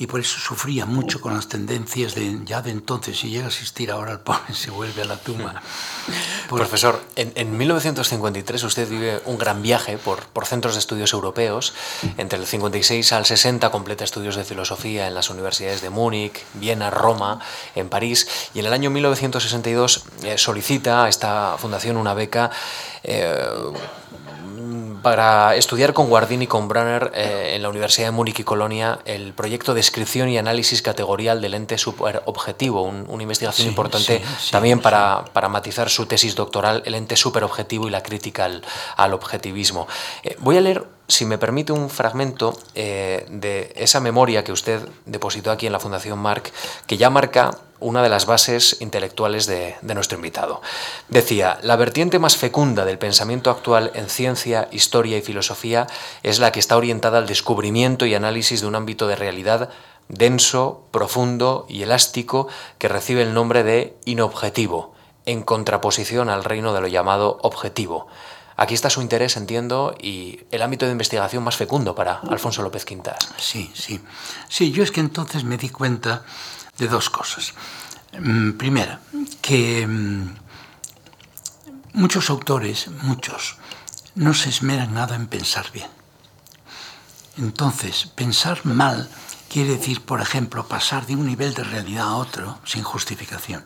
Y 0.00 0.06
por 0.06 0.20
eso 0.20 0.38
sufría 0.38 0.86
mucho 0.86 1.20
con 1.20 1.34
las 1.34 1.48
tendencias 1.48 2.14
de 2.14 2.38
ya 2.44 2.62
de 2.62 2.70
entonces. 2.70 3.18
Si 3.18 3.30
llega 3.30 3.46
a 3.46 3.48
asistir 3.48 3.90
ahora 3.90 4.12
al 4.12 4.20
pobre, 4.20 4.38
se 4.54 4.70
vuelve 4.70 5.02
a 5.02 5.04
la 5.04 5.16
tumba. 5.16 5.60
Profesor, 6.48 7.02
en, 7.16 7.32
en, 7.34 7.56
1953 7.56 8.62
usted 8.62 8.88
vive 8.88 9.20
un 9.24 9.38
gran 9.38 9.60
viaje 9.60 9.98
por, 9.98 10.22
por 10.26 10.46
centros 10.46 10.74
de 10.74 10.80
estudios 10.80 11.12
europeos. 11.12 11.74
Entre 12.16 12.38
el 12.38 12.46
56 12.46 13.12
al 13.12 13.26
60 13.26 13.70
completa 13.70 14.04
estudios 14.04 14.36
de 14.36 14.44
filosofía 14.44 15.08
en 15.08 15.14
las 15.14 15.30
universidades 15.30 15.82
de 15.82 15.90
Múnich, 15.90 16.44
Viena, 16.54 16.90
Roma, 16.90 17.40
en 17.74 17.88
París. 17.88 18.28
Y 18.54 18.60
en 18.60 18.66
el 18.66 18.72
año 18.72 18.90
1962 18.90 20.04
eh, 20.22 20.38
solicita 20.38 21.04
a 21.04 21.08
esta 21.08 21.56
fundación 21.58 21.96
una 21.96 22.14
beca. 22.14 22.50
Eh, 23.02 23.48
para 25.02 25.56
estudiar 25.56 25.92
con 25.92 26.08
Guardini 26.08 26.44
y 26.44 26.46
con 26.46 26.68
Brunner 26.68 27.12
eh, 27.14 27.52
en 27.54 27.62
la 27.62 27.68
Universidad 27.68 28.08
de 28.08 28.12
Múnich 28.12 28.38
y 28.40 28.44
Colonia 28.44 28.98
el 29.04 29.32
proyecto 29.32 29.74
Descripción 29.74 30.28
y 30.28 30.38
Análisis 30.38 30.82
Categorial 30.82 31.40
del 31.40 31.54
Ente 31.54 31.78
Superobjetivo, 31.78 32.82
un, 32.82 33.06
una 33.08 33.22
investigación 33.22 33.64
Sí, 33.64 33.68
importante 33.68 34.18
sí, 34.18 34.34
sí, 34.38 34.50
también 34.50 34.80
para, 34.80 35.24
para 35.32 35.48
matizar 35.48 35.88
su 35.90 36.06
tesis 36.06 36.34
doctoral, 36.34 36.82
el 36.86 36.94
ente 36.94 37.16
superobjetivo 37.16 37.88
y 37.88 37.90
la 37.90 38.02
crítica 38.02 38.44
al, 38.44 38.62
al 38.96 39.14
objetivismo. 39.14 39.88
Eh, 40.22 40.36
voy 40.40 40.56
a 40.56 40.60
leer, 40.60 40.84
si 41.08 41.24
me 41.24 41.38
permite, 41.38 41.72
un 41.72 41.88
fragmento 41.88 42.56
eh, 42.74 43.26
de 43.30 43.72
esa 43.76 44.00
memoria 44.00 44.44
que 44.44 44.52
usted 44.52 44.86
depositó 45.06 45.50
aquí 45.50 45.66
en 45.66 45.72
la 45.72 45.80
Fundación 45.80 46.18
Marc, 46.18 46.52
que 46.86 46.98
ya 46.98 47.08
marca 47.08 47.50
una 47.80 48.02
de 48.02 48.08
las 48.08 48.26
bases 48.26 48.76
intelectuales 48.80 49.46
de, 49.46 49.76
de, 49.80 49.94
nuestro 49.94 50.16
invitado. 50.16 50.60
Decía, 51.08 51.58
la 51.62 51.76
vertiente 51.76 52.18
más 52.18 52.36
fecunda 52.36 52.84
del 52.84 52.98
pensamiento 52.98 53.50
actual 53.50 53.90
en 53.94 54.08
ciencia, 54.08 54.68
historia 54.70 55.16
y 55.16 55.22
filosofía 55.22 55.86
es 56.22 56.40
la 56.40 56.52
que 56.52 56.60
está 56.60 56.76
orientada 56.76 57.18
al 57.18 57.26
descubrimiento 57.26 58.04
y 58.04 58.14
análisis 58.14 58.60
de 58.60 58.66
un 58.66 58.74
ámbito 58.74 59.06
de 59.06 59.16
realidad 59.16 59.70
denso, 60.08 60.86
profundo 60.90 61.66
y 61.68 61.82
elástico 61.82 62.48
que 62.78 62.88
recibe 62.88 63.22
el 63.22 63.34
nombre 63.34 63.62
de 63.62 63.96
inobjetivo, 64.04 64.94
en 65.26 65.42
contraposición 65.42 66.28
al 66.28 66.44
reino 66.44 66.72
de 66.72 66.80
lo 66.80 66.86
llamado 66.88 67.38
objetivo. 67.42 68.08
Aquí 68.60 68.74
está 68.74 68.90
su 68.90 69.00
interés, 69.00 69.36
entiendo, 69.36 69.94
y 70.00 70.40
el 70.50 70.62
ámbito 70.62 70.84
de 70.84 70.90
investigación 70.90 71.44
más 71.44 71.56
fecundo 71.56 71.94
para 71.94 72.18
Alfonso 72.28 72.60
López 72.60 72.84
Quintas. 72.84 73.16
Sí, 73.38 73.70
sí. 73.72 74.00
Sí, 74.48 74.72
yo 74.72 74.82
es 74.82 74.90
que 74.90 74.98
entonces 74.98 75.44
me 75.44 75.56
di 75.56 75.68
cuenta 75.68 76.24
de 76.76 76.88
dos 76.88 77.08
cosas. 77.08 77.54
Primera, 78.58 78.98
que 79.40 79.86
muchos 81.92 82.30
autores, 82.30 82.88
muchos, 83.02 83.58
no 84.16 84.34
se 84.34 84.48
esmeran 84.48 84.92
nada 84.92 85.14
en 85.14 85.28
pensar 85.28 85.70
bien. 85.70 85.88
Entonces, 87.36 88.06
pensar 88.16 88.66
mal 88.66 89.08
quiere 89.48 89.76
decir, 89.76 90.04
por 90.04 90.20
ejemplo, 90.20 90.66
pasar 90.66 91.06
de 91.06 91.14
un 91.14 91.26
nivel 91.26 91.54
de 91.54 91.62
realidad 91.62 92.08
a 92.08 92.16
otro 92.16 92.58
sin 92.64 92.82
justificación. 92.82 93.64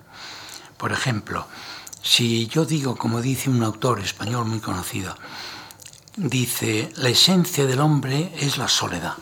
Por 0.76 0.92
ejemplo, 0.92 1.46
si 2.02 2.48
yo 2.48 2.64
digo, 2.64 2.96
como 2.96 3.22
dice 3.22 3.48
un 3.48 3.62
autor 3.62 4.00
español 4.00 4.44
muy 4.46 4.60
conocido, 4.60 5.16
dice, 6.16 6.92
la 6.96 7.08
esencia 7.08 7.64
del 7.64 7.80
hombre 7.80 8.32
es 8.38 8.58
la 8.58 8.68
soledad. 8.68 9.14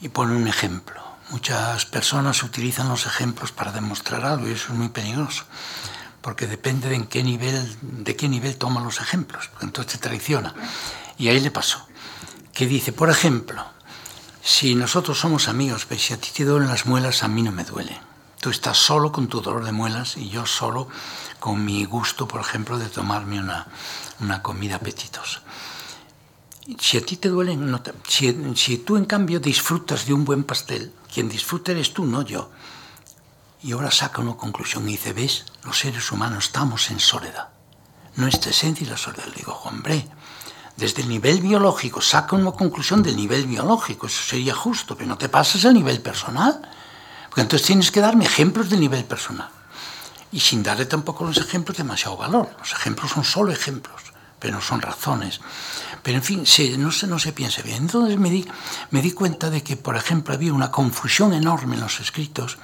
Y 0.00 0.08
pone 0.08 0.34
un 0.34 0.48
ejemplo. 0.48 1.00
Muchas 1.30 1.86
personas 1.86 2.42
utilizan 2.42 2.88
los 2.88 3.06
ejemplos 3.06 3.52
para 3.52 3.70
demostrar 3.70 4.24
algo 4.24 4.48
y 4.48 4.52
eso 4.52 4.72
es 4.72 4.78
muy 4.78 4.88
peligroso, 4.88 5.44
porque 6.22 6.46
depende 6.48 6.88
de 6.88 6.96
en 6.96 7.06
qué 7.06 7.22
nivel, 7.22 7.76
de 7.82 8.16
qué 8.16 8.28
nivel 8.28 8.56
toman 8.56 8.82
los 8.82 9.00
ejemplos, 9.00 9.50
entonces 9.60 9.92
te 9.92 9.98
traiciona. 10.08 10.54
Y 11.18 11.28
ahí 11.28 11.38
le 11.38 11.52
pasó, 11.52 11.86
que 12.52 12.66
dice, 12.66 12.92
por 12.92 13.10
ejemplo, 13.10 13.64
si 14.42 14.74
nosotros 14.74 15.20
somos 15.20 15.46
amigos, 15.46 15.86
pero 15.86 16.00
si 16.00 16.14
a 16.14 16.16
ti 16.16 16.30
te 16.34 16.44
duelen 16.44 16.68
las 16.68 16.86
muelas, 16.86 17.22
a 17.22 17.28
mí 17.28 17.42
no 17.42 17.52
me 17.52 17.62
duelen. 17.64 17.98
Tú 18.40 18.50
estás 18.50 18.78
solo 18.78 19.12
con 19.12 19.28
tu 19.28 19.42
dolor 19.42 19.64
de 19.64 19.72
muelas 19.72 20.16
y 20.16 20.30
yo 20.30 20.46
solo 20.46 20.88
con 21.40 21.64
mi 21.64 21.84
gusto, 21.84 22.28
por 22.28 22.40
ejemplo, 22.40 22.78
de 22.78 22.88
tomarme 22.88 23.40
una, 23.40 23.66
una 24.20 24.42
comida 24.42 24.76
apetitosa. 24.76 25.40
Si 26.78 26.98
a 26.98 27.04
ti 27.04 27.16
te 27.16 27.28
duelen, 27.28 27.80
si, 28.06 28.54
si, 28.54 28.78
tú 28.78 28.96
en 28.96 29.06
cambio 29.06 29.40
disfrutas 29.40 30.06
de 30.06 30.12
un 30.12 30.24
buen 30.24 30.44
pastel, 30.44 30.92
quien 31.12 31.28
disfruta 31.28 31.72
eres 31.72 31.92
tú, 31.92 32.04
no 32.04 32.22
yo. 32.22 32.50
Y 33.62 33.72
ahora 33.72 33.90
saca 33.90 34.22
una 34.22 34.36
conclusión 34.36 34.88
y 34.88 34.92
dice, 34.92 35.12
ves, 35.12 35.46
los 35.64 35.78
seres 35.78 36.12
humanos 36.12 36.44
estamos 36.44 36.90
en 36.90 37.00
soledad. 37.00 37.48
Nuestra 38.16 38.50
esencia 38.50 38.86
y 38.86 38.90
la 38.90 38.96
soledad. 38.96 39.26
Le 39.26 39.36
digo, 39.36 39.58
hombre, 39.64 40.08
desde 40.76 41.02
el 41.02 41.08
nivel 41.08 41.40
biológico 41.40 42.00
saca 42.00 42.36
una 42.36 42.52
conclusión 42.52 43.02
del 43.02 43.16
nivel 43.16 43.46
biológico, 43.46 44.06
eso 44.06 44.22
sería 44.22 44.54
justo, 44.54 44.96
pero 44.96 45.08
no 45.08 45.18
te 45.18 45.28
pases 45.28 45.64
al 45.64 45.74
nivel 45.74 46.00
personal. 46.00 46.60
Porque 47.28 47.42
entonces 47.42 47.66
tienes 47.66 47.90
que 47.90 48.00
darme 48.00 48.24
ejemplos 48.24 48.70
del 48.70 48.80
nivel 48.80 49.04
personal. 49.04 49.50
Y 50.32 50.40
sin 50.40 50.62
darle 50.62 50.86
tampoco 50.86 51.24
los 51.24 51.36
ejemplos 51.38 51.76
demasiado 51.76 52.16
valor. 52.16 52.54
Los 52.58 52.72
ejemplos 52.72 53.10
son 53.10 53.24
solo 53.24 53.52
ejemplos, 53.52 54.00
pero 54.38 54.54
no 54.54 54.60
son 54.60 54.80
razones. 54.80 55.40
Pero 56.02 56.18
en 56.18 56.22
fin, 56.22 56.44
no, 56.78 56.92
se, 56.92 57.06
no 57.06 57.18
se 57.18 57.32
piensa 57.32 57.62
bien. 57.62 57.78
Entonces 57.78 58.18
me 58.18 58.30
di, 58.30 58.46
me 58.90 59.02
di 59.02 59.12
cuenta 59.12 59.50
de 59.50 59.62
que, 59.62 59.76
por 59.76 59.96
ejemplo, 59.96 60.34
había 60.34 60.52
una 60.52 60.70
confusión 60.70 61.32
enorme 61.32 61.74
en 61.74 61.82
los 61.82 62.00
escritos, 62.00 62.58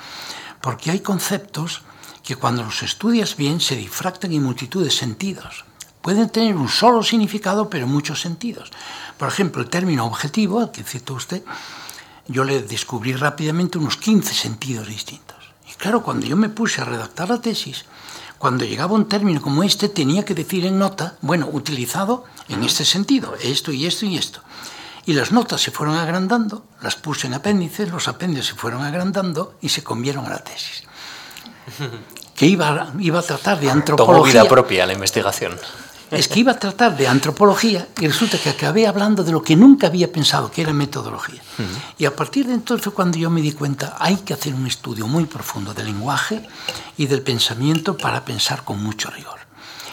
porque 0.61 0.91
hay 0.91 1.01
conceptos 1.01 1.83
que 2.23 2.37
cuando 2.37 2.65
los 2.65 2.83
estudias 2.83 3.37
bien 3.37 3.61
se 3.61 3.77
difractan 3.77 4.33
en 4.33 4.43
multitud 4.43 4.83
de 4.83 4.91
sentidos. 4.91 5.65
Pueden 6.03 6.29
tener 6.31 6.57
un 6.57 6.69
solo 6.69 7.03
significado, 7.03 7.69
pero 7.69 7.87
muchos 7.87 8.21
sentidos. 8.21 8.71
Por 9.19 9.29
ejemplo, 9.29 9.63
el 9.63 9.69
término 9.69 10.07
objetivo, 10.07 10.61
al 10.61 10.71
que 10.71 10.83
citó 10.83 11.15
usted, 11.15 11.43
yo 12.29 12.45
le 12.45 12.63
descubrí 12.63 13.13
rápidamente 13.15 13.79
unos 13.79 13.97
15 13.97 14.35
sentidos 14.35 14.89
distintos. 14.89 15.36
Y 15.77 15.79
claro, 15.79 16.03
cuando 16.03 16.27
yo 16.27 16.37
me 16.37 16.49
puse 16.49 16.81
a 16.81 16.85
redactar 16.85 17.29
la 17.29 17.41
tesis, 17.41 17.85
cuando 18.39 18.65
llegaba 18.65 18.95
un 18.95 19.09
término 19.09 19.41
como 19.41 19.63
este, 19.63 19.89
tenía 19.89 20.25
que 20.25 20.35
decir 20.35 20.67
en 20.67 20.79
nota, 20.79 21.17
bueno, 21.23 21.49
utilizado 21.53 22.25
en 22.49 22.63
este 22.65 22.85
sentido, 22.85 23.35
esto 23.43 23.73
y 23.73 23.87
esto 23.87 24.07
y 24.07 24.17
esto. 24.17 24.41
Y 25.07 25.13
las 25.13 25.33
notas 25.33 25.63
se 25.63 25.71
fueron 25.71 25.97
agrandando, 25.97 26.67
las 26.83 26.97
puse 26.97 27.29
en 27.29 27.35
apéndices, 27.35 27.91
los 27.91 28.09
apéndices 28.09 28.47
se 28.47 28.55
fueron 28.55 28.83
agrandando 28.83 29.57
y 29.61 29.69
se 29.69 29.83
comieron 29.83 30.27
a 30.27 30.31
la 30.31 30.39
tesis. 30.39 30.85
Que 32.37 32.45
iba, 32.45 32.93
iba 32.99 33.19
a 33.19 33.23
tratar 33.23 33.59
de 33.59 33.71
antropología. 33.71 34.15
Tomó 34.15 34.45
vida 34.45 34.45
propia 34.47 34.85
la 34.85 34.93
investigación. 34.93 35.59
Es 36.11 36.29
que 36.29 36.41
iba 36.41 36.53
a 36.53 36.59
tratar 36.59 36.97
de 36.97 37.09
antropología 37.09 37.89
y 38.01 38.07
resulta 38.07 38.39
que 38.39 38.51
acabé 38.51 38.87
hablando 38.87 39.25
de 39.25 39.33
lo 39.33 39.43
que 39.43 39.57
nunca 39.57 39.89
había 39.89 40.13
pensado, 40.13 40.51
que 40.51 40.63
era 40.63 40.73
metodología. 40.73 41.43
Y 41.99 42.05
a 42.05 42.15
partir 42.15 42.47
de 42.47 42.55
entonces 42.55 42.93
cuando 42.93 43.19
yo 43.19 43.29
me 43.31 43.41
di 43.41 43.53
cuenta, 43.53 43.97
hay 43.99 44.17
que 44.17 44.35
hacer 44.35 44.55
un 44.55 44.67
estudio 44.67 45.07
muy 45.07 45.27
profundo 45.27 45.75
del 45.75 45.87
lenguaje 45.87 46.49
y 46.97 47.07
del 47.07 47.23
pensamiento 47.23 47.97
para 47.97 48.25
pensar 48.25 48.63
con 48.63 48.83
mucho 48.83 49.11
rigor. 49.11 49.41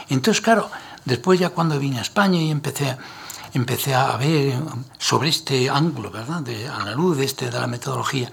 Entonces, 0.10 0.42
claro, 0.42 0.70
después 1.06 1.40
ya 1.40 1.50
cuando 1.50 1.80
vine 1.80 1.98
a 1.98 2.04
España 2.04 2.40
y 2.40 2.52
empecé, 2.52 2.96
empecé 3.54 3.96
a 3.96 4.16
ver 4.18 4.54
sobre 5.00 5.30
este 5.30 5.70
ángulo, 5.70 6.12
¿verdad?, 6.12 6.42
de, 6.42 6.68
a 6.68 6.86
la 6.86 6.92
luz 6.92 7.18
de, 7.18 7.26
este, 7.26 7.50
de 7.50 7.60
la 7.60 7.68
metodología, 7.68 8.32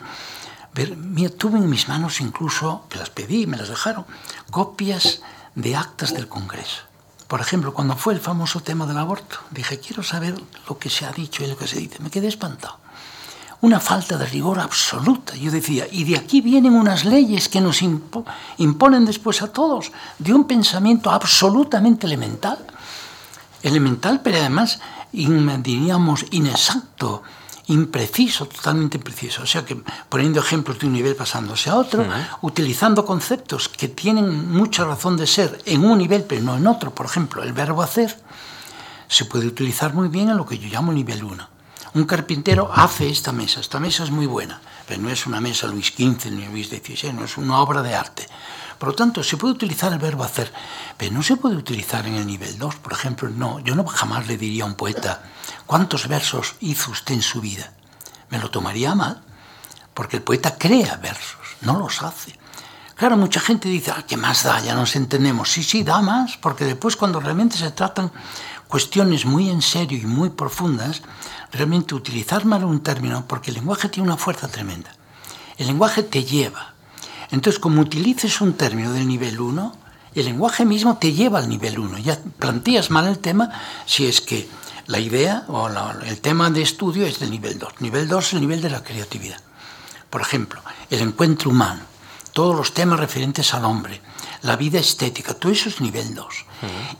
ver, 0.75 0.97
mira, 0.97 1.31
tuve 1.31 1.59
en 1.59 1.71
mis 1.71 1.88
manos 1.88 2.21
incluso, 2.21 2.85
que 2.90 2.99
las 2.99 3.09
pedí, 3.09 3.47
me 3.47 3.57
las 3.57 3.69
dejaron, 3.69 4.05
copias 4.51 5.23
de 5.55 5.77
actas 5.77 6.12
del 6.12 6.29
Congreso. 6.29 6.89
Por 7.31 7.40
ejemplo, 7.40 7.73
cuando 7.73 7.95
fue 7.95 8.12
el 8.14 8.19
famoso 8.19 8.59
tema 8.59 8.87
del 8.87 8.99
aborto, 8.99 9.38
dije, 9.53 9.79
quiero 9.79 10.03
saber 10.03 10.35
lo 10.69 10.79
que 10.81 10.90
se 10.90 11.07
ha 11.07 11.12
dicho 11.12 11.45
y 11.45 11.47
lo 11.47 11.57
que 11.57 11.69
se 11.69 11.79
dice. 11.79 12.01
Me 12.01 12.11
quedé 12.11 12.27
espantado. 12.27 12.79
Una 13.61 13.79
falta 13.79 14.19
de 14.19 14.27
rigor 14.27 14.59
absoluta. 14.59 15.37
Yo 15.37 15.53
decía, 15.53 15.87
y 15.93 16.03
de 16.03 16.16
aquí 16.16 16.40
vienen 16.40 16.75
unas 16.75 17.05
leyes 17.05 17.49
que 17.49 17.61
nos 17.61 17.83
imponen 17.83 19.05
después 19.05 19.43
a 19.43 19.53
todos, 19.53 19.93
de 20.19 20.35
un 20.35 20.49
pensamiento 20.49 21.09
absolutamente 21.09 22.09
elemental. 22.09 22.59
Elemental, 23.62 24.23
pero 24.25 24.38
además, 24.38 24.81
diríamos, 25.12 26.27
inexacto, 26.33 27.23
impreciso, 27.71 28.47
totalmente 28.47 28.97
impreciso. 28.97 29.43
O 29.43 29.47
sea 29.47 29.65
que 29.65 29.81
poniendo 30.09 30.41
ejemplos 30.41 30.79
de 30.79 30.87
un 30.87 30.93
nivel 30.93 31.17
pasándose 31.17 31.71
a 31.71 31.77
otro, 31.77 32.05
utilizando 32.43 33.05
conceptos 33.05 33.69
que 33.69 33.89
tienen 33.89 34.51
mucha 34.51 34.85
razón 34.85 35.17
de 35.17 35.27
ser 35.27 35.63
en 35.65 35.85
un 35.85 35.99
nivel 35.99 36.25
pero 36.25 36.43
no 36.43 36.57
en 36.57 36.67
otro. 36.67 36.95
Por 36.95 37.07
ejemplo, 37.07 37.43
el 37.43 37.53
verbo 37.53 37.83
hacer 37.83 38.17
se 39.09 39.25
puede 39.25 39.47
utilizar 39.47 39.95
muy 39.95 40.09
bien 40.09 40.29
en 40.29 40.37
lo 40.37 40.47
que 40.47 40.59
yo 40.59 40.69
llamo 40.69 40.93
nivel 40.93 41.25
1. 41.25 41.49
Un 41.93 42.05
carpintero 42.05 42.71
hace 42.73 43.09
esta 43.09 43.33
mesa, 43.33 43.59
esta 43.61 43.81
mesa 43.81 44.05
es 44.05 44.11
muy 44.11 44.27
buena, 44.27 44.61
pero 44.87 45.03
no 45.03 45.11
es 45.11 45.27
una 45.27 45.41
mesa 45.41 45.67
Luis 45.67 45.89
XV 45.89 46.31
ni 46.31 46.47
Luis 46.47 46.69
XVI, 46.69 47.13
no 47.13 47.25
es 47.25 47.37
una 47.37 47.59
obra 47.61 47.83
de 47.83 47.95
arte. 47.95 48.29
Por 48.81 48.88
lo 48.88 48.95
tanto, 48.97 49.23
se 49.23 49.37
puede 49.37 49.55
utilizar 49.55 49.93
el 49.93 50.01
verbo 50.01 50.25
hacer, 50.25 50.53
pero 50.97 51.12
no 51.12 51.23
se 51.23 51.37
puede 51.37 51.55
utilizar 51.55 52.05
en 52.07 52.14
el 52.14 52.27
nivel 52.27 52.59
2. 52.59 52.77
Por 52.77 52.95
ejemplo, 52.95 53.29
no, 53.29 53.61
yo 53.61 53.77
no 53.77 53.87
jamás 53.87 54.27
le 54.27 54.37
diría 54.37 54.64
a 54.64 54.66
un 54.66 54.75
poeta, 54.75 55.23
¿Cuántos 55.71 56.09
versos 56.09 56.57
hizo 56.59 56.90
usted 56.90 57.14
en 57.14 57.23
su 57.23 57.40
vida? 57.40 57.73
Me 58.29 58.40
lo 58.40 58.51
tomaría 58.51 58.93
mal, 58.97 59.23
porque 59.95 60.16
el 60.16 60.23
poeta 60.25 60.59
crea 60.59 60.97
versos, 60.97 61.57
no 61.61 61.79
los 61.79 62.03
hace. 62.03 62.37
Claro, 62.97 63.16
mucha 63.16 63.38
gente 63.38 63.69
dice, 63.69 63.93
ah, 63.93 64.05
¿qué 64.05 64.16
más 64.16 64.43
da? 64.43 64.61
Ya 64.61 64.75
nos 64.75 64.97
entendemos. 64.97 65.49
Sí, 65.49 65.62
sí, 65.62 65.85
da 65.85 66.01
más, 66.01 66.37
porque 66.38 66.64
después 66.64 66.97
cuando 66.97 67.21
realmente 67.21 67.57
se 67.57 67.71
tratan 67.71 68.11
cuestiones 68.66 69.25
muy 69.25 69.49
en 69.49 69.62
serio 69.62 69.97
y 69.97 70.07
muy 70.07 70.31
profundas, 70.31 71.03
realmente 71.53 71.95
utilizar 71.95 72.45
mal 72.45 72.64
un 72.64 72.83
término, 72.83 73.25
porque 73.29 73.51
el 73.51 73.59
lenguaje 73.59 73.88
tiene 73.88 74.09
una 74.09 74.16
fuerza 74.16 74.49
tremenda. 74.49 74.90
El 75.57 75.69
lenguaje 75.69 76.03
te 76.03 76.25
lleva. 76.25 76.75
Entonces, 77.31 77.61
como 77.61 77.81
utilices 77.81 78.40
un 78.40 78.55
término 78.55 78.93
del 78.93 79.07
nivel 79.07 79.40
1, 79.40 79.77
el 80.14 80.25
lenguaje 80.25 80.64
mismo 80.64 80.97
te 80.99 81.12
lleva 81.12 81.38
al 81.38 81.49
nivel 81.49 81.79
1. 81.79 81.99
Ya 81.99 82.19
planteas 82.38 82.90
mal 82.90 83.07
el 83.07 83.19
tema 83.19 83.51
si 83.87 84.07
es 84.07 84.21
que 84.21 84.49
la 84.87 84.99
idea 84.99 85.45
o 85.49 85.69
el 86.05 86.21
tema 86.21 86.51
de 86.51 86.62
estudio 86.62 87.07
es 87.07 87.21
del 87.21 87.31
nivel 87.31 87.59
2. 87.59 87.75
Nivel 87.81 88.09
2 88.09 88.27
es 88.27 88.33
el 88.33 88.40
nivel 88.40 88.61
de 88.61 88.71
la 88.71 88.83
creatividad. 88.83 89.40
Por 90.09 90.21
ejemplo, 90.21 90.61
el 90.90 91.01
encuentro 91.01 91.51
humano, 91.51 91.83
todos 92.33 92.57
los 92.57 92.75
temas 92.75 92.99
referentes 92.99 93.55
al 93.55 93.64
hombre, 93.64 94.01
la 94.43 94.57
vida 94.57 94.81
estética, 94.81 95.35
todo 95.35 95.53
eso 95.53 95.69
es 95.69 95.81
nivel 95.81 96.14
2. 96.14 96.27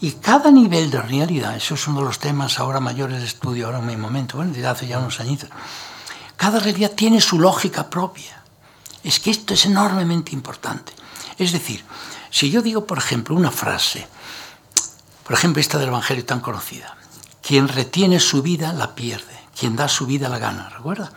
Y 0.01 0.12
cada 0.12 0.53
nivel 0.53 0.93
de 0.93 1.03
realidad, 1.03 1.57
eso 1.57 1.75
es 1.75 1.88
uno 1.88 1.99
de 1.99 2.05
los 2.05 2.21
temas 2.21 2.61
ahora 2.61 2.79
mayores 2.79 3.19
de 3.19 3.27
estudio, 3.27 3.66
ahora 3.66 3.81
en 3.81 3.87
mi 3.87 3.97
momento, 3.97 4.37
bueno, 4.37 4.53
desde 4.53 4.69
hace 4.69 4.87
ya 4.87 5.01
unos 5.01 5.19
añitos, 5.19 5.49
cada 6.37 6.61
realidad 6.61 6.93
tiene 6.93 7.21
su 7.21 7.40
lógica 7.40 7.90
propia. 7.90 8.39
Es 9.03 9.21
que 9.21 9.31
esto 9.31 9.55
es 9.55 9.67
enormemente 9.67 10.33
importante. 10.33 10.93
Es 11.39 11.53
decir, 11.53 11.85
si 12.31 12.51
yo 12.51 12.63
digo, 12.63 12.87
por 12.87 12.99
ejemplo, 12.99 13.35
una 13.35 13.51
frase, 13.51 14.07
por 15.25 15.35
ejemplo, 15.35 15.61
esta 15.61 15.79
del 15.79 15.89
Evangelio 15.89 16.25
tan 16.25 16.41
conocida, 16.41 16.97
quien 17.43 17.69
retiene 17.69 18.21
su 18.21 18.43
vida 18.43 18.73
la 18.73 18.95
pierde. 18.95 19.41
Quien 19.59 19.77
da 19.77 19.89
su 19.89 20.07
vida 20.07 20.29
la 20.29 20.39
gana. 20.39 20.69
¿Recuerda? 20.71 21.13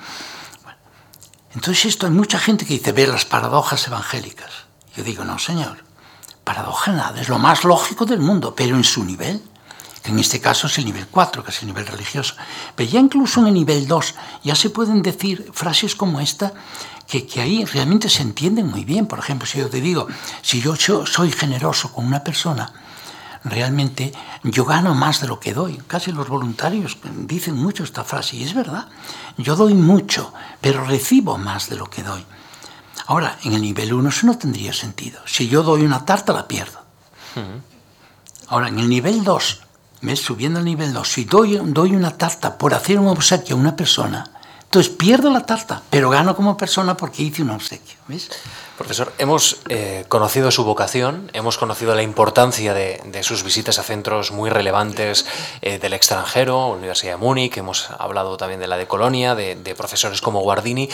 entonces 1.55 1.85
esto 1.85 2.07
hay 2.07 2.11
mucha 2.11 2.39
gente 2.39 2.65
que 2.65 2.73
dice, 2.73 2.91
ve 2.91 3.07
las 3.07 3.25
paradojas 3.25 3.87
evangélicas. 3.87 4.49
Yo 4.95 5.03
digo, 5.03 5.23
no, 5.23 5.39
señor. 5.39 5.83
Paradoja 6.43 6.91
nada, 6.91 7.21
es 7.21 7.29
lo 7.29 7.39
más 7.39 7.63
lógico 7.63 8.05
del 8.05 8.19
mundo, 8.19 8.53
pero 8.53 8.75
en 8.75 8.83
su 8.83 9.05
nivel, 9.05 9.41
que 10.01 10.11
en 10.11 10.19
este 10.19 10.41
caso 10.41 10.67
es 10.67 10.77
el 10.77 10.85
nivel 10.85 11.07
4, 11.07 11.43
que 11.43 11.51
es 11.51 11.61
el 11.61 11.67
nivel 11.67 11.87
religioso. 11.87 12.35
Pero 12.75 12.89
ya 12.89 12.99
incluso 12.99 13.39
en 13.39 13.47
el 13.47 13.53
nivel 13.53 13.87
2 13.87 14.15
ya 14.43 14.55
se 14.55 14.71
pueden 14.71 15.01
decir 15.01 15.51
frases 15.53 15.95
como 15.95 16.19
esta 16.19 16.53
que, 17.21 17.41
ahí 17.41 17.65
realmente 17.65 18.09
se 18.09 18.23
entienden 18.23 18.67
muy 18.67 18.83
bien. 18.83 19.05
Por 19.05 19.19
ejemplo, 19.19 19.47
si 19.47 19.59
yo 19.59 19.69
te 19.69 19.81
digo, 19.81 20.07
si 20.41 20.61
yo 20.61 20.75
soy 20.75 21.31
generoso 21.31 21.91
con 21.91 22.05
una 22.05 22.23
persona, 22.23 22.71
realmente 23.43 24.13
yo 24.43 24.65
gano 24.65 24.93
más 24.95 25.21
de 25.21 25.27
lo 25.27 25.39
que 25.39 25.53
doy. 25.53 25.77
Casi 25.87 26.11
los 26.11 26.27
voluntarios 26.27 26.97
dicen 27.15 27.55
mucho 27.55 27.83
esta 27.83 28.03
frase 28.03 28.37
y 28.37 28.43
es 28.43 28.53
verdad. 28.53 28.87
Yo 29.37 29.55
doy 29.55 29.73
mucho, 29.73 30.33
pero 30.61 30.85
recibo 30.85 31.37
más 31.37 31.69
de 31.69 31.75
lo 31.75 31.89
que 31.89 32.03
doy. 32.03 32.25
Ahora, 33.07 33.37
en 33.43 33.53
el 33.53 33.61
nivel 33.61 33.93
1 33.93 34.09
eso 34.09 34.27
no 34.27 34.37
tendría 34.37 34.73
sentido. 34.73 35.19
Si 35.25 35.47
yo 35.47 35.61
doy 35.61 35.83
una 35.83 36.05
tarta, 36.05 36.33
la 36.33 36.47
pierdo. 36.47 36.81
Ahora, 38.47 38.69
en 38.69 38.79
el 38.79 38.87
nivel 38.87 39.23
2, 39.23 39.61
¿ves? 40.01 40.19
subiendo 40.19 40.59
al 40.59 40.65
nivel 40.65 40.93
2, 40.93 41.07
si 41.07 41.25
doy, 41.25 41.59
doy 41.65 41.95
una 41.95 42.11
tarta 42.11 42.57
por 42.57 42.73
hacer 42.73 42.99
un 42.99 43.07
obsequio 43.07 43.55
a 43.55 43.59
una 43.59 43.75
persona, 43.75 44.32
entonces 44.73 44.91
pierdo 44.91 45.29
la 45.29 45.45
tarta, 45.45 45.83
pero 45.91 46.09
gano 46.09 46.35
como 46.35 46.57
persona 46.57 46.97
porque 46.97 47.21
hice 47.21 47.43
un 47.43 47.51
obsequio. 47.51 47.99
¿ves? 48.07 48.31
Profesor, 48.75 49.13
hemos 49.19 49.59
eh, 49.69 50.03
conocido 50.07 50.49
su 50.49 50.63
vocación, 50.63 51.29
hemos 51.33 51.59
conocido 51.59 51.93
la 51.93 52.01
importancia 52.01 52.73
de, 52.73 53.21
sus 53.21 53.43
visitas 53.43 53.77
a 53.77 53.83
centros 53.83 54.31
muy 54.31 54.49
relevantes 54.49 55.27
eh, 55.61 55.77
del 55.77 55.93
extranjero, 55.93 56.69
Universidad 56.69 57.11
de 57.11 57.17
Múnich, 57.17 57.55
hemos 57.55 57.91
hablado 57.99 58.35
también 58.35 58.59
de 58.59 58.65
la 58.65 58.77
de 58.77 58.87
Colonia, 58.87 59.35
de, 59.35 59.53
de 59.53 59.75
profesores 59.75 60.21
como 60.21 60.41
Guardini. 60.41 60.89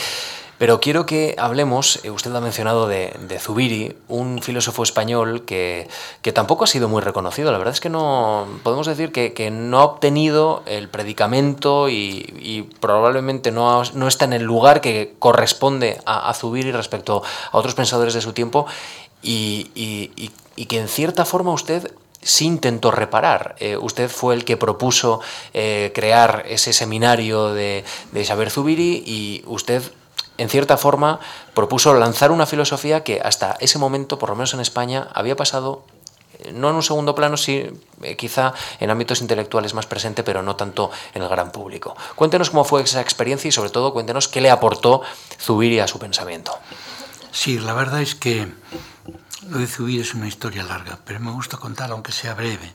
Pero 0.60 0.78
quiero 0.78 1.06
que 1.06 1.36
hablemos, 1.38 2.00
eh, 2.04 2.10
usted 2.10 2.34
ha 2.34 2.40
mencionado 2.42 2.86
de, 2.86 3.14
Zubiri, 3.40 3.96
un 4.08 4.42
filósofo 4.42 4.82
español 4.82 5.46
que, 5.46 5.88
tampoco 6.34 6.64
ha 6.64 6.66
sido 6.66 6.86
muy 6.86 7.00
reconocido. 7.00 7.50
La 7.50 7.56
verdad 7.56 7.72
es 7.72 7.80
que 7.80 7.88
no 7.88 8.46
podemos 8.62 8.86
decir 8.86 9.10
que, 9.10 9.50
no 9.50 9.80
ha 9.80 9.84
obtenido 9.84 10.62
el 10.66 10.90
predicamento 10.90 11.88
y, 11.88 12.68
probablemente 12.78 13.52
no, 13.52 13.82
no, 13.94 14.06
está 14.06 14.26
en 14.26 14.34
el 14.34 14.42
lugar 14.42 14.82
que 14.82 15.14
corresponde 15.18 15.98
a, 16.04 16.34
Zubiri 16.34 16.72
respecto 16.72 17.22
a 17.52 17.56
otros 17.56 17.74
pensadores 17.74 18.12
de 18.12 18.20
su 18.20 18.34
tiempo 18.34 18.66
y, 19.22 20.30
que 20.68 20.78
en 20.78 20.88
cierta 20.88 21.24
forma 21.24 21.52
usted 21.52 21.90
sí 22.20 22.44
intentó 22.44 22.90
reparar. 22.90 23.56
Eh, 23.60 23.78
usted 23.78 24.10
fue 24.10 24.34
el 24.34 24.44
que 24.44 24.58
propuso 24.58 25.22
eh, 25.54 25.90
crear 25.94 26.44
ese 26.46 26.74
seminario 26.74 27.54
de, 27.54 27.82
de 28.12 28.24
Xavier 28.26 28.50
Zubiri 28.50 29.02
y 29.06 29.42
usted 29.46 29.90
en 30.40 30.48
cierta 30.48 30.78
forma, 30.78 31.20
propuso 31.52 31.92
lanzar 31.92 32.30
una 32.30 32.46
filosofía 32.46 33.04
que 33.04 33.20
hasta 33.22 33.58
ese 33.60 33.78
momento, 33.78 34.18
por 34.18 34.30
lo 34.30 34.36
menos 34.36 34.54
en 34.54 34.60
España, 34.60 35.06
había 35.12 35.36
pasado 35.36 35.84
eh, 36.38 36.52
no 36.52 36.70
en 36.70 36.76
un 36.76 36.82
segundo 36.82 37.14
plano, 37.14 37.36
sí, 37.36 37.66
eh, 38.00 38.16
quizá 38.16 38.54
en 38.80 38.88
ámbitos 38.88 39.20
intelectuales 39.20 39.74
más 39.74 39.84
presente, 39.84 40.22
pero 40.22 40.42
no 40.42 40.56
tanto 40.56 40.90
en 41.12 41.22
el 41.22 41.28
gran 41.28 41.52
público. 41.52 41.94
Cuéntenos 42.14 42.48
cómo 42.48 42.64
fue 42.64 42.80
esa 42.80 43.02
experiencia 43.02 43.48
y 43.48 43.52
sobre 43.52 43.68
todo 43.68 43.92
cuéntenos 43.92 44.28
qué 44.28 44.40
le 44.40 44.50
aportó 44.50 45.02
Zubiri 45.38 45.78
a 45.80 45.86
su 45.86 45.98
pensamiento. 45.98 46.52
Sí, 47.32 47.58
la 47.58 47.74
verdad 47.74 48.00
es 48.00 48.14
que 48.14 48.48
lo 49.46 49.58
de 49.58 49.66
Zubiri 49.66 50.00
es 50.00 50.14
una 50.14 50.26
historia 50.26 50.62
larga, 50.62 50.98
pero 51.04 51.20
me 51.20 51.32
gusta 51.32 51.58
contar 51.58 51.90
aunque 51.90 52.12
sea 52.12 52.32
breve, 52.32 52.74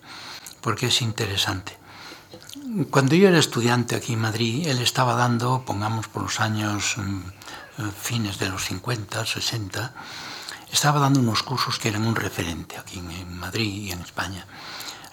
porque 0.62 0.88
es 0.88 1.02
interesante. 1.02 1.76
Cuando 2.92 3.16
yo 3.16 3.28
era 3.28 3.40
estudiante 3.40 3.96
aquí 3.96 4.14
en 4.14 4.22
Madrid, 4.22 4.68
él 4.68 4.82
estaba 4.82 5.16
dando, 5.16 5.64
pongamos 5.66 6.08
por 6.08 6.22
los 6.24 6.40
años 6.40 6.96
mm, 6.98 7.22
fines 8.02 8.40
de 8.40 8.50
los 8.50 8.66
50, 8.66 9.26
60, 9.26 9.94
estaba 10.72 11.00
dando 11.00 11.20
unos 11.20 11.44
cursos 11.44 11.80
que 11.80 11.90
eran 11.90 12.06
un 12.06 12.16
referente 12.16 12.78
aquí 12.78 13.00
en 13.00 13.38
Madrid 13.38 13.88
y 13.88 13.92
en 13.92 14.02
España. 14.02 14.46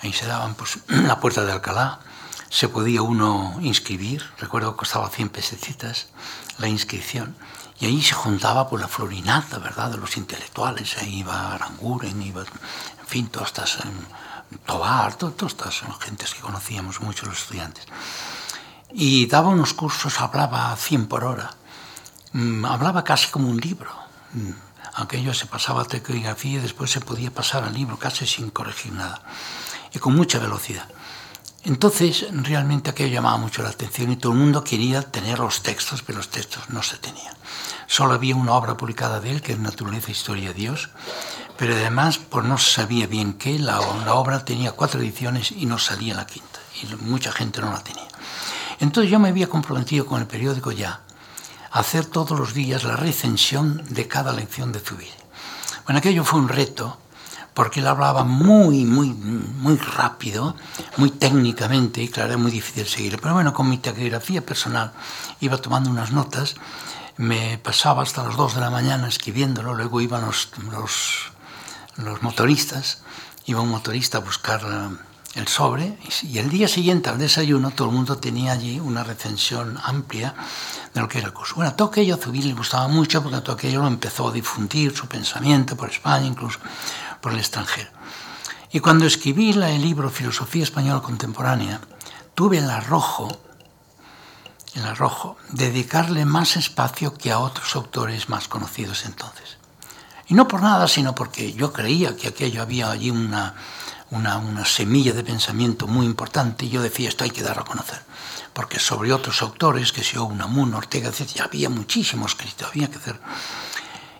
Ahí 0.01 0.12
se 0.12 0.27
daban 0.27 0.55
pues, 0.55 0.79
la 0.88 1.20
puerta 1.20 1.44
de 1.44 1.53
Alcalá, 1.53 2.01
se 2.48 2.68
podía 2.68 3.03
uno 3.03 3.57
inscribir, 3.62 4.22
recuerdo 4.38 4.72
que 4.72 4.79
costaba 4.79 5.09
100 5.09 5.31
pesecitas 5.31 6.09
la 6.59 6.68
inscripción, 6.68 7.37
y 7.81 7.87
ahí 7.87 8.03
se 8.03 8.14
juntaba 8.14 8.64
por 8.64 8.79
pues, 8.79 8.83
la 8.83 8.88
florinata, 8.88 9.59
¿verdad?, 9.59 9.90
de 9.90 9.96
los 9.96 10.16
intelectuales, 10.16 10.98
ahí 10.98 11.20
iba 11.20 11.55
Aranguren, 11.55 12.20
iba, 12.22 12.42
en 12.42 13.07
fin, 13.07 13.29
todas 13.29 13.48
estas, 13.48 13.79
Tobar, 14.66 15.14
todas 15.14 15.53
estas 15.53 15.83
gentes 16.01 16.35
que 16.35 16.40
conocíamos 16.40 17.01
mucho 17.01 17.27
los 17.27 17.38
estudiantes. 17.38 17.87
Y 18.92 19.27
daba 19.27 19.48
unos 19.48 19.72
cursos, 19.72 20.20
hablaba 20.20 20.72
a 20.72 20.77
100 20.77 21.07
por 21.07 21.25
hora, 21.25 21.51
hablaba 22.66 23.05
casi 23.05 23.29
como 23.29 23.49
un 23.49 23.59
libro. 23.59 23.90
Mm, 24.33 24.53
aunque 24.95 25.18
ello 25.18 25.33
se 25.33 25.47
pasaba 25.47 25.83
a 25.83 25.85
taquigrafía 25.85 26.59
y 26.59 26.62
después 26.62 26.90
se 26.90 27.01
podía 27.01 27.31
pasar 27.31 27.64
al 27.64 27.75
libro 27.75 27.99
casi 27.99 28.27
sin 28.27 28.51
corregir 28.51 28.92
nada. 28.92 29.23
y 29.95 29.99
con 29.99 30.14
mucha 30.14 30.38
velocidad. 30.38 30.88
Entonces, 31.64 32.27
realmente 32.33 32.90
aquello 32.90 33.12
llamaba 33.12 33.37
mucho 33.37 33.62
la 33.62 33.68
atención 33.68 34.11
y 34.11 34.16
todo 34.16 34.33
el 34.33 34.38
mundo 34.38 34.64
quería 34.64 35.03
tener 35.03 35.38
los 35.38 35.62
textos, 35.62 36.03
pero 36.03 36.16
los 36.16 36.31
textos 36.31 36.71
no 36.71 36.83
se 36.83 36.97
tenían. 36.97 37.35
Solo 37.87 38.14
había 38.14 38.35
una 38.35 38.55
obra 38.55 38.77
publicada 38.79 39.21
de 39.21 39.31
él, 39.31 39.42
que 39.42 39.53
es 39.53 39.59
Naturaleza, 39.59 40.11
Historia 40.11 40.49
de 40.49 40.55
Dios, 40.55 40.88
pero 41.59 41.75
además, 41.75 42.18
pues 42.18 42.47
no 42.47 42.57
se 42.57 42.73
sabía 42.73 43.07
bien 43.07 43.35
qué, 43.35 43.59
la, 43.59 43.81
obra 43.81 44.45
tenía 44.45 44.73
cuatro 44.73 45.01
ediciones 45.01 45.53
y 45.53 45.66
no 45.66 45.79
salía 45.79 46.14
la 46.14 46.27
quinta, 46.27 46.59
y 46.83 46.87
mucha 47.05 47.31
gente 47.31 47.61
no 47.61 47.71
la 47.71 47.85
tenía. 47.85 48.09
Entonces 48.81 49.11
yo 49.11 49.18
me 49.21 49.29
había 49.29 49.47
comprometido 49.47 50.07
con 50.07 50.21
el 50.21 50.27
periódico 50.27 50.73
ya 50.73 51.03
hacer 51.73 52.05
todos 52.05 52.39
los 52.39 52.55
días 52.55 52.85
la 52.85 52.97
recensión 52.97 53.83
de 53.89 54.07
cada 54.07 54.33
lección 54.33 54.73
de 54.73 54.81
Zubiri. 54.81 55.11
Bueno, 55.85 55.99
aquello 55.99 56.23
fue 56.23 56.39
un 56.39 56.49
reto, 56.49 56.99
porque 57.55 57.81
él 57.81 57.87
hablaba 57.87 58.25
muy, 58.25 58.85
muy, 58.85 59.09
muy 59.09 59.77
rápido, 59.77 60.55
muy 60.97 61.11
técnicamente, 61.11 62.03
y 62.03 62.09
claro, 62.09 62.31
era 62.31 62.39
muy 62.39 62.51
difícil 62.51 62.87
seguirlo. 62.87 63.19
Pero 63.21 63.35
bueno, 63.35 63.53
con 63.53 63.69
mi 63.69 63.79
taquigrafía 63.79 64.45
personal 64.45 64.93
iba 65.41 65.57
tomando 65.57 65.91
unas 65.91 66.13
notas, 66.13 66.55
me 67.17 67.59
pasaba 67.59 68.03
hasta 68.03 68.23
las 68.23 68.37
2 68.37 68.55
de 68.55 68.61
la 68.61 68.71
mañana 68.71 69.09
escribiéndolo, 69.09 69.75
luego 69.75 70.01
iban 70.01 70.25
los, 70.25 70.51
los, 70.71 71.33
los 71.97 72.23
motoristas, 72.23 73.03
iba 73.47 73.61
un 73.61 73.71
motorista 73.71 74.19
a 74.19 74.21
buscar 74.21 74.63
eh, 74.63 75.12
el 75.35 75.49
sobre, 75.49 75.99
y 76.23 76.38
el 76.38 76.51
día 76.51 76.68
siguiente 76.68 77.09
al 77.09 77.18
desayuno 77.18 77.71
todo 77.71 77.88
el 77.88 77.95
mundo 77.95 78.18
tenía 78.18 78.53
allí 78.53 78.79
una 78.79 79.03
recensión 79.03 79.79
amplia 79.83 80.35
de 80.92 81.01
lo 81.01 81.09
que 81.09 81.18
era 81.18 81.29
el 81.29 81.33
curso. 81.33 81.55
Bueno, 81.55 81.75
todo 81.75 81.88
aquello 81.88 82.18
a 82.23 82.29
le 82.29 82.53
gustaba 82.53 82.87
mucho 82.88 83.23
porque 83.23 83.40
todo 83.40 83.57
aquello 83.57 83.81
lo 83.81 83.88
empezó 83.88 84.29
a 84.29 84.33
difundir, 84.33 84.95
su 84.95 85.07
pensamiento 85.07 85.75
por 85.75 85.90
España, 85.90 86.27
incluso 86.27 86.59
por 87.21 87.33
el 87.33 87.38
extranjero. 87.38 87.88
Y 88.73 88.81
cuando 88.81 89.07
escribí 89.07 89.51
el 89.51 89.83
libro 89.83 90.11
Filosofía 90.11 90.64
Española 90.64 91.01
Contemporánea, 91.01 91.81
tuve 92.35 92.59
el 92.59 92.71
arrojo, 92.71 93.29
el 94.75 94.85
arrojo, 94.85 95.37
dedicarle 95.51 96.27
más 96.27 96.57
espacio 96.57 97.14
que 97.14 97.31
a 97.31 97.38
otros 97.38 97.75
autores 97.75 98.29
más 98.29 98.49
conocidos 98.49 99.07
entonces. 99.07 99.57
Y 100.29 100.35
no 100.35 100.47
por 100.47 100.62
nada, 100.62 100.88
sino 100.88 101.14
porque 101.14 101.53
yo 101.53 101.73
creía 101.73 102.16
que 102.16 102.29
aquello 102.29 102.62
había 102.62 102.90
allí 102.90 103.11
una, 103.11 103.55
una, 104.12 104.37
una 104.37 104.64
semilla 104.64 105.12
de 105.12 105.25
pensamiento 105.25 105.87
muy 105.87 106.07
importante 106.07 106.66
y 106.66 106.68
yo 106.68 106.83
decía, 106.83 107.09
esto 107.09 107.25
hay 107.25 107.31
que 107.31 107.42
dar 107.42 107.59
a 107.59 107.64
conocer. 107.64 108.01
Porque 108.53 108.79
sobre 108.79 109.12
otros 109.12 109.40
autores, 109.42 109.90
que 109.92 110.05
si 110.05 110.18
Unamuno, 110.18 110.77
Ortega, 110.77 111.09
etc., 111.09 111.40
había 111.40 111.70
muchísimo 111.70 112.27
escrito, 112.27 112.66
había 112.66 112.90
que 112.90 112.98
hacer. 112.98 113.18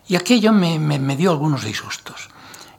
Y 0.07 0.15
aquello 0.15 0.51
me, 0.51 0.79
me, 0.79 0.97
me 0.97 1.15
dio 1.15 1.31
algunos 1.31 1.63
disgustos. 1.63 2.29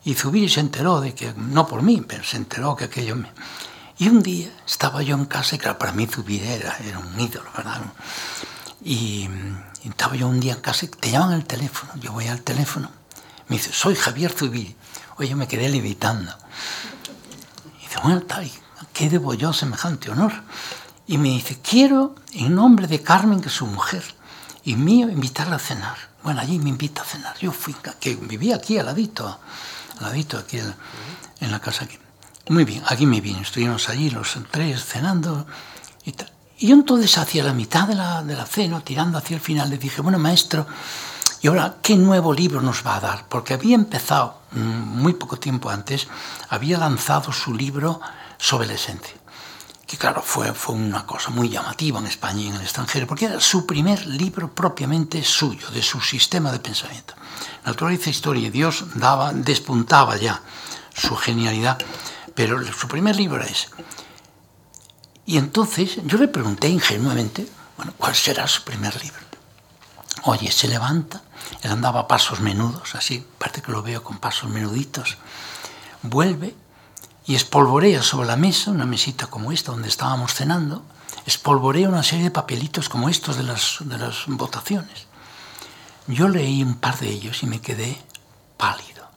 Y 0.05 0.15
Zubiri 0.15 0.49
se 0.49 0.61
enteró 0.61 1.01
de 1.01 1.15
que, 1.15 1.33
no 1.35 1.67
por 1.67 1.83
mí, 1.83 2.03
pero 2.07 2.25
se 2.25 2.37
enteró 2.37 2.77
que 2.77 2.85
aquello 2.85 3.17
me... 3.17 3.31
Y 3.97 4.09
un 4.09 4.23
día 4.23 4.51
estaba 4.67 5.03
yo 5.03 5.15
en 5.15 5.25
casa, 5.27 5.55
y 5.55 5.59
claro, 5.59 5.79
para 5.79 5.93
mí 5.93 6.07
Zubiri 6.07 6.47
era, 6.47 6.77
era 6.79 6.99
un 6.99 7.19
ídolo, 7.19 7.49
¿verdad? 7.57 7.81
Y, 8.83 9.29
y, 9.85 9.89
estaba 9.89 10.17
yo 10.17 10.27
un 10.27 10.41
día 10.41 10.55
en 10.55 10.61
casa, 10.61 10.85
y 10.85 10.89
te 10.89 11.13
llaman 11.13 11.33
al 11.33 11.45
teléfono, 11.45 11.93
yo 12.01 12.13
voy 12.13 12.27
al 12.27 12.43
teléfono, 12.43 12.91
me 13.49 13.57
dice, 13.57 13.73
soy 13.73 13.95
Javier 13.95 14.33
Zubiri. 14.33 14.77
Oye, 15.17 15.29
yo 15.29 15.37
me 15.37 15.47
quedé 15.47 15.69
levitando. 15.69 16.33
Bueno, 18.03 18.23
tal, 18.23 18.51
¿qué 18.93 19.09
debo 19.09 19.35
yo 19.35 19.53
semejante 19.53 20.11
honor? 20.11 20.33
Y 21.07 21.19
me 21.19 21.29
dice, 21.31 21.59
quiero, 21.61 22.15
en 22.33 22.55
nombre 22.55 22.87
de 22.87 23.03
Carmen, 23.03 23.41
que 23.41 23.49
es 23.49 23.55
su 23.55 23.67
mujer, 23.67 24.03
y 24.65 24.77
mío, 24.77 25.09
invitarla 25.11 25.57
a 25.57 25.59
cenar. 25.59 25.97
Bueno, 26.23 26.41
allí 26.41 26.59
me 26.59 26.71
invita 26.71 27.03
a 27.03 27.05
cenar. 27.05 27.37
Yo 27.39 27.53
fui, 27.53 27.75
que 28.01 28.17
vivía 28.17 28.57
aquí 28.57 28.79
al 28.79 28.87
ladito, 28.87 29.39
al 29.99 30.03
ladito, 30.03 30.39
aquí 30.39 30.59
en 30.59 31.51
la, 31.51 31.61
casa. 31.61 31.85
Aquí. 31.85 31.99
Muy 32.49 32.65
bien, 32.65 32.83
aquí 32.87 33.05
me 33.05 33.21
vine. 33.21 33.43
Estuvimos 33.43 33.89
allí 33.91 34.09
los 34.09 34.39
tres 34.51 34.85
cenando 34.85 35.47
y 36.05 36.13
tal. 36.13 36.33
Y 36.59 36.73
entonces 36.73 37.19
hacia 37.19 37.45
la 37.45 37.53
mitad 37.53 37.87
de 37.87 37.95
la, 37.95 38.23
de 38.23 38.35
la 38.35 38.47
cena, 38.47 38.81
tirando 38.81 39.19
hacia 39.19 39.35
el 39.35 39.43
final, 39.43 39.69
le 39.69 39.77
dije, 39.77 40.01
bueno, 40.01 40.19
maestro, 40.19 40.67
¿y 41.45 41.47
ahora 41.47 41.77
qué 41.83 41.95
nuevo 41.95 42.33
libro 42.33 42.63
nos 42.63 42.87
va 42.87 42.97
a 42.97 43.01
dar? 43.01 43.29
Porque 43.29 43.53
había 43.53 43.75
empezado, 43.75 44.41
muy 44.53 45.13
poco 45.13 45.37
tiempo 45.37 45.69
antes, 45.69 46.09
había 46.49 46.79
lanzado 46.79 47.35
su 47.35 47.53
libro 47.53 48.01
sobre 48.39 48.67
la 48.67 48.73
esencia. 48.73 49.15
Que 49.87 49.99
claro, 49.99 50.23
fue, 50.23 50.55
fue 50.55 50.75
una 50.75 51.05
cosa 51.05 51.29
muy 51.29 51.51
llamativa 51.51 51.99
en 51.99 52.07
España 52.07 52.41
y 52.41 52.49
en 52.49 52.55
el 52.55 52.63
extranjero, 52.63 53.07
porque 53.07 53.27
era 53.27 53.41
su 53.41 53.67
primer 53.67 54.07
libro 54.07 54.55
propiamente 54.55 55.23
suyo, 55.23 55.69
de 55.69 55.83
su 55.83 56.01
sistema 56.01 56.51
de 56.51 56.61
pensamiento. 56.61 57.13
Naturaleza, 57.67 58.09
Historia 58.09 58.47
y 58.47 58.51
Dios 58.51 58.83
daba, 58.95 59.35
despuntaba 59.35 60.17
ya 60.17 60.41
su 60.95 61.15
genialidad, 61.15 61.77
pero 62.35 62.59
su 62.73 62.89
primer 62.89 63.17
libro 63.17 63.37
era 63.37 63.51
ese. 63.51 63.69
Y 65.27 65.37
entonces 65.37 65.99
yo 66.07 66.17
le 66.17 66.29
pregunté 66.29 66.71
ingenuamente, 66.71 67.47
bueno, 67.77 67.93
¿cuál 67.99 68.15
será 68.15 68.49
su 68.49 68.63
primer 68.63 68.99
libro? 69.03 69.21
Oye, 70.23 70.51
se 70.51 70.69
levanta, 70.69 71.21
él 71.63 71.71
andaba 71.71 72.01
a 72.01 72.09
pasos 72.09 72.41
menudos, 72.41 72.95
así, 72.95 73.27
parece 73.39 73.63
que 73.63 73.73
lo 73.73 73.83
veo 73.83 74.03
con 74.03 74.19
pasos 74.19 74.51
menuditos, 74.51 75.19
vuelve 76.03 76.55
y 77.27 77.35
espolvorea 77.35 78.03
sobre 78.03 78.27
la 78.27 78.37
mesa, 78.37 78.71
una 78.71 78.87
mesita 78.87 79.27
como 79.27 79.53
esta 79.53 79.73
donde 79.73 79.89
estábamos 79.89 80.35
cenando, 80.35 80.85
espolvorea 81.27 81.89
una 81.89 82.03
serie 82.03 82.25
de 82.25 82.31
papelitos 82.31 82.89
como 82.89 83.09
estos 83.09 83.37
de 83.37 83.45
las, 83.45 83.79
de 83.81 83.99
las 83.99 84.25
votaciones. 84.27 85.07
Yo 86.07 86.29
leí 86.29 86.63
un 86.63 86.75
par 86.75 86.99
de 86.99 87.09
ellos 87.09 87.43
y 87.43 87.47
me 87.47 87.61
quedé 87.61 87.99
pálido, 88.59 89.09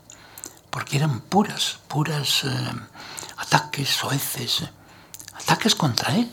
porque 0.69 0.97
eran 0.97 1.19
puras, 1.19 1.79
puras 1.87 2.45
eh, 2.45 2.71
ataques 3.37 3.89
soeces, 3.89 4.61
eh, 4.61 4.69
ataques 5.33 5.75
contra 5.75 6.15
él. 6.15 6.31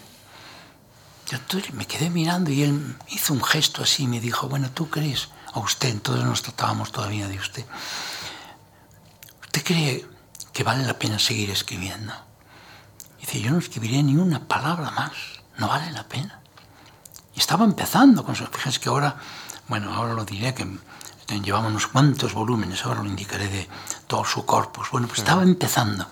Yo 1.29 1.39
me 1.73 1.87
quedé 1.87 2.11
mirando 2.11 2.51
y 2.51 2.63
él 2.63 2.97
hizo 3.09 3.33
un 3.33 3.43
gesto 3.43 3.83
así 3.83 4.05
y 4.05 4.07
me 4.07 4.21
dijo, 4.21 4.49
bueno, 4.49 4.71
¿tú 4.71 4.91
crees? 4.91 5.29
A 5.55 5.61
usted, 5.61 5.89
entonces 5.89 6.25
nos 6.25 6.43
tratábamos 6.43 6.93
todavía 6.93 7.29
de 7.29 7.39
usted. 7.39 7.65
¿Usted 9.45 9.65
cree 9.65 10.07
que 10.53 10.65
vale 10.65 10.85
la 10.85 10.99
pena 10.99 11.19
seguir 11.19 11.51
escribiendo? 11.51 12.13
Dice, 13.21 13.41
yo 13.41 13.51
no 13.51 13.59
escribiré 13.59 14.03
ni 14.03 14.17
una 14.17 14.47
palabra 14.47 14.91
más, 14.91 15.13
no 15.57 15.69
vale 15.69 15.91
la 15.93 16.07
pena. 16.09 16.41
Y 17.35 17.41
estaba 17.41 17.65
empezando 17.65 18.25
con 18.25 18.35
eso. 18.35 18.47
Fíjense 18.53 18.81
que 18.81 18.89
ahora 18.89 19.17
bueno, 19.67 19.95
ahora 19.95 20.13
lo 20.13 20.25
diré 20.25 20.53
que 20.55 20.67
llevamos 21.41 21.71
unos 21.71 21.87
cuantos 21.87 22.35
volúmenes, 22.35 22.85
ahora 22.85 23.03
lo 23.03 23.09
indicaré 23.09 23.49
de 23.49 23.69
todo 24.07 24.25
su 24.25 24.45
corpus. 24.45 24.91
Bueno, 24.91 25.07
pues 25.07 25.21
estaba 25.21 25.43
empezando. 25.43 26.07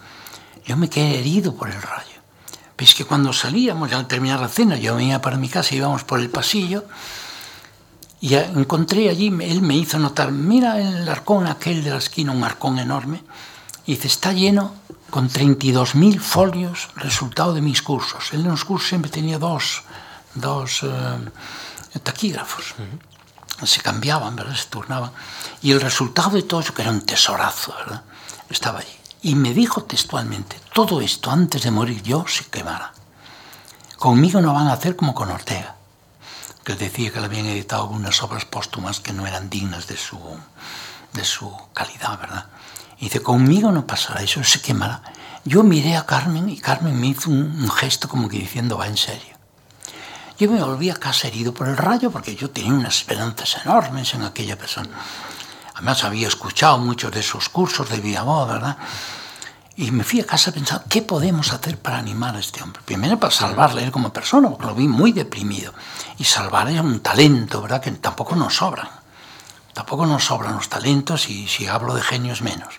Yo 0.64 0.76
me 0.76 0.88
quedé 0.88 1.18
herido 1.18 1.54
por 1.54 1.68
el 1.68 1.80
rayo. 1.80 2.22
Veis 2.78 2.94
que 2.94 3.04
cuando 3.04 3.32
salíamos, 3.32 3.90
ya 3.90 3.98
al 3.98 4.06
terminar 4.06 4.40
la 4.40 4.48
cena, 4.48 4.76
yo 4.76 4.96
venía 4.96 5.20
para 5.20 5.36
mi 5.36 5.48
casa, 5.48 5.74
íbamos 5.74 6.04
por 6.04 6.18
el 6.18 6.30
pasillo, 6.30 6.84
y 8.22 8.34
encontré 8.34 9.10
allí, 9.10 9.26
él 9.26 9.60
me 9.60 9.76
hizo 9.76 9.98
notar, 9.98 10.32
mira 10.32 10.80
el 10.80 11.06
arcón 11.06 11.46
aquel 11.46 11.84
de 11.84 11.90
la 11.90 11.98
esquina, 11.98 12.32
un 12.32 12.42
arcón 12.42 12.78
enorme, 12.78 13.22
y 13.84 13.96
dice, 13.96 14.08
está 14.08 14.32
lleno 14.32 14.74
con 15.10 15.28
32.000 15.28 16.18
folios, 16.18 16.88
resultado 16.96 17.52
de 17.52 17.60
mis 17.60 17.82
cursos. 17.82 18.32
Él 18.32 18.40
en 18.40 18.48
los 18.48 18.64
cursos 18.64 18.88
siempre 18.88 19.10
tenía 19.10 19.38
dos, 19.38 19.82
dos 20.34 20.82
eh, 20.84 21.98
taquígrafos. 22.02 22.74
Uh 22.78 22.82
-huh 22.82 23.12
se 23.66 23.80
cambiaban, 23.80 24.36
¿verdad? 24.36 24.54
se 24.54 24.66
turnaban. 24.66 25.12
Y 25.62 25.72
el 25.72 25.80
resultado 25.80 26.30
de 26.30 26.42
todo 26.42 26.60
eso, 26.60 26.74
que 26.74 26.82
era 26.82 26.90
un 26.90 27.02
tesorazo, 27.02 27.74
¿verdad? 27.78 28.02
estaba 28.48 28.80
allí. 28.80 28.88
Y 29.22 29.34
me 29.34 29.54
dijo 29.54 29.84
textualmente, 29.84 30.56
todo 30.74 31.00
esto 31.00 31.30
antes 31.30 31.62
de 31.62 31.70
morir 31.70 32.02
yo 32.02 32.24
se 32.26 32.44
quemará. 32.46 32.92
Conmigo 33.96 34.40
no 34.40 34.52
van 34.52 34.66
a 34.66 34.72
hacer 34.72 34.96
como 34.96 35.14
con 35.14 35.30
Ortega, 35.30 35.76
que 36.64 36.74
decía 36.74 37.12
que 37.12 37.20
le 37.20 37.26
habían 37.26 37.46
editado 37.46 37.82
algunas 37.82 38.22
obras 38.22 38.44
póstumas 38.44 39.00
que 39.00 39.12
no 39.12 39.26
eran 39.26 39.50
dignas 39.50 39.86
de 39.86 39.96
su, 39.96 40.18
de 41.12 41.24
su 41.24 41.54
calidad, 41.72 42.18
¿verdad? 42.18 42.46
Y 42.98 43.06
dice, 43.06 43.20
conmigo 43.20 43.72
no 43.72 43.86
pasará, 43.86 44.22
eso 44.22 44.42
se 44.44 44.60
quemará. 44.60 45.02
Yo 45.44 45.64
miré 45.64 45.96
a 45.96 46.06
Carmen 46.06 46.48
y 46.48 46.58
Carmen 46.58 47.00
me 47.00 47.08
hizo 47.08 47.30
un, 47.30 47.68
gesto 47.70 48.08
como 48.08 48.28
que 48.28 48.38
diciendo, 48.38 48.78
va 48.78 48.86
en 48.86 48.96
serio. 48.96 49.36
Yo 50.38 50.50
me 50.50 50.62
volví 50.62 50.88
a 50.88 50.94
casa 50.94 51.28
herido 51.28 51.52
por 51.52 51.68
el 51.68 51.76
rayo 51.76 52.10
porque 52.10 52.36
yo 52.36 52.50
tenía 52.50 52.72
unas 52.72 52.98
esperanzas 52.98 53.58
enormes 53.64 54.14
en 54.14 54.22
aquella 54.22 54.56
persona. 54.56 54.90
Además 55.74 56.04
había 56.04 56.28
escuchado 56.28 56.78
muchos 56.78 57.10
de 57.10 57.22
sus 57.22 57.48
cursos 57.48 57.88
de 57.88 58.20
voz, 58.20 58.48
¿verdad? 58.48 58.76
Y 59.76 59.90
me 59.90 60.04
fui 60.04 60.20
a 60.20 60.26
casa 60.26 60.52
pensando, 60.52 60.84
¿qué 60.88 61.00
podemos 61.00 61.52
hacer 61.52 61.78
para 61.78 61.98
animar 61.98 62.36
a 62.36 62.40
este 62.40 62.62
hombre? 62.62 62.82
Primero 62.84 63.18
para 63.18 63.32
salvarle 63.32 63.90
como 63.90 64.12
persona, 64.12 64.50
porque 64.50 64.66
lo 64.66 64.74
vi 64.74 64.86
muy 64.86 65.12
deprimido. 65.12 65.72
Y 66.18 66.24
salvarle 66.24 66.78
un 66.80 67.00
talento, 67.00 67.62
¿verdad? 67.62 67.80
Que 67.80 67.90
tampoco 67.92 68.36
nos 68.36 68.56
sobran. 68.56 68.88
Tampoco 69.72 70.04
nos 70.04 70.24
sobran 70.24 70.54
los 70.54 70.68
talentos 70.68 71.30
y 71.30 71.48
si 71.48 71.66
hablo 71.66 71.94
de 71.94 72.02
genios 72.02 72.42
menos. 72.42 72.74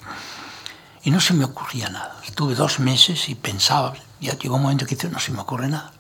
Y 1.03 1.09
no 1.09 1.19
se 1.19 1.33
me 1.33 1.45
ocurría 1.45 1.89
nada. 1.89 2.17
Estuve 2.25 2.53
dos 2.53 2.79
meses 2.79 3.27
y 3.27 3.35
pensaba, 3.35 3.93
ya 4.21 4.37
llegó 4.37 4.55
un 4.55 4.61
momento 4.61 4.85
que 4.85 4.95
no 5.09 5.19
se 5.19 5.31
me 5.31 5.41
ocurre 5.41 5.67
nada. 5.67 5.91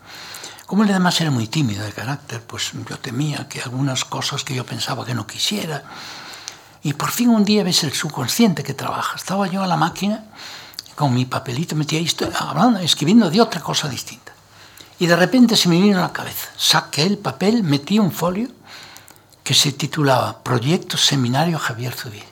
Como 0.67 0.83
él 0.83 0.89
además 0.91 1.19
era 1.19 1.31
muy 1.31 1.47
tímido 1.47 1.83
de 1.83 1.91
carácter, 1.91 2.41
pues 2.41 2.71
yo 2.89 2.97
temía 2.97 3.49
que 3.49 3.61
algunas 3.61 4.05
cosas 4.05 4.43
que 4.43 4.55
yo 4.55 4.65
pensaba 4.65 5.05
que 5.05 5.13
no 5.13 5.27
quisiera. 5.27 5.83
Y 6.83 6.93
por 6.93 7.11
fin 7.11 7.29
un 7.29 7.43
día 7.43 7.63
ves 7.63 7.83
el 7.83 7.93
subconsciente 7.93 8.63
que 8.63 8.73
trabaja. 8.73 9.15
Estaba 9.15 9.47
yo 9.47 9.63
a 9.63 9.67
la 9.67 9.77
máquina, 9.77 10.25
Con 10.95 11.13
mi 11.13 11.25
papelito 11.25 11.75
metía 11.75 11.99
esto, 11.99 12.29
hablando, 12.37 12.79
escribiendo 12.79 13.29
de 13.29 13.41
otra 13.41 13.61
cosa 13.61 13.87
distinta. 13.89 14.33
Y 14.99 15.07
de 15.07 15.15
repente 15.15 15.55
se 15.55 15.69
me 15.69 15.81
vino 15.81 15.97
a 15.97 16.01
la 16.01 16.13
cabeza. 16.13 16.49
Saqué 16.55 17.03
el 17.03 17.17
papel, 17.17 17.63
metí 17.63 17.99
un 17.99 18.11
folio 18.11 18.49
que 19.43 19.53
se 19.53 19.73
titulaba 19.73 20.43
Proyecto 20.43 20.97
Seminario 20.97 21.59
Javier 21.59 21.93
Zubiri. 21.93 22.23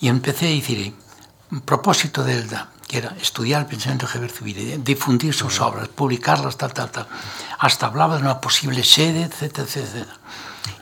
Y 0.00 0.08
empecé 0.08 0.46
a 0.46 0.50
decir, 0.50 0.94
propósito 1.64 2.24
del 2.24 2.48
DA, 2.48 2.70
que 2.88 2.98
era 2.98 3.14
estudiar 3.20 3.60
el 3.60 3.66
pensamiento 3.66 4.06
de 4.06 4.12
Javier 4.12 4.32
Zubiri, 4.32 4.76
difundir 4.78 5.32
sus 5.32 5.60
obras, 5.60 5.88
publicarlas, 5.88 6.56
tal, 6.56 6.72
tal, 6.72 6.90
tal. 6.90 7.06
Hasta 7.58 7.86
hablaba 7.86 8.16
de 8.16 8.22
una 8.22 8.40
posible 8.40 8.82
sede, 8.82 9.22
etcétera, 9.22 9.68
etcétera. 9.68 10.18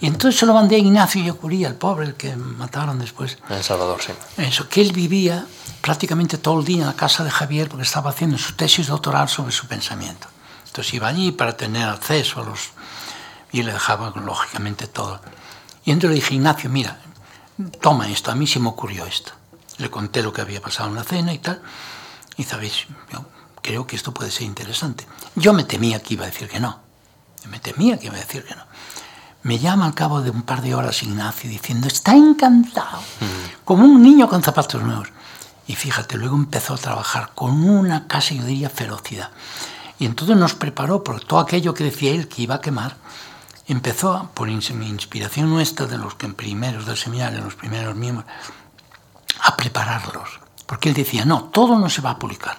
Y 0.01 0.07
entonces 0.07 0.41
se 0.41 0.47
lo 0.47 0.55
mandé 0.55 0.77
a 0.77 0.79
Ignacio 0.79 1.23
Yacuría, 1.23 1.69
el 1.69 1.75
pobre, 1.75 2.07
el 2.07 2.15
que 2.15 2.35
mataron 2.37 2.99
después. 2.99 3.37
En 3.51 3.63
Salvador, 3.63 4.01
sí. 4.01 4.13
Eso, 4.39 4.69
que 4.69 4.81
él 4.81 4.93
vivía 4.93 5.47
prácticamente 5.81 6.39
todo 6.39 6.61
el 6.61 6.67
día 6.67 6.83
en 6.83 6.87
la 6.87 6.97
casa 6.97 7.25
de 7.25 7.31
Javier 7.31 7.69
porque 7.69 7.85
estaba 7.85 8.11
haciendo 8.11 8.39
su 8.39 8.55
tesis 8.55 8.89
doctoral 8.89 9.29
sobre 9.29 9.53
su 9.53 9.67
pensamiento. 9.67 10.29
Entonces 10.67 10.95
iba 10.95 11.09
allí 11.09 11.33
para 11.33 11.57
tener 11.57 11.89
acceso 11.89 12.41
a 12.41 12.45
los... 12.45 12.71
y 13.53 13.63
le 13.63 13.73
dejaba 13.73 14.13
lógicamente 14.17 14.87
todo. 14.87 15.21
Y 15.85 15.91
entonces 15.91 16.11
le 16.11 16.15
dije, 16.17 16.35
Ignacio, 16.35 16.71
mira, 16.71 17.01
toma 17.81 18.09
esto, 18.09 18.31
a 18.31 18.35
mí 18.35 18.47
se 18.47 18.61
me 18.61 18.69
ocurrió 18.69 19.07
esto. 19.07 19.33
Le 19.79 19.91
conté 19.91 20.23
lo 20.23 20.33
que 20.33 20.43
había 20.43 20.61
pasado 20.61 20.89
en 20.91 20.95
la 20.95 21.05
cena 21.05 21.33
y 21.33 21.39
tal. 21.39 21.63
Y 22.37 22.45
sabéis, 22.45 22.87
yo 23.13 23.25
creo 23.63 23.87
que 23.87 23.97
esto 23.97 24.13
puede 24.13 24.31
ser 24.31 24.43
interesante. 24.43 25.07
Yo 25.35 25.53
me 25.53 25.65
temía 25.65 26.01
que 26.01 26.15
iba 26.15 26.25
a 26.25 26.29
decir 26.31 26.49
que 26.49 26.61
no. 26.61 26.81
Yo 27.43 27.51
me 27.51 27.59
temía 27.59 27.99
que 27.99 28.07
iba 28.07 28.17
a 28.17 28.21
decir 28.21 28.45
que 28.45 28.55
no. 28.55 28.65
Me 29.43 29.59
llama 29.59 29.87
al 29.87 29.95
cabo 29.95 30.21
de 30.21 30.31
un 30.31 30.43
par 30.43 30.61
de 30.61 30.75
horas 30.75 31.03
Ignacio 31.03 31.49
diciendo, 31.49 31.89
está 31.89 32.15
encantado, 32.15 33.01
como 33.65 33.85
un 33.85 34.03
niño 34.03 34.29
con 34.29 34.43
zapatos 34.43 34.83
nuevos. 34.83 35.09
Y 35.71 35.77
fíjate, 35.77 36.19
luego 36.19 36.35
empezó 36.35 36.75
a 36.75 36.79
trabajar 36.79 37.31
con 37.33 37.63
una 37.63 38.09
casi, 38.09 38.37
yo 38.37 38.45
diría, 38.45 38.69
ferocidad. 38.69 39.31
Y 40.01 40.05
entonces 40.05 40.37
nos 40.37 40.55
preparó 40.55 41.05
por 41.05 41.21
todo 41.21 41.39
aquello 41.39 41.75
que 41.75 41.85
decía 41.85 42.11
él 42.11 42.27
que 42.27 42.43
iba 42.43 42.57
a 42.57 42.61
quemar. 42.61 42.97
Empezó, 43.69 44.33
por 44.35 44.49
inspiración 44.49 45.49
nuestra, 45.49 45.87
de 45.87 45.97
los 45.97 46.17
que 46.17 46.27
primeros 46.27 46.87
del 46.87 46.97
seminario, 46.97 47.45
los 47.45 47.55
primeros 47.55 47.95
miembros, 47.95 48.27
a 49.45 49.55
prepararlos. 49.55 50.41
Porque 50.67 50.89
él 50.89 50.97
decía, 50.97 51.25
no, 51.25 51.45
todo 51.45 51.79
no 51.79 51.89
se 51.89 52.03
va 52.03 52.11
a 52.11 52.19
publicar, 52.19 52.59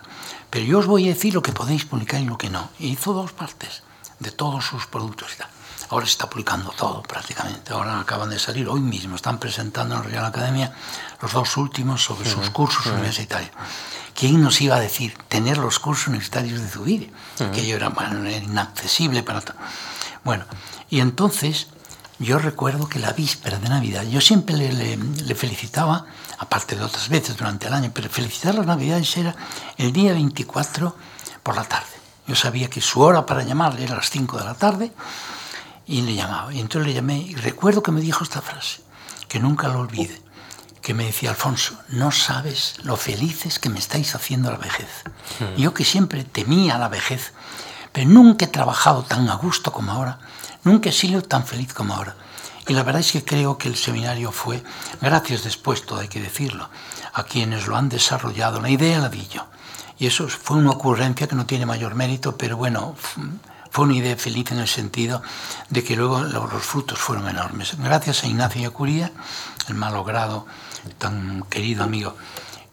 pero 0.49 0.64
yo 0.64 0.80
os 0.80 0.86
voy 0.86 1.03
a 1.03 1.14
decir 1.14 1.34
lo 1.34 1.41
que 1.41 1.51
podéis 1.51 1.84
publicar 1.84 2.22
y 2.22 2.26
lo 2.26 2.38
que 2.38 2.49
no. 2.49 2.70
Y 2.80 2.91
hizo 2.91 3.12
dos 3.12 3.34
partes 3.34 3.84
de 4.20 4.32
todos 4.32 4.64
sus 4.64 4.86
productos 4.86 5.36
y. 5.36 5.49
Ahora 5.91 6.05
se 6.05 6.13
está 6.13 6.29
publicando 6.29 6.71
todo 6.71 7.03
prácticamente. 7.03 7.73
Ahora 7.73 7.99
acaban 7.99 8.29
de 8.29 8.39
salir, 8.39 8.69
hoy 8.69 8.79
mismo 8.79 9.17
están 9.17 9.39
presentando 9.39 9.95
en 9.95 10.01
la 10.01 10.07
Real 10.07 10.25
Academia 10.25 10.73
los 11.21 11.33
dos 11.33 11.57
últimos 11.57 12.01
sobre 12.01 12.29
sus 12.29 12.49
cursos 12.49 12.85
universitarios. 12.85 13.51
¿Quién 14.15 14.41
nos 14.41 14.61
iba 14.61 14.77
a 14.77 14.79
decir 14.79 15.17
tener 15.27 15.57
los 15.57 15.79
cursos 15.79 16.07
universitarios 16.07 16.61
de 16.61 16.67
Zubiri? 16.69 17.11
Que 17.53 17.67
yo 17.67 17.75
era, 17.75 17.89
bueno, 17.89 18.25
era 18.25 18.37
inaccesible 18.37 19.21
para 19.21 19.41
todo. 19.41 19.57
Bueno, 20.23 20.45
y 20.89 21.01
entonces 21.01 21.67
yo 22.19 22.39
recuerdo 22.39 22.87
que 22.87 22.99
la 22.99 23.11
víspera 23.11 23.59
de 23.59 23.67
Navidad, 23.67 24.03
yo 24.03 24.21
siempre 24.21 24.55
le, 24.55 24.71
le, 24.71 24.95
le, 24.95 25.35
felicitaba, 25.35 26.05
aparte 26.37 26.77
de 26.77 26.85
otras 26.85 27.09
veces 27.09 27.35
durante 27.35 27.67
el 27.67 27.73
año, 27.73 27.91
pero 27.93 28.09
felicitar 28.09 28.55
las 28.55 28.65
Navidades 28.65 29.17
era 29.17 29.35
el 29.75 29.91
día 29.91 30.13
24 30.13 30.95
por 31.43 31.55
la 31.57 31.65
tarde. 31.65 31.91
Yo 32.27 32.35
sabía 32.35 32.69
que 32.69 32.79
su 32.79 33.01
hora 33.01 33.25
para 33.25 33.43
llamarle 33.43 33.83
era 33.83 33.97
las 33.97 34.09
5 34.09 34.37
de 34.37 34.45
la 34.45 34.53
tarde 34.53 34.93
y 35.86 36.01
le 36.01 36.15
llamaba. 36.15 36.53
Y 36.53 36.59
entonces 36.59 36.88
le 36.88 36.93
llamé 36.93 37.17
y 37.17 37.36
recuerdo 37.36 37.84
que 37.84 37.91
me 37.91 38.01
dijo 38.01 38.23
esta 38.23 38.41
frase, 38.41 38.82
que 39.27 39.39
nunca 39.39 39.67
lo 39.67 39.79
olvide, 39.79 40.21
que 40.82 40.93
me 40.93 41.05
decía, 41.05 41.29
Alfonso, 41.29 41.77
no 41.89 42.11
sabes 42.11 42.75
lo 42.84 42.97
felices 42.97 43.59
que 43.59 43.69
me 43.69 43.79
estáis 43.79 44.15
haciendo 44.15 44.51
la 44.51 44.57
vejez. 44.57 44.89
Hmm. 45.39 45.59
Yo 45.59 45.73
que 45.73 45.86
siempre 45.86 46.23
temía 46.23 46.77
la 46.77 46.88
vejez, 46.88 47.34
pero 47.91 48.09
nunca 48.09 48.45
he 48.45 48.49
trabajado 48.49 49.03
tan 49.03 49.29
a 49.29 49.36
gusto 49.36 49.71
como 49.71 49.91
ahora, 49.91 50.19
nunca 50.63 50.89
he 50.89 50.93
sido 50.93 51.21
tan 51.21 51.45
feliz 51.45 51.73
como 51.73 51.93
ahora. 51.93 52.15
Y 52.67 52.73
la 52.73 52.84
verdad 52.84 53.01
es 53.01 53.11
que 53.11 53.25
creo 53.25 53.57
que 53.57 53.67
el 53.67 53.75
seminario 53.75 54.32
fue, 54.32 54.63
gracias 55.01 55.43
después, 55.43 55.86
todo 55.86 55.99
hay 55.99 56.07
que 56.07 56.21
decirlo, 56.21 56.69
a 57.13 57.23
quienes 57.23 57.67
lo 57.67 57.75
han 57.75 57.89
desarrollado. 57.89 58.61
La 58.61 58.69
idea 58.69 58.99
la 58.99 59.09
di 59.09 59.27
yo. 59.27 59.45
Y 59.97 60.07
eso 60.07 60.27
fue 60.27 60.57
una 60.57 60.71
ocurrencia 60.71 61.27
que 61.27 61.36
no 61.36 61.45
tiene 61.45 61.65
mayor 61.65 61.95
mérito, 61.95 62.38
pero 62.38 62.57
bueno, 62.57 62.95
fue 63.72 63.86
una 63.86 63.95
idea 63.95 64.17
feliz 64.17 64.51
en 64.51 64.59
el 64.59 64.67
sentido 64.67 65.24
de 65.69 65.84
que 65.84 65.95
luego 65.95 66.22
los 66.22 66.63
frutos 66.63 66.99
fueron 66.99 67.28
enormes. 67.30 67.78
Gracias 67.80 68.24
a 68.24 68.28
Ignacio 68.28 68.61
Yacuría, 68.61 69.11
el 69.69 69.76
malogrado, 69.76 70.45
tan 70.97 71.43
querido 71.49 71.84
amigo, 71.86 72.15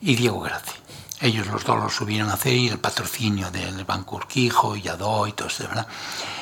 y 0.01 0.17
Diego 0.17 0.41
Graci. 0.41 0.73
Ellos 1.21 1.47
los 1.47 1.65
dos 1.65 1.79
lo 1.79 1.89
subieron 1.89 2.31
a 2.31 2.35
hacer 2.35 2.55
y 2.55 2.69
el 2.69 2.79
patrocinio 2.79 3.51
del 3.51 3.85
Banco 3.85 4.17
Urquijo 4.17 4.77
y 4.77 4.83
Yadó 4.83 5.27
y 5.27 5.33
todo 5.33 5.49
eso, 5.49 5.65
¿verdad? 5.65 5.87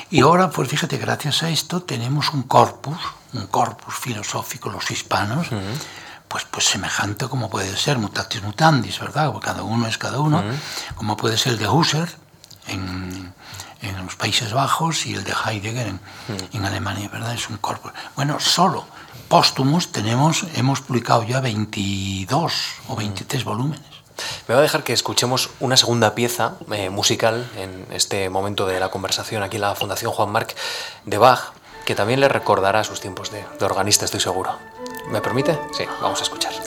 Y 0.09 0.21
ahora, 0.21 0.49
pues 0.49 0.69
fíjate, 0.69 0.97
gracias 0.97 1.43
a 1.43 1.49
esto 1.49 1.81
tenemos 1.83 2.33
un 2.33 2.43
corpus, 2.43 2.97
un 3.33 3.47
corpus 3.47 3.95
filosófico, 3.95 4.69
los 4.69 4.89
hispanos, 4.89 5.51
uh 5.51 5.55
-huh. 5.55 5.79
pues, 6.27 6.45
pues 6.45 6.65
semejante 6.65 7.27
como 7.27 7.49
puede 7.49 7.75
ser 7.75 7.97
mutatis 7.97 8.41
mutandis, 8.41 8.99
¿verdad? 8.99 9.33
Cada 9.41 9.63
uno 9.63 9.87
es 9.87 9.97
cada 9.97 10.19
uno, 10.19 10.39
uh 10.39 10.43
-huh. 10.43 10.95
como 10.95 11.17
puede 11.17 11.37
ser 11.37 11.53
el 11.53 11.59
de 11.59 11.67
Husserl 11.67 12.09
en, 12.67 13.33
en 13.81 14.05
los 14.05 14.15
Países 14.15 14.53
Bajos 14.53 15.05
y 15.05 15.13
el 15.13 15.23
de 15.23 15.33
Heidegger 15.33 15.87
en, 15.87 15.99
en, 16.53 16.65
Alemania, 16.65 17.09
¿verdad? 17.11 17.33
Es 17.33 17.49
un 17.49 17.57
corpus. 17.57 17.91
Bueno, 18.15 18.39
solo 18.39 18.85
póstumos 19.27 19.91
tenemos, 19.91 20.45
hemos 20.55 20.81
publicado 20.81 21.23
ya 21.23 21.41
22 21.41 22.53
o 22.87 22.95
23 22.95 23.43
mm. 23.43 23.47
volúmenes. 23.47 23.97
Me 24.47 24.55
va 24.55 24.59
a 24.59 24.63
dejar 24.63 24.83
que 24.83 24.93
escuchemos 24.93 25.49
una 25.59 25.77
segunda 25.77 26.15
pieza 26.15 26.55
eh, 26.71 26.89
musical 26.89 27.49
en 27.55 27.85
este 27.91 28.29
momento 28.29 28.65
de 28.65 28.79
la 28.79 28.89
conversación 28.89 29.43
aquí 29.43 29.57
en 29.57 29.61
la 29.61 29.75
Fundación 29.75 30.11
Juan 30.11 30.31
Marc 30.31 30.55
de 31.05 31.17
Bach, 31.17 31.53
que 31.85 31.95
también 31.95 32.19
le 32.19 32.27
recordará 32.27 32.83
sus 32.83 32.99
tiempos 32.99 33.31
de, 33.31 33.45
de 33.59 33.65
organista, 33.65 34.05
estoy 34.05 34.19
seguro. 34.19 34.57
¿Me 35.09 35.21
permite? 35.21 35.59
Sí, 35.77 35.85
vamos 36.01 36.19
a 36.19 36.23
escuchar. 36.23 36.66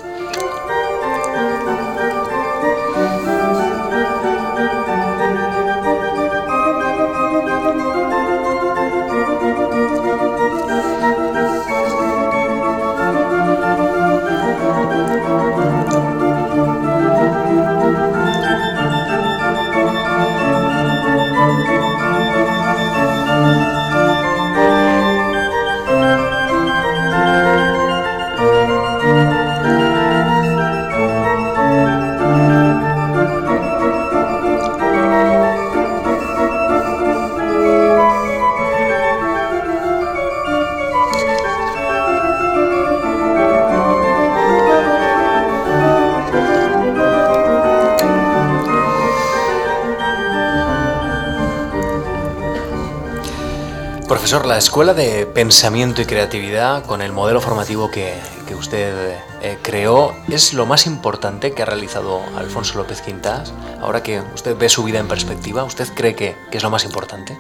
Profesor, 54.21 54.45
la 54.45 54.59
Escuela 54.59 54.93
de 54.93 55.25
Pensamiento 55.25 56.03
y 56.03 56.05
Creatividad, 56.05 56.85
con 56.85 57.01
el 57.01 57.11
modelo 57.11 57.41
formativo 57.41 57.91
que, 57.91 58.21
que 58.47 58.55
usted 58.55 59.17
eh, 59.41 59.59
creó, 59.63 60.15
¿es 60.29 60.53
lo 60.53 60.67
más 60.67 60.85
importante 60.85 61.55
que 61.55 61.63
ha 61.63 61.65
realizado 61.65 62.21
Alfonso 62.37 62.77
López 62.77 63.01
Quintas? 63.01 63.55
Ahora 63.81 64.03
que 64.03 64.21
usted 64.35 64.59
ve 64.59 64.69
su 64.69 64.85
vida 64.85 64.99
en 64.99 65.09
perspectiva, 65.09 65.65
¿usted 65.65 65.89
cree 65.95 66.15
que, 66.15 66.37
que 66.51 66.59
es 66.59 66.63
lo 66.63 66.69
más 66.69 66.85
importante? 66.85 67.39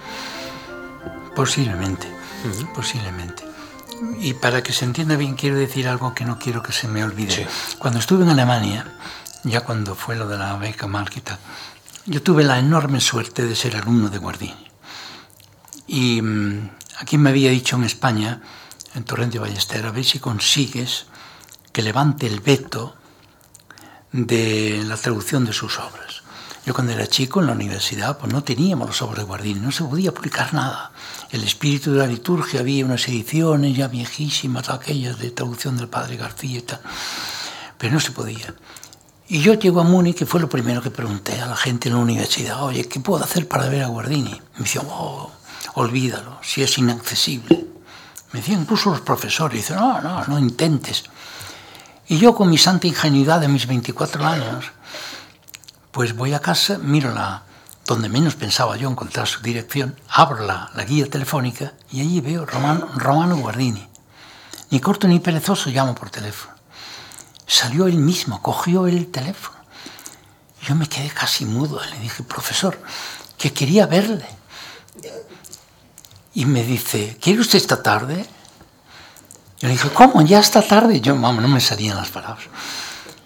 Posiblemente, 1.36 2.08
uh 2.08 2.48
-huh. 2.48 2.72
posiblemente. 2.72 3.44
Y 4.18 4.32
para 4.32 4.62
que 4.62 4.72
se 4.72 4.86
entienda 4.86 5.16
bien, 5.16 5.34
quiero 5.34 5.56
decir 5.56 5.86
algo 5.86 6.14
que 6.14 6.24
no 6.24 6.38
quiero 6.38 6.62
que 6.62 6.72
se 6.72 6.88
me 6.88 7.04
olvide. 7.04 7.30
Sí. 7.30 7.46
Cuando 7.78 7.98
estuve 7.98 8.24
en 8.24 8.30
Alemania, 8.30 8.86
ya 9.44 9.60
cuando 9.60 9.94
fue 9.94 10.16
lo 10.16 10.26
de 10.26 10.38
la 10.38 10.56
beca 10.56 10.86
Marquita, 10.86 11.38
yo 12.06 12.22
tuve 12.22 12.42
la 12.42 12.58
enorme 12.58 13.02
suerte 13.02 13.44
de 13.44 13.54
ser 13.54 13.76
alumno 13.76 14.08
de 14.08 14.16
Guardini. 14.16 14.69
Y 15.92 16.22
mmm, 16.22 16.70
aquí 17.00 17.18
me 17.18 17.30
había 17.30 17.50
dicho 17.50 17.74
en 17.74 17.82
España, 17.82 18.40
en 18.94 19.02
Torrente 19.02 19.40
Ballester, 19.40 19.84
a 19.84 19.90
ver 19.90 20.04
si 20.04 20.20
consigues 20.20 21.06
que 21.72 21.82
levante 21.82 22.28
el 22.28 22.38
veto 22.38 22.94
de 24.12 24.84
la 24.86 24.96
traducción 24.96 25.44
de 25.44 25.52
sus 25.52 25.80
obras. 25.80 26.22
Yo 26.64 26.74
cuando 26.74 26.92
era 26.92 27.08
chico 27.08 27.40
en 27.40 27.48
la 27.48 27.54
universidad 27.54 28.18
pues 28.18 28.32
no 28.32 28.44
teníamos 28.44 28.86
los 28.86 29.02
obras 29.02 29.18
de 29.18 29.24
Guardini, 29.24 29.58
no 29.58 29.72
se 29.72 29.82
podía 29.82 30.14
publicar 30.14 30.54
nada. 30.54 30.92
El 31.32 31.42
espíritu 31.42 31.90
de 31.90 31.98
la 31.98 32.06
liturgia 32.06 32.60
había 32.60 32.84
unas 32.84 33.08
ediciones 33.08 33.76
ya 33.76 33.88
viejísimas, 33.88 34.70
aquellas 34.70 35.18
de 35.18 35.32
traducción 35.32 35.76
del 35.76 35.88
padre 35.88 36.16
García 36.16 36.58
y 36.58 36.62
tal, 36.62 36.80
pero 37.78 37.94
no 37.94 37.98
se 37.98 38.12
podía. 38.12 38.54
Y 39.26 39.40
yo 39.40 39.54
llego 39.54 39.80
a 39.80 39.84
Múnich, 39.84 40.18
que 40.18 40.26
fue 40.26 40.38
lo 40.38 40.48
primero 40.48 40.82
que 40.82 40.90
pregunté 40.92 41.40
a 41.40 41.46
la 41.46 41.56
gente 41.56 41.88
en 41.88 41.96
la 41.96 42.00
universidad, 42.00 42.62
oye, 42.62 42.86
¿qué 42.86 43.00
puedo 43.00 43.24
hacer 43.24 43.48
para 43.48 43.68
ver 43.68 43.82
a 43.82 43.88
Guardini? 43.88 44.40
Me 44.54 44.60
decían, 44.60 44.86
oh, 44.88 45.32
olvídalo, 45.74 46.38
si 46.42 46.62
es 46.62 46.78
inaccesible. 46.78 47.66
Me 48.32 48.40
decían 48.40 48.60
incluso 48.60 48.90
los 48.90 49.00
profesores, 49.00 49.56
dicen, 49.56 49.76
no, 49.76 50.00
no, 50.00 50.24
no 50.24 50.38
intentes. 50.38 51.04
Y 52.08 52.18
yo 52.18 52.34
con 52.34 52.50
mi 52.50 52.58
santa 52.58 52.86
ingenuidad 52.86 53.40
de 53.40 53.48
mis 53.48 53.66
24 53.66 54.24
años, 54.24 54.72
pues 55.90 56.14
voy 56.14 56.34
a 56.34 56.40
casa, 56.40 56.78
miro 56.78 57.12
la, 57.12 57.42
donde 57.86 58.08
menos 58.08 58.36
pensaba 58.36 58.76
yo 58.76 58.88
encontrar 58.88 59.26
su 59.26 59.40
dirección, 59.42 59.96
abro 60.08 60.44
la, 60.44 60.70
la 60.74 60.84
guía 60.84 61.06
telefónica 61.06 61.72
y 61.90 62.00
allí 62.00 62.20
veo 62.20 62.46
Romano, 62.46 62.88
Romano 62.94 63.36
Guardini. 63.36 63.88
Ni 64.70 64.78
corto 64.78 65.08
ni 65.08 65.18
perezoso 65.18 65.70
llamo 65.70 65.94
por 65.94 66.10
teléfono. 66.10 66.54
Salió 67.46 67.88
él 67.88 67.96
mismo, 67.96 68.40
cogió 68.40 68.86
el 68.86 69.10
teléfono. 69.10 69.58
Yo 70.62 70.76
me 70.76 70.88
quedé 70.88 71.08
casi 71.10 71.44
mudo. 71.44 71.80
Le 71.84 71.98
dije, 71.98 72.22
profesor, 72.22 72.80
que 73.36 73.52
quería 73.52 73.86
verle. 73.86 74.26
Y 76.34 76.44
me 76.46 76.62
dice, 76.62 77.18
¿quiere 77.20 77.40
usted 77.40 77.58
esta 77.58 77.82
tarde? 77.82 78.26
Yo 79.60 79.68
le 79.68 79.74
dije, 79.74 79.90
¿cómo? 79.90 80.22
¿Ya 80.22 80.38
esta 80.38 80.62
tarde? 80.62 81.00
Yo, 81.00 81.14
vamos, 81.18 81.42
no 81.42 81.48
me 81.48 81.60
salían 81.60 81.96
las 81.96 82.08
palabras. 82.08 82.46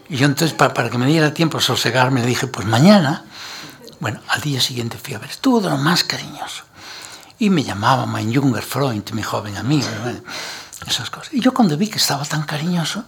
Y 0.09 0.17
yo 0.17 0.27
entonces, 0.27 0.57
para, 0.57 0.75
para 0.75 0.91
que 0.91 0.99
me 0.99 1.07
diera 1.07 1.33
tiempo 1.33 1.59
a 1.59 1.61
sosegarme, 1.61 2.21
le 2.21 2.27
dije, 2.27 2.47
pues 2.47 2.67
mañana. 2.67 3.25
Bueno, 4.01 4.21
al 4.29 4.41
día 4.41 4.61
siguiente 4.61 4.99
fui 4.99 5.15
a 5.15 5.19
ver, 5.19 5.31
estuvo 5.31 5.61
de 5.61 5.71
lo 5.71 5.79
más 5.79 6.05
cariñoso. 6.05 6.65
Y 7.39 7.51
me 7.51 7.63
llamaba 7.63 8.07
mein 8.07 8.35
junger 8.35 8.63
Freund, 8.63 9.11
mi 9.13 9.23
joven 9.23 9.57
amigo, 9.57 9.89
esas 10.87 11.11
cosas. 11.11 11.33
Y 11.33 11.41
yo 11.41 11.55
cuando 11.55 11.77
vi 11.77 11.89
que 11.89 11.99
estaba 11.99 12.25
tan 12.25 12.43
cariñoso, 12.43 13.05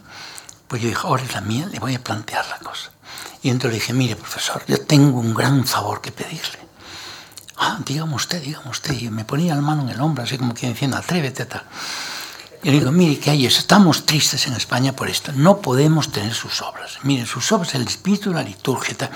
pues 0.68 0.82
yo 0.82 0.88
dije, 0.88 1.00
ahora 1.04 1.22
es 1.22 1.32
la 1.34 1.40
mía, 1.40 1.66
le 1.66 1.78
voy 1.78 1.94
a 1.94 2.02
plantear 2.02 2.46
la 2.48 2.58
cosa. 2.58 2.90
Y 3.42 3.50
entonces 3.50 3.72
le 3.72 3.80
dije, 3.80 3.92
mire, 3.92 4.16
profesor, 4.16 4.62
yo 4.66 4.80
tengo 4.86 5.20
un 5.20 5.34
gran 5.34 5.64
favor 5.64 6.00
que 6.00 6.12
pedirle. 6.12 6.65
Ah, 7.58 7.78
dígame 7.84 8.14
usted, 8.14 8.42
dígame 8.42 8.70
usted. 8.70 8.94
Y 8.98 9.10
me 9.10 9.24
ponía 9.24 9.54
la 9.54 9.60
mano 9.60 9.82
en 9.82 9.88
el 9.90 10.00
hombro, 10.00 10.24
así 10.24 10.36
como 10.36 10.54
que 10.54 10.68
diciendo, 10.68 10.96
atrévete, 10.96 11.46
tal. 11.46 11.62
Y 12.62 12.70
le 12.70 12.78
digo, 12.78 12.90
mire, 12.92 13.18
que 13.18 13.30
hay 13.30 13.46
estamos 13.46 14.06
tristes 14.06 14.46
en 14.46 14.54
España 14.54 14.92
por 14.92 15.08
esto, 15.08 15.32
no 15.32 15.60
podemos 15.60 16.10
tener 16.10 16.34
sus 16.34 16.60
obras. 16.62 16.98
Miren, 17.02 17.26
sus 17.26 17.50
obras, 17.52 17.74
el 17.74 17.82
espíritu 17.82 18.30
de 18.30 18.36
la 18.36 18.42
liturgia, 18.42 18.96
tal, 18.96 19.10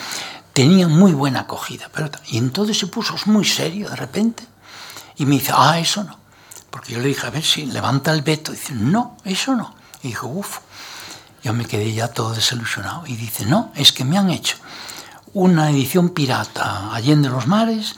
tenían 0.53 0.91
muy 0.91 1.12
buena 1.12 1.41
acogida. 1.41 1.91
Pero, 1.93 2.11
y 2.28 2.38
entonces 2.38 2.78
se 2.78 2.86
puso 2.86 3.16
muy 3.26 3.45
serio 3.45 3.91
de 3.91 3.97
repente 3.97 4.45
y 5.16 5.26
me 5.26 5.36
dice, 5.36 5.53
ah, 5.55 5.78
eso 5.78 6.05
no. 6.05 6.18
Porque 6.70 6.93
yo 6.93 7.01
le 7.01 7.09
dije, 7.09 7.26
a 7.26 7.30
ver 7.30 7.43
si 7.43 7.66
levanta 7.66 8.12
el 8.12 8.22
veto. 8.22 8.53
Y 8.53 8.57
dice, 8.57 8.72
no, 8.74 9.16
eso 9.24 9.55
no. 9.55 9.74
Y 10.03 10.09
dijo, 10.09 10.28
uff, 10.28 10.59
yo 11.43 11.53
me 11.53 11.64
quedé 11.64 11.93
ya 11.93 12.09
todo 12.09 12.32
desilusionado. 12.32 13.07
Y 13.07 13.16
dice, 13.16 13.45
no, 13.47 13.72
es 13.74 13.93
que 13.93 14.05
me 14.05 14.16
han 14.16 14.30
hecho 14.30 14.57
una 15.32 15.70
edición 15.70 16.11
pirata, 16.11 16.93
Allende 16.95 17.28
los 17.28 17.47
Mares, 17.47 17.97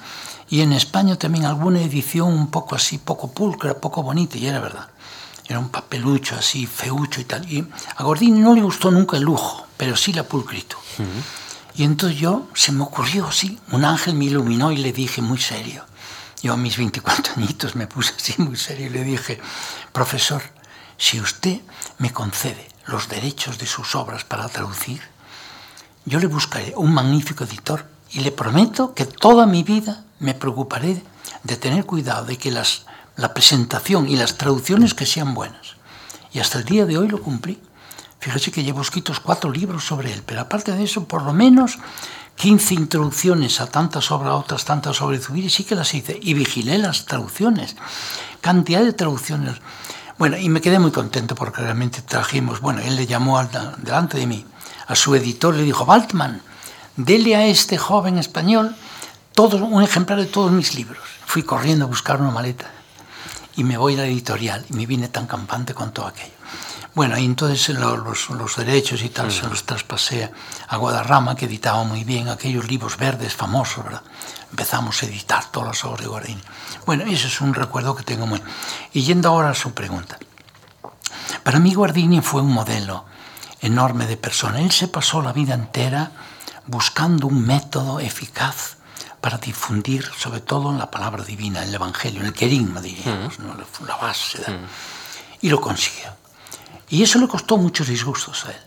y 0.53 0.61
en 0.61 0.75
España 0.75 1.17
también 1.17 1.47
alguna 1.47 1.81
edición 1.81 2.29
un 2.29 2.49
poco 2.49 2.75
así, 2.77 2.99
poco 2.99 3.33
pulcra, 3.33 3.73
poco 3.73 4.03
bonita, 4.03 4.37
y 4.37 4.49
era 4.49 4.61
verdad. 4.61 4.87
Era 5.49 5.59
un 5.59 5.71
papelucho 5.71 6.37
así, 6.37 6.67
feucho 6.67 7.23
y 7.23 7.25
tal. 7.25 7.51
Y 7.51 7.67
a 7.97 8.05
Gordini 8.05 8.39
no 8.39 8.55
le 8.55 8.61
gustó 8.61 8.91
nunca 8.91 9.17
el 9.17 9.23
lujo, 9.23 9.67
pero 9.79 9.97
sí 9.97 10.13
la 10.13 10.25
pulcritud. 10.25 10.77
Uh 10.99 11.03
-huh. 11.03 11.77
Y 11.77 11.85
entonces 11.85 12.19
yo, 12.19 12.49
se 12.55 12.71
me 12.71 12.83
ocurrió 12.83 13.29
así, 13.29 13.59
un 13.71 13.87
ángel 13.87 14.13
me 14.15 14.27
iluminó 14.27 14.71
y 14.71 14.77
le 14.77 14.93
dije 14.93 15.23
muy 15.23 15.39
serio. 15.39 15.87
Yo 16.43 16.53
a 16.53 16.59
mis 16.59 16.77
24 16.77 17.33
añitos 17.39 17.75
me 17.75 17.87
puse 17.87 18.13
así 18.15 18.35
muy 18.37 18.57
serio 18.57 18.89
y 18.89 18.91
le 18.91 19.05
dije, 19.05 19.41
profesor, 19.91 20.43
si 20.99 21.19
usted 21.19 21.63
me 21.97 22.13
concede 22.13 22.69
los 22.85 23.09
derechos 23.09 23.57
de 23.57 23.65
sus 23.65 23.95
obras 23.95 24.25
para 24.25 24.51
traducir, 24.51 25.01
yo 26.05 26.19
le 26.19 26.27
buscaré 26.27 26.75
un 26.77 26.93
magnífico 26.93 27.45
editor 27.45 27.87
y 28.11 28.21
le 28.21 28.33
prometo 28.33 28.93
que 28.93 29.07
toda 29.07 29.47
mi 29.47 29.63
vida 29.63 30.05
me 30.23 30.35
preocuparé 30.35 31.03
de 31.43 31.57
tener 31.57 31.85
cuidado 31.85 32.25
de 32.25 32.39
que 32.39 32.51
las, 32.51 32.87
la 33.17 33.35
presentación 33.35 34.09
y 34.09 34.17
las 34.17 34.39
traducciones 34.39 34.95
que 34.95 35.05
sean 35.05 35.35
buenas. 35.35 35.77
Y 36.33 36.39
hasta 36.39 36.59
el 36.59 36.65
día 36.65 36.87
de 36.87 36.97
hoy 36.97 37.09
lo 37.09 37.21
cumplí. 37.21 37.61
Fíjese 38.21 38.53
que 38.53 38.63
llevo 38.63 38.81
escritos 38.81 39.19
cuatro 39.19 39.51
libros 39.51 39.85
sobre 39.85 40.13
él, 40.13 40.23
pero 40.25 40.41
aparte 40.41 40.73
de 40.73 40.85
eso, 40.85 41.07
por 41.07 41.23
lo 41.23 41.33
menos 41.33 41.79
15 42.37 42.75
introducciones 42.75 43.61
a 43.61 43.67
tantas 43.67 44.11
obras, 44.13 44.35
otras 44.35 44.65
tantas 44.65 44.97
sobre 44.97 45.19
Zubiri, 45.19 45.51
sí 45.51 45.65
que 45.65 45.75
las 45.75 45.93
hice. 45.93 46.19
Y 46.23 46.35
vigilé 46.35 46.79
las 46.79 47.05
traducciones. 47.05 47.77
Cantidad 48.41 48.83
de 48.83 48.93
traducciones. 48.93 49.57
Bueno, 50.19 50.39
y 50.39 50.49
me 50.49 50.61
quedé 50.61 50.79
muy 50.79 50.93
contento 50.93 51.35
porque 51.35 51.63
realmente 51.63 52.01
trajimos, 52.01 52.61
bueno, 52.61 52.81
él 52.81 52.95
le 52.95 53.07
llamó 53.07 53.43
delante 53.79 54.19
de 54.19 54.27
mí, 54.29 54.47
a 54.87 54.95
su 54.95 55.17
editor, 55.17 55.55
le 55.55 55.65
dijo, 55.65 55.85
Baltman, 55.85 56.43
dele 56.97 57.35
a 57.35 57.47
este 57.47 57.77
joven 57.77 58.19
español 58.19 58.77
todo, 59.35 59.65
un 59.65 59.83
ejemplar 59.83 60.19
de 60.19 60.27
todos 60.27 60.53
mis 60.53 60.75
libros. 60.75 61.03
Fui 61.27 61.43
corriendo 61.43 61.85
a 61.85 61.89
buscar 61.89 62.21
una 62.21 62.31
maleta 62.31 62.71
y 63.57 63.65
me 63.65 63.77
voy 63.77 63.95
a 63.95 63.99
la 63.99 64.07
editorial 64.07 64.65
y 64.69 64.75
me 64.75 64.87
vine 64.87 65.09
tan 65.09 65.27
campante 65.27 65.75
con 65.75 65.93
todo 65.93 66.07
aquello. 66.07 66.33
Bueno, 66.95 67.17
y 67.17 67.25
entonces 67.25 67.71
los, 67.71 68.29
los 68.31 68.57
derechos 68.57 69.03
y 69.03 69.09
tal 69.09 69.33
se 69.33 69.49
los 69.49 69.65
traspasé 69.65 70.31
a 70.69 70.77
Guadarrama, 70.77 71.35
que 71.35 71.47
editaba 71.47 71.85
muy 71.85 72.05
bien 72.05 72.29
aquellos 72.29 72.69
libros 72.69 72.99
verdes 72.99 73.35
famosos, 73.35 73.85
¿verdad? 73.85 74.03
Empezamos 74.51 75.03
a 75.03 75.07
editar 75.07 75.51
todas 75.51 75.69
las 75.69 75.85
obras 75.85 76.03
de 76.03 76.09
Guardini. 76.09 76.43
Bueno, 76.85 77.05
ese 77.05 77.29
es 77.29 77.41
un 77.41 77.55
recuerdo 77.55 77.97
que 77.97 78.03
tengo 78.03 78.27
muy... 78.27 78.43
Y 78.93 79.03
yendo 79.03 79.31
ahora 79.31 79.51
a 79.51 79.55
su 79.55 79.73
pregunta. 79.73 80.19
Para 81.43 81.59
mí 81.59 81.73
Guardini 81.73 82.21
fue 82.21 82.43
un 82.43 82.53
modelo 82.53 83.07
enorme 83.63 84.07
de 84.07 84.19
persona. 84.19 84.61
Él 84.61 84.71
se 84.71 84.89
pasó 84.89 85.23
la 85.23 85.33
vida 85.33 85.55
entera 85.55 86.13
buscando 86.67 87.27
un 87.27 87.47
método 87.47 88.01
eficaz 88.01 88.77
para 89.23 89.39
difundir 89.39 90.05
sobre 90.19 90.41
todo 90.41 90.73
la 90.73 90.91
palabra 90.91 91.23
divina, 91.23 91.63
el 91.63 91.73
Evangelio, 91.73 92.23
el 92.23 92.33
querigma, 92.33 92.81
diríamos, 92.81 93.39
¿no? 93.39 93.55
la 93.87 93.97
base. 93.97 94.43
Y 95.41 95.49
lo 95.49 95.61
consiguió. 95.61 96.11
Y 96.91 97.05
eso 97.05 97.21
le 97.21 97.29
costó 97.29 97.57
muchos 97.57 97.87
disgustos 97.87 98.45
a 98.47 98.51
él. 98.51 98.61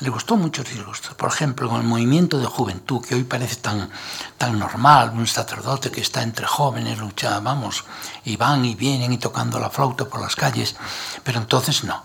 Le 0.00 0.10
costó 0.10 0.36
muchos 0.36 0.68
disgustos. 0.68 1.14
Por 1.14 1.30
ejemplo, 1.30 1.68
con 1.68 1.80
el 1.80 1.86
movimiento 1.86 2.38
de 2.38 2.44
juventud, 2.44 3.00
que 3.00 3.14
hoy 3.14 3.24
parece 3.24 3.56
tan, 3.56 3.88
tan 4.36 4.58
normal, 4.58 5.12
un 5.14 5.26
sacerdote 5.26 5.90
que 5.90 6.02
está 6.02 6.22
entre 6.22 6.46
jóvenes, 6.46 6.98
lucha, 6.98 7.40
vamos, 7.40 7.84
y 8.26 8.36
van 8.36 8.66
y 8.66 8.74
vienen 8.74 9.14
y 9.14 9.18
tocando 9.18 9.58
la 9.58 9.70
flauta 9.70 10.04
por 10.04 10.20
las 10.20 10.36
calles, 10.36 10.76
pero 11.24 11.38
entonces 11.38 11.84
no. 11.84 12.04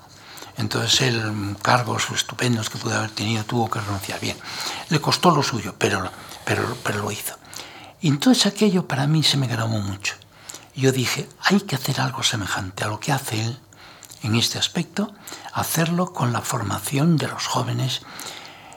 Entonces 0.56 1.02
él, 1.02 1.58
cargos 1.62 2.10
estupendos 2.12 2.70
que 2.70 2.78
pudo 2.78 2.98
haber 2.98 3.12
tenido, 3.12 3.44
tuvo 3.44 3.70
que 3.70 3.82
renunciar. 3.82 4.22
Bien, 4.22 4.38
le 4.88 5.02
costó 5.02 5.30
lo 5.30 5.44
suyo, 5.44 5.76
pero, 5.78 6.10
pero, 6.46 6.78
pero 6.84 7.00
lo 7.00 7.12
hizo. 7.12 7.36
Y 8.00 8.10
entonces 8.10 8.46
aquello 8.46 8.88
para 8.88 9.08
mí 9.08 9.24
se 9.24 9.38
me 9.38 9.48
grabó 9.48 9.80
mucho. 9.80 10.16
Yo 10.76 10.92
dije, 10.92 11.28
hay 11.42 11.62
que 11.62 11.76
hacer 11.76 12.00
algo 12.00 12.22
semejante 12.22 12.84
a 12.84 12.88
lo 12.88 13.00
que 13.00 13.12
hace 13.12 13.44
él 13.44 13.60
en 14.24 14.36
este 14.36 14.60
aspecto, 14.60 15.14
hacerlo 15.54 16.14
con 16.14 16.34
la 16.34 16.42
formación 16.42 17.18
de 17.18 17.28
los 17.28 17.48
jóvenes 17.48 18.02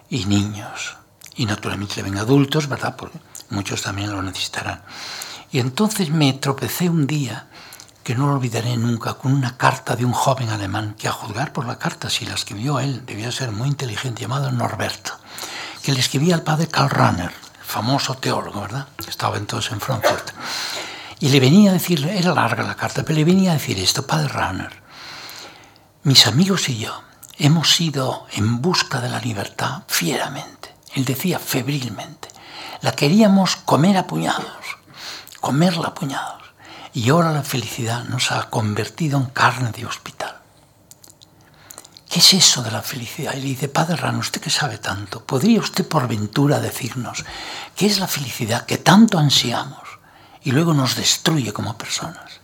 y 0.09 0.25
niños. 0.25 0.97
Y 1.37 1.47
naturalmente 1.47 2.03
ven 2.03 2.17
adultos, 2.17 2.69
¿verdad? 2.69 2.97
Porque 2.97 3.19
muchos 3.51 3.83
también 3.83 4.13
lo 4.13 4.23
necesitarán. 4.23 4.83
Y 5.53 5.59
entonces 5.59 6.11
me 6.11 6.33
tropecé 6.33 6.89
un 6.89 7.07
día, 7.07 7.49
que 8.03 8.15
no 8.15 8.27
lo 8.27 8.35
olvidaré 8.35 8.77
nunca, 8.77 9.15
con 9.15 9.33
una 9.33 9.57
carta 9.57 9.97
de 9.97 10.05
un 10.05 10.13
joven 10.13 10.49
alemán, 10.49 10.95
que 10.99 11.09
a 11.09 11.13
juzgar 11.13 11.53
por 11.53 11.67
la 11.67 11.79
carta, 11.79 12.09
si 12.09 12.25
la 12.25 12.35
escribió 12.35 12.81
él, 12.81 13.05
debía 13.05 13.31
ser 13.31 13.51
muy 13.51 13.69
inteligente, 13.69 14.23
llamado 14.23 14.51
Norberto, 14.51 15.13
que 15.83 15.93
le 15.93 16.01
escribía 16.01 16.35
al 16.35 16.43
padre 16.43 16.69
Karl 16.69 16.91
Rahner, 16.91 17.33
famoso 17.71 18.15
teólogo, 18.17 18.61
¿verdad? 18.61 18.89
Que 19.03 19.11
estaba 19.11 19.37
entonces 19.39 19.73
en 19.73 19.81
Frankfurt. 19.81 20.33
Y 21.21 21.29
le 21.29 21.41
venía 21.41 21.71
a 21.71 21.75
decir, 21.75 22.05
era 22.07 22.35
larga 22.35 22.63
la 22.63 22.75
carta, 22.75 23.03
pero 23.05 23.17
le 23.17 23.25
venía 23.25 23.53
a 23.53 23.55
decir 23.55 23.79
esto, 23.79 24.07
padre 24.07 24.29
Rahner, 24.29 24.83
mis 26.03 26.27
amigos 26.27 26.69
y 26.69 26.79
yo 26.79 27.03
hemos 27.39 27.81
ido 27.81 28.27
en 28.33 28.61
busca 28.61 29.01
de 29.01 29.09
la 29.09 29.21
libertad 29.21 29.83
fieramente. 29.87 30.75
Él 30.95 31.05
decía 31.05 31.39
febrilmente. 31.39 32.29
La 32.83 32.93
queríamos 32.93 33.57
comer 33.57 33.97
a 33.97 34.07
puñados, 34.07 34.79
comerla 35.41 35.89
a 35.89 35.95
puñados. 35.95 36.43
Y 36.93 37.09
ahora 37.11 37.33
la 37.33 37.43
felicidad 37.43 38.05
nos 38.05 38.33
ha 38.33 38.51
convertido 38.51 39.19
en 39.19 39.27
carne 39.27 39.71
de 39.71 39.87
hospital. 39.87 40.20
¿Qué 42.11 42.19
es 42.19 42.35
eso 42.35 42.61
de 42.65 42.73
la 42.73 42.83
felicidad? 42.83 43.35
Y 43.35 43.41
le 43.41 43.47
dice, 43.47 43.69
Padre 43.69 43.95
Rano, 43.95 44.19
usted 44.19 44.41
que 44.41 44.51
sabe 44.51 44.79
tanto, 44.79 45.25
¿podría 45.25 45.61
usted 45.61 45.87
por 45.87 46.09
ventura 46.09 46.59
decirnos 46.59 47.25
qué 47.77 47.87
es 47.87 48.01
la 48.01 48.09
felicidad 48.09 48.67
que 48.67 48.79
tanto 48.79 49.17
ansiamos 49.17 49.87
y 50.43 50.51
luego 50.51 50.75
nos 50.75 50.97
destruye 50.97 51.53
como 51.53 51.79
personas? 51.79 52.41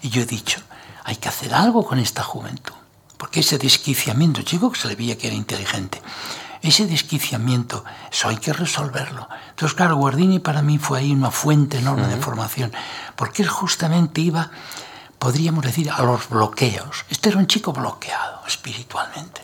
Y 0.00 0.10
yo 0.10 0.22
he 0.22 0.26
dicho, 0.26 0.60
hay 1.02 1.16
que 1.16 1.28
hacer 1.28 1.52
algo 1.54 1.84
con 1.84 1.98
esta 1.98 2.22
juventud. 2.22 2.74
Porque 3.18 3.40
ese 3.40 3.58
desquiciamiento, 3.58 4.42
chico 4.42 4.70
que 4.70 4.80
se 4.80 4.86
le 4.86 4.94
veía 4.94 5.18
que 5.18 5.26
era 5.26 5.34
inteligente, 5.36 6.00
ese 6.62 6.86
desquiciamiento, 6.86 7.84
eso 8.12 8.28
hay 8.28 8.36
que 8.36 8.52
resolverlo. 8.52 9.28
Entonces, 9.50 9.74
claro, 9.74 9.96
Guardini 9.96 10.38
para 10.38 10.62
mí 10.62 10.78
fue 10.78 11.00
ahí 11.00 11.12
una 11.12 11.32
fuente 11.32 11.78
enorme 11.78 12.04
uh 12.04 12.06
-huh. 12.06 12.14
de 12.14 12.22
formación, 12.22 12.72
porque 13.16 13.42
él 13.42 13.48
justamente 13.48 14.20
iba, 14.20 14.50
podríamos 15.24 15.64
decir, 15.64 15.90
a 15.90 16.02
los 16.02 16.28
bloqueos. 16.28 17.06
Este 17.08 17.30
era 17.30 17.38
un 17.38 17.46
chico 17.46 17.72
bloqueado 17.72 18.42
espiritualmente. 18.46 19.40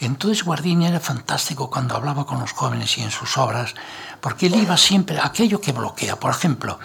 Entonces 0.00 0.42
Guardini 0.42 0.86
era 0.86 1.00
fantástico 1.00 1.68
cuando 1.68 1.94
hablaba 1.94 2.24
con 2.24 2.40
los 2.40 2.52
jóvenes 2.52 2.96
y 2.96 3.02
en 3.02 3.10
sus 3.10 3.36
obras, 3.36 3.74
porque 4.22 4.46
él 4.46 4.54
iba 4.54 4.74
siempre 4.78 5.18
a 5.18 5.26
aquello 5.26 5.60
que 5.60 5.72
bloquea. 5.72 6.18
Por 6.18 6.30
ejemplo, 6.30 6.78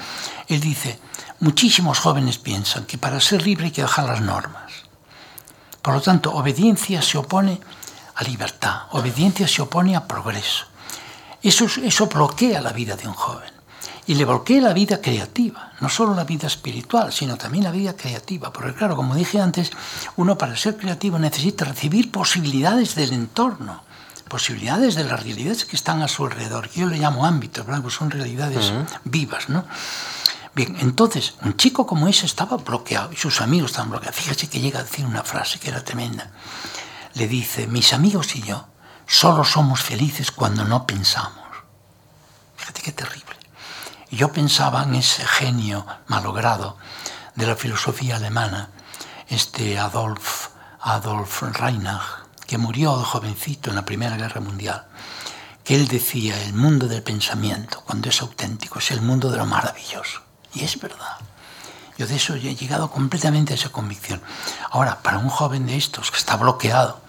él 0.50 0.60
dice, 0.60 1.00
muchísimos 1.40 2.00
jóvenes 2.00 2.38
piensan 2.38 2.84
que 2.84 2.98
para 2.98 3.22
ser 3.22 3.44
libre 3.44 3.68
hay 3.68 3.72
que 3.72 3.84
dejar 3.84 4.10
las 4.10 4.20
normas. 4.20 4.74
Por 5.82 5.94
lo 5.94 6.02
tanto, 6.02 6.34
obediencia 6.34 7.02
se 7.02 7.18
opone 7.18 7.62
a 8.14 8.26
libertad, 8.26 8.88
obediencia 8.92 9.48
se 9.48 9.62
opone 9.62 9.96
a 9.96 10.06
progreso. 10.06 10.66
Eso, 11.42 11.68
eso 11.82 12.08
bloquea 12.08 12.60
la 12.60 12.74
vida 12.74 12.98
de 12.98 13.08
un 13.08 13.14
joven 13.14 13.57
y 14.08 14.16
le 14.16 14.26
bloquea 14.26 14.62
la 14.62 14.74
vida 14.74 15.02
creativa, 15.02 15.74
no 15.82 15.90
solo 15.90 16.16
la 16.16 16.24
vida 16.24 16.48
espiritual, 16.48 17.12
sino 17.12 17.38
también 17.38 17.66
la 17.66 17.72
vida 17.72 17.96
creativa. 17.96 18.52
Porque 18.52 18.74
claro, 18.74 18.96
como 18.96 19.16
dije 19.16 19.40
antes, 19.40 19.72
uno 20.16 20.38
para 20.38 20.56
ser 20.56 20.78
creativo 20.78 21.20
necesita 21.20 21.66
recibir 21.66 22.12
posibilidades 22.12 22.96
del 22.96 23.14
entorno, 23.14 23.84
posibilidades 24.30 24.96
de 24.96 25.04
las 25.04 25.22
realidades 25.22 25.66
que 25.66 25.76
están 25.76 26.02
a 26.02 26.08
su 26.08 26.26
alrededor. 26.26 26.70
Yo 26.72 26.88
le 26.88 26.98
llamo 26.98 27.26
ámbitos, 27.26 27.66
¿verdad? 27.66 27.82
Pues 27.82 27.94
son 27.94 28.10
realidades 28.10 28.74
vivas, 29.04 29.50
¿no? 29.50 29.66
Bien, 30.56 30.76
entonces, 30.80 31.36
un 31.44 31.56
chico 31.56 31.86
como 31.86 32.08
ese 32.08 32.26
estaba 32.26 32.58
bloqueado 32.58 33.12
y 33.14 33.16
sus 33.16 33.42
amigos 33.42 33.72
estaban 33.72 33.92
bloqueados. 33.92 34.16
Fíjese 34.16 34.48
que 34.48 34.60
llega 34.60 34.80
a 34.80 34.84
decir 34.84 35.06
una 35.06 35.24
frase 35.24 35.60
que 35.60 35.70
era 35.70 35.84
tremenda 35.84 36.32
le 37.18 37.28
dice, 37.28 37.68
mis 37.68 37.94
amigos 37.94 38.36
y 38.36 38.44
yo 38.44 38.68
solo 39.08 39.44
somos 39.44 39.82
felices 39.82 40.32
cuando 40.32 40.64
no 40.66 40.86
pensamos. 40.86 41.46
Fíjate 42.56 42.82
qué 42.82 42.92
terrible. 42.92 43.37
Yo 44.10 44.32
pensaba 44.32 44.84
en 44.84 44.96
ese 44.96 45.26
genio 45.26 45.86
malogrado 46.08 46.78
de 47.36 47.46
la 47.46 47.58
filosofía 47.58 48.16
alemana, 48.16 48.70
este 49.28 49.78
Adolf, 49.78 50.48
Adolf 50.80 51.42
Reinach, 51.42 52.26
que 52.46 52.58
murió 52.58 52.94
jovencito 52.94 53.70
en 53.70 53.76
la 53.76 53.84
Primera 53.84 54.16
Guerra 54.16 54.40
Mundial, 54.40 54.86
que 55.62 55.76
él 55.76 55.90
decía, 55.90 56.42
el 56.44 56.54
mundo 56.54 56.88
del 56.88 57.04
pensamiento, 57.04 57.82
cuando 57.82 58.08
es 58.08 58.22
auténtico, 58.22 58.80
es 58.80 58.92
el 58.92 59.02
mundo 59.02 59.30
de 59.30 59.40
lo 59.40 59.46
maravilloso. 59.46 60.22
Y 60.54 60.64
es 60.64 60.80
verdad. 60.80 61.18
Yo 61.98 62.08
de 62.08 62.16
eso 62.16 62.36
he 62.36 62.56
llegado 62.56 62.90
completamente 62.90 63.52
a 63.52 63.56
esa 63.58 63.74
convicción. 63.74 64.22
Ahora, 64.72 65.02
para 65.02 65.18
un 65.18 65.28
joven 65.28 65.66
de 65.66 65.76
estos 65.76 66.12
que 66.12 66.18
está 66.18 66.38
bloqueado, 66.38 67.02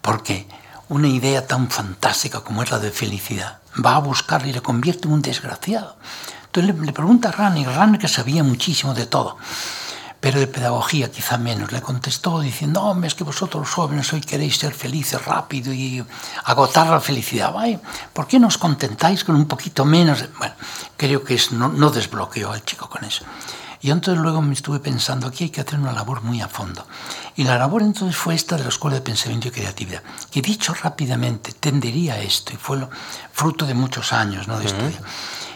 porque 0.00 0.48
una 0.88 1.06
idea 1.06 1.46
tan 1.46 1.70
fantástica 1.70 2.40
como 2.40 2.64
es 2.64 2.72
la 2.72 2.80
de 2.80 2.90
felicidad 2.90 3.61
va 3.84 3.96
a 3.96 4.00
buscarle 4.00 4.50
y 4.50 4.52
le 4.52 4.62
convierte 4.62 5.08
en 5.08 5.14
un 5.14 5.22
desgraciado. 5.22 5.96
Entonces 6.46 6.74
le, 6.84 6.92
pregunta 6.92 7.30
a 7.30 7.32
Ranner, 7.32 7.66
Ranner 7.66 8.00
que 8.00 8.08
sabía 8.08 8.42
muchísimo 8.44 8.92
de 8.92 9.06
todo, 9.06 9.38
pero 10.20 10.38
de 10.38 10.46
pedagogía 10.46 11.10
quizá 11.10 11.38
menos. 11.38 11.72
Le 11.72 11.80
contestó 11.80 12.40
diciendo, 12.40 12.82
hombre, 12.82 13.08
es 13.08 13.14
que 13.14 13.24
vosotros 13.24 13.62
los 13.62 13.74
jóvenes 13.74 14.12
hoy 14.12 14.20
queréis 14.20 14.58
ser 14.58 14.74
felices 14.74 15.24
rápido 15.24 15.72
y 15.72 16.04
agotar 16.44 16.88
la 16.88 17.00
felicidad. 17.00 17.54
¿Por 18.12 18.26
qué 18.26 18.38
no 18.38 18.48
os 18.48 18.58
contentáis 18.58 19.24
con 19.24 19.34
un 19.34 19.46
poquito 19.46 19.84
menos? 19.84 20.24
Bueno, 20.38 20.54
creo 20.96 21.24
que 21.24 21.34
es, 21.34 21.52
no, 21.52 21.68
no 21.68 21.90
desbloqueó 21.90 22.52
al 22.52 22.64
chico 22.64 22.88
con 22.88 23.04
eso. 23.04 23.24
Y 23.82 23.90
entonces 23.90 24.22
luego 24.22 24.40
me 24.40 24.54
estuve 24.54 24.78
pensando, 24.78 25.26
aquí 25.26 25.44
hay 25.44 25.50
que 25.50 25.60
hacer 25.60 25.78
una 25.78 25.92
labor 25.92 26.22
muy 26.22 26.40
a 26.40 26.46
fondo. 26.46 26.86
Y 27.34 27.42
la 27.42 27.58
labor 27.58 27.82
entonces 27.82 28.16
fue 28.16 28.36
esta 28.36 28.56
de 28.56 28.62
la 28.62 28.68
Escuela 28.68 28.96
de 28.96 29.02
Pensamiento 29.02 29.48
y 29.48 29.50
Creatividad, 29.50 30.02
que 30.30 30.40
dicho 30.40 30.72
rápidamente 30.72 31.52
tendería 31.52 32.14
a 32.14 32.20
esto, 32.20 32.52
y 32.52 32.56
fue 32.56 32.78
lo, 32.78 32.90
fruto 33.32 33.66
de 33.66 33.74
muchos 33.74 34.12
años 34.12 34.46
¿no? 34.46 34.60
de 34.60 34.66
estudio. 34.66 34.98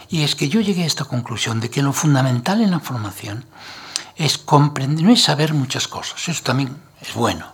Y 0.09 0.22
es 0.22 0.35
que 0.35 0.49
yo 0.49 0.61
llegué 0.61 0.83
a 0.83 0.87
esta 0.87 1.05
conclusión 1.05 1.61
de 1.61 1.70
que 1.70 1.83
lo 1.83 1.93
fundamental 1.93 2.61
en 2.61 2.72
la 2.72 2.81
formación 2.81 3.45
es 4.16 4.39
comprender, 4.39 5.05
no 5.05 5.12
es 5.12 5.22
saber 5.22 5.55
muchas 5.55 5.87
cosas, 5.87 6.29
eso 6.29 6.43
también 6.43 6.77
es 7.01 7.14
bueno, 7.14 7.53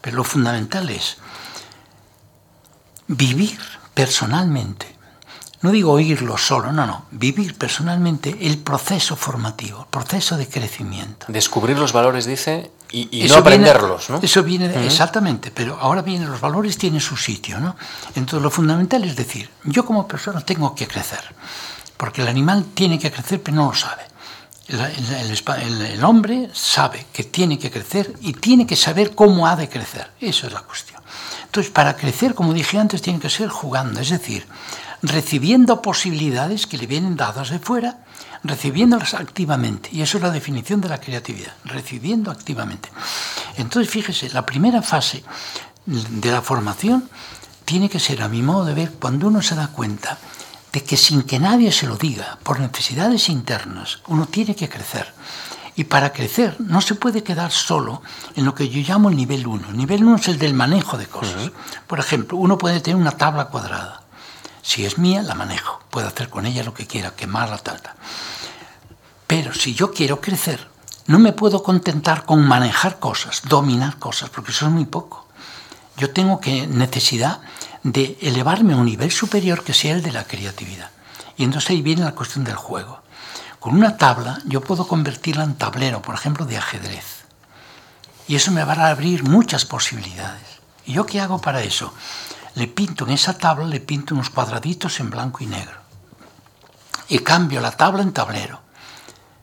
pero 0.00 0.16
lo 0.16 0.24
fundamental 0.24 0.88
es 0.88 1.18
vivir 3.08 3.58
personalmente 3.92 4.93
no 5.64 5.70
digo 5.70 5.92
oírlo 5.92 6.36
solo, 6.36 6.72
no, 6.72 6.86
no, 6.86 7.06
vivir 7.10 7.56
personalmente 7.56 8.36
el 8.42 8.58
proceso 8.58 9.16
formativo, 9.16 9.80
el 9.80 9.86
proceso 9.86 10.36
de 10.36 10.46
crecimiento. 10.46 11.24
Descubrir 11.30 11.78
los 11.78 11.94
valores, 11.94 12.26
dice, 12.26 12.70
y, 12.92 13.26
no 13.30 13.36
aprenderlos, 13.36 14.10
¿no? 14.10 14.20
Eso 14.20 14.42
viene, 14.42 14.66
exactamente, 14.84 15.50
pero 15.50 15.78
ahora 15.80 16.02
vienen 16.02 16.30
los 16.30 16.38
valores, 16.38 16.76
tienen 16.76 17.00
su 17.00 17.16
sitio, 17.16 17.60
¿no? 17.60 17.76
Entonces 18.14 18.42
lo 18.42 18.50
fundamental 18.50 19.04
es 19.04 19.16
decir, 19.16 19.48
yo 19.64 19.86
como 19.86 20.06
persona 20.06 20.42
tengo 20.42 20.74
que 20.74 20.86
crecer, 20.86 21.34
porque 21.96 22.20
el 22.20 22.28
animal 22.28 22.66
tiene 22.74 22.98
que 22.98 23.10
crecer, 23.10 23.42
pero 23.42 23.56
no 23.56 23.64
lo 23.68 23.74
sabe. 23.74 24.02
el 24.68 26.04
hombre 26.04 26.50
sabe 26.52 27.06
que 27.10 27.24
tiene 27.24 27.58
que 27.58 27.70
crecer 27.70 28.12
y 28.20 28.34
tiene 28.34 28.66
que 28.66 28.76
saber 28.76 29.14
cómo 29.14 29.46
ha 29.46 29.56
de 29.56 29.70
crecer. 29.70 30.10
Eso 30.20 30.46
es 30.46 30.52
la 30.52 30.60
cuestión. 30.60 31.03
Entonces, 31.54 31.72
para 31.72 31.94
crecer, 31.94 32.34
como 32.34 32.52
dije 32.52 32.80
antes, 32.80 33.00
tiene 33.00 33.20
que 33.20 33.30
ser 33.30 33.48
jugando, 33.48 34.00
es 34.00 34.10
decir, 34.10 34.44
recibiendo 35.02 35.82
posibilidades 35.82 36.66
que 36.66 36.76
le 36.76 36.88
vienen 36.88 37.14
dadas 37.14 37.50
de 37.50 37.60
fuera, 37.60 37.98
recibiéndolas 38.42 39.14
activamente. 39.14 39.88
Y 39.92 40.02
eso 40.02 40.16
es 40.18 40.24
la 40.24 40.32
definición 40.32 40.80
de 40.80 40.88
la 40.88 40.98
creatividad, 40.98 41.52
recibiendo 41.64 42.32
activamente. 42.32 42.88
Entonces, 43.56 43.88
fíjese, 43.88 44.30
la 44.30 44.44
primera 44.44 44.82
fase 44.82 45.22
de 45.86 46.30
la 46.32 46.42
formación 46.42 47.08
tiene 47.64 47.88
que 47.88 48.00
ser, 48.00 48.22
a 48.22 48.28
mi 48.28 48.42
modo 48.42 48.64
de 48.64 48.74
ver, 48.74 48.90
cuando 48.98 49.28
uno 49.28 49.40
se 49.40 49.54
da 49.54 49.68
cuenta 49.68 50.18
de 50.72 50.82
que 50.82 50.96
sin 50.96 51.22
que 51.22 51.38
nadie 51.38 51.70
se 51.70 51.86
lo 51.86 51.96
diga, 51.96 52.36
por 52.42 52.58
necesidades 52.58 53.28
internas, 53.28 54.00
uno 54.08 54.26
tiene 54.26 54.56
que 54.56 54.68
crecer. 54.68 55.14
Y 55.76 55.84
para 55.84 56.12
crecer 56.12 56.56
no 56.60 56.80
se 56.80 56.94
puede 56.94 57.22
quedar 57.22 57.50
solo 57.50 58.02
en 58.36 58.44
lo 58.44 58.54
que 58.54 58.68
yo 58.68 58.80
llamo 58.80 59.08
el 59.08 59.16
nivel 59.16 59.46
1. 59.46 59.70
El 59.70 59.76
nivel 59.76 60.04
1 60.04 60.16
es 60.16 60.28
el 60.28 60.38
del 60.38 60.54
manejo 60.54 60.96
de 60.96 61.06
cosas. 61.06 61.50
Por 61.86 61.98
ejemplo, 61.98 62.38
uno 62.38 62.58
puede 62.58 62.80
tener 62.80 62.96
una 62.96 63.12
tabla 63.12 63.46
cuadrada. 63.46 64.02
Si 64.62 64.86
es 64.86 64.98
mía, 64.98 65.22
la 65.22 65.34
manejo. 65.34 65.80
Puedo 65.90 66.06
hacer 66.06 66.30
con 66.30 66.46
ella 66.46 66.62
lo 66.62 66.74
que 66.74 66.86
quiera, 66.86 67.14
quemarla, 67.14 67.58
tal, 67.58 67.82
tal. 67.82 67.94
Pero 69.26 69.52
si 69.52 69.74
yo 69.74 69.92
quiero 69.92 70.20
crecer, 70.20 70.68
no 71.06 71.18
me 71.18 71.32
puedo 71.32 71.62
contentar 71.62 72.24
con 72.24 72.46
manejar 72.46 72.98
cosas, 72.98 73.42
dominar 73.48 73.98
cosas, 73.98 74.30
porque 74.30 74.52
eso 74.52 74.66
es 74.66 74.72
muy 74.72 74.86
poco. 74.86 75.26
Yo 75.96 76.10
tengo 76.10 76.40
que 76.40 76.66
necesidad 76.66 77.40
de 77.82 78.16
elevarme 78.22 78.72
a 78.72 78.76
un 78.76 78.86
nivel 78.86 79.12
superior 79.12 79.62
que 79.62 79.74
sea 79.74 79.94
el 79.94 80.02
de 80.02 80.12
la 80.12 80.24
creatividad. 80.24 80.90
Y 81.36 81.44
entonces 81.44 81.70
ahí 81.70 81.82
viene 81.82 82.04
la 82.04 82.14
cuestión 82.14 82.44
del 82.44 82.56
juego. 82.56 83.02
Con 83.64 83.76
una 83.76 83.96
tabla 83.96 84.40
yo 84.44 84.60
puedo 84.60 84.86
convertirla 84.86 85.42
en 85.42 85.54
tablero, 85.54 86.02
por 86.02 86.14
ejemplo, 86.14 86.44
de 86.44 86.58
ajedrez. 86.58 87.24
Y 88.28 88.36
eso 88.36 88.52
me 88.52 88.62
va 88.62 88.74
a 88.74 88.90
abrir 88.90 89.24
muchas 89.24 89.64
posibilidades. 89.64 90.60
¿Y 90.84 90.92
yo 90.92 91.06
qué 91.06 91.18
hago 91.22 91.40
para 91.40 91.62
eso? 91.62 91.94
le 92.56 92.68
pinto 92.68 93.06
en 93.06 93.12
esa 93.12 93.38
tabla, 93.38 93.64
le 93.64 93.80
pinto 93.80 94.14
unos 94.14 94.28
cuadraditos 94.28 95.00
en 95.00 95.08
blanco 95.08 95.42
y 95.42 95.46
negro. 95.46 95.78
Y 97.08 97.20
cambio 97.20 97.62
la 97.62 97.70
tabla 97.70 98.02
en 98.02 98.12
tablero. 98.12 98.60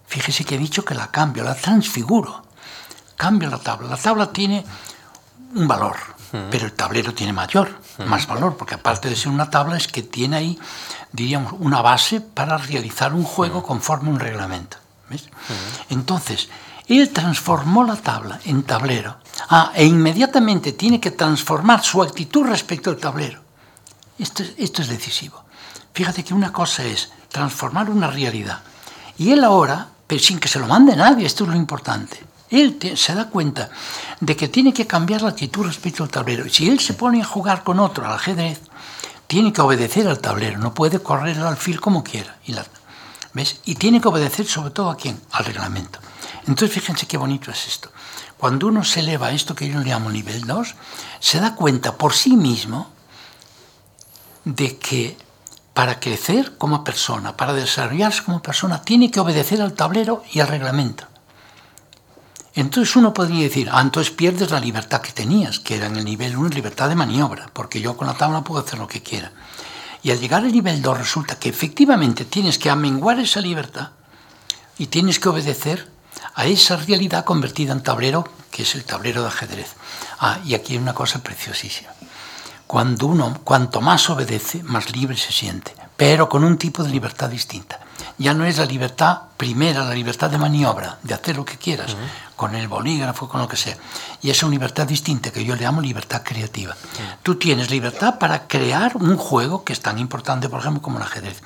Fíjese 0.06 0.46
que 0.46 0.54
he 0.54 0.60
dicho 0.60 0.86
que 0.86 0.94
la 0.94 1.10
cambio, 1.10 1.44
la 1.44 1.56
transfiguro. 1.56 2.44
Cambio 3.16 3.50
la 3.50 3.58
tabla. 3.58 3.90
La 3.90 3.98
tabla 3.98 4.32
tiene 4.32 4.64
un 5.56 5.68
valor, 5.68 5.98
pero 6.50 6.66
el 6.66 6.74
tablero 6.74 7.14
tiene 7.14 7.34
mayor, 7.34 7.80
más 8.06 8.28
valor, 8.28 8.56
porque 8.58 8.76
aparte 8.76 9.10
de 9.10 9.16
ser 9.16 9.30
una 9.30 9.50
tabla 9.50 9.78
es 9.78 9.88
que 9.88 10.02
tiene 10.02 10.38
ahí, 10.38 10.60
diríamos, 11.12 11.54
una 11.60 11.82
base 11.82 12.22
para 12.22 12.58
realizar 12.58 13.14
un 13.14 13.24
juego 13.24 13.64
conforme 13.64 14.10
un 14.10 14.20
reglamento. 14.20 14.78
Entonces, 15.90 16.50
él 16.88 17.10
transformó 17.10 17.84
la 17.84 17.96
tabla 17.96 18.40
en 18.46 18.64
tablero. 18.64 19.18
Ah, 19.50 19.72
e 19.76 19.86
inmediatamente 19.86 20.74
tiene 20.74 21.00
que 21.00 21.12
transformar 21.12 21.84
su 21.84 22.02
actitud 22.02 22.46
respecto 22.46 22.90
al 22.90 22.98
tablero. 22.98 23.42
Esto, 24.18 24.44
esto 24.58 24.82
es 24.82 24.88
decisivo. 24.88 25.44
Fíjate 25.94 26.24
que 26.24 26.34
una 26.34 26.52
cosa 26.52 26.84
es 26.86 27.12
transformar 27.30 27.90
una 27.90 28.08
realidad. 28.08 28.60
Y 29.18 29.32
él 29.32 29.44
ahora, 29.44 29.88
pero 30.08 30.22
sin 30.22 30.40
que 30.40 30.48
se 30.48 30.60
lo 30.60 30.68
mande 30.68 30.96
nadie, 30.96 31.26
esto 31.26 31.44
es 31.44 31.50
lo 31.50 31.56
importante. 31.56 32.31
Él 32.52 32.78
se 32.96 33.16
da 33.16 33.30
cuenta 33.30 33.70
de 34.20 34.36
que 34.36 34.50
tiene 34.50 34.74
que 34.74 34.86
cambiar 34.86 35.22
la 35.22 35.30
actitud 35.30 35.66
respecto 35.66 36.04
al 36.04 36.10
tablero. 36.10 36.48
Si 36.50 36.70
él 36.70 36.80
se 36.80 36.94
pone 36.94 37.22
a 37.22 37.26
jugar 37.26 37.64
con 37.64 37.80
otro 37.80 38.06
al 38.06 38.14
ajedrez, 38.14 38.60
tiene 39.26 39.54
que 39.54 39.62
obedecer 39.62 40.08
al 40.08 40.20
tablero, 40.20 40.60
no 40.60 40.74
puede 40.74 41.00
correr 41.00 41.40
al 41.40 41.48
alfil 41.48 41.80
como 41.80 42.04
quiera. 42.04 42.38
Y, 42.46 42.54
¿ves? 43.34 43.62
y 43.64 43.76
tiene 43.76 44.02
que 44.02 44.10
obedecer 44.10 44.46
sobre 44.46 44.72
todo 44.72 44.90
a 44.90 44.98
quién? 44.98 45.22
Al 45.32 45.46
reglamento. 45.46 46.00
Entonces 46.46 46.72
fíjense 46.72 47.08
qué 47.08 47.18
bonito 47.18 47.50
es 47.50 47.68
esto. 47.68 47.90
Cuando 48.38 48.68
uno 48.68 48.84
se 48.84 49.00
eleva 49.00 49.28
a 49.28 49.32
esto 49.32 49.56
que 49.56 49.70
yo 49.70 49.80
le 49.80 49.90
llamo 49.90 50.12
nivel 50.12 50.46
2, 50.46 50.76
se 51.20 51.40
da 51.40 51.56
cuenta 51.56 51.98
por 51.98 52.14
sí 52.14 52.36
mismo 52.36 52.90
de 54.44 54.78
que 54.78 55.18
para 55.74 56.00
crecer 56.00 56.58
como 56.58 56.84
persona, 56.84 57.38
para 57.38 57.54
desarrollarse 57.54 58.24
como 58.24 58.42
persona, 58.42 58.82
tiene 58.82 59.10
que 59.10 59.22
obedecer 59.22 59.62
al 59.62 59.74
tablero 59.74 60.24
y 60.34 60.42
al 60.42 60.50
reglamento. 60.50 61.06
Entonces 62.54 62.96
uno 62.96 63.14
podría 63.14 63.44
decir, 63.44 63.70
ah, 63.72 63.82
entonces 63.82 64.12
pierdes 64.12 64.52
la 64.52 64.60
libertad 64.60 65.02
que 65.02 65.14
tenías, 65.14 65.60
que 65.60 65.76
era 65.76 65.88
en 65.88 65.96
el 65.96 66.06
nivel 66.06 66.36
1 66.36 66.50
libertad 66.50 66.90
de 66.90 66.96
maniobra, 66.96 67.50
porque 67.54 67.80
yo 67.80 67.96
con 67.96 68.08
la 68.08 68.16
tabla 68.16 68.44
puedo 68.44 68.64
hacer 68.64 68.78
lo 68.78 68.88
que 68.88 69.02
quiera. 69.02 69.32
Y 70.04 70.12
al 70.12 70.20
llegar 70.20 70.44
al 70.44 70.52
nivel 70.52 70.82
2 70.82 70.98
resulta 70.98 71.40
que 71.40 71.50
efectivamente 71.50 72.26
tienes 72.26 72.58
que 72.58 72.70
amenguar 72.70 73.20
esa 73.20 73.40
libertad 73.40 73.92
y 74.78 74.88
tienes 74.88 75.20
que 75.20 75.30
obedecer 75.30 75.90
a 76.36 76.46
esa 76.46 76.76
realidad 76.76 77.24
convertida 77.24 77.72
en 77.72 77.84
tablero, 77.84 78.28
que 78.52 78.64
es 78.64 78.76
el 78.76 78.84
tablero 78.84 79.22
de 79.22 79.30
ajedrez. 79.30 79.76
Ah, 80.20 80.40
y 80.44 80.56
aquí 80.56 80.74
hay 80.74 80.80
una 80.80 80.94
cosa 80.94 81.24
preciosísima. 81.24 81.92
cuando 82.68 83.08
uno, 83.08 83.42
cuanto 83.44 83.82
más 83.82 84.10
obedece, 84.10 84.64
más 84.64 84.96
libre 84.96 85.18
se 85.18 85.34
siente, 85.34 85.74
pero 86.02 86.28
con 86.28 86.44
un 86.44 86.58
tipo 86.58 86.84
de 86.84 86.90
libertad 86.90 87.30
distinta. 87.30 87.80
Ya 88.18 88.34
no 88.34 88.44
es 88.44 88.58
la 88.58 88.66
libertad 88.66 89.22
primera, 89.38 89.86
la 89.86 89.94
libertad 89.94 90.32
de 90.32 90.40
maniobra, 90.40 90.98
de 91.04 91.14
hacer 91.14 91.36
lo 91.36 91.46
que 91.46 91.60
quieras, 91.60 91.96
con 92.36 92.56
el 92.56 92.68
bolígrafo, 92.68 93.30
con 93.30 93.40
lo 93.40 93.48
que 93.48 93.56
sea. 93.56 93.78
Y 94.24 94.32
es 94.32 94.42
una 94.42 94.54
libertad 94.54 94.88
distinta 94.88 95.30
que 95.32 95.46
yo 95.46 95.56
le 95.56 95.62
llamo 95.62 95.80
libertad 95.80 96.24
creativa. 96.24 96.76
Tú 97.22 97.36
tienes 97.36 97.70
libertad 97.70 98.18
para 98.18 98.48
crear 98.48 98.98
un 98.98 99.16
juego 99.16 99.64
que 99.64 99.74
es 99.74 99.82
tan 99.82 100.00
importante, 100.00 100.50
por 100.50 100.62
ejemplo, 100.62 100.82
como 100.82 100.98
el 100.98 101.04
ajedrez. 101.04 101.40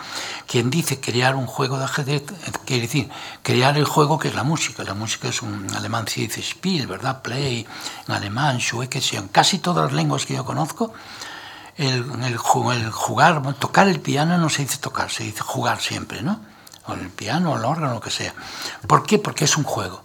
Quien 0.47 0.69
dice 0.69 1.01
crear 1.01 1.35
un 1.35 1.47
juego 1.47 1.77
de 1.77 1.83
ajedrez, 1.83 2.23
quiere 2.63 2.83
decir 2.83 3.09
crear 3.43 3.77
el 3.77 3.83
juego 3.83 4.17
que 4.19 4.29
es 4.29 4.35
la 4.35 4.43
música. 4.43 4.85
La 4.85 4.93
música 4.93 5.27
es 5.27 5.41
un 5.41 5.67
alemán, 5.75 6.07
se 6.07 6.21
dice 6.21 6.41
Spiel, 6.41 6.87
¿verdad? 6.87 7.21
Play, 7.21 7.67
en 8.07 8.13
alemán, 8.13 8.59
Schuhe, 8.59 8.87
en 8.93 9.27
casi 9.27 9.59
todas 9.59 9.83
las 9.83 9.93
lenguas 9.93 10.25
que 10.25 10.35
yo 10.35 10.45
conozco 10.45 10.93
el, 11.77 12.05
el, 12.23 12.37
jugar, 12.37 13.53
tocar 13.55 13.87
el 13.87 13.99
piano 13.99 14.37
no 14.37 14.49
se 14.49 14.63
dice 14.63 14.77
tocar, 14.77 15.09
se 15.11 15.23
dice 15.23 15.41
jugar 15.41 15.81
siempre, 15.81 16.21
¿no? 16.21 16.39
O 16.87 16.93
el 16.93 17.09
piano, 17.09 17.53
o 17.53 17.57
el 17.57 17.65
órgano, 17.65 17.95
lo 17.95 18.01
que 18.01 18.11
sea. 18.11 18.33
¿Por 18.87 19.03
qué? 19.03 19.17
Porque 19.17 19.45
es 19.45 19.57
un 19.57 19.63
juego. 19.63 20.03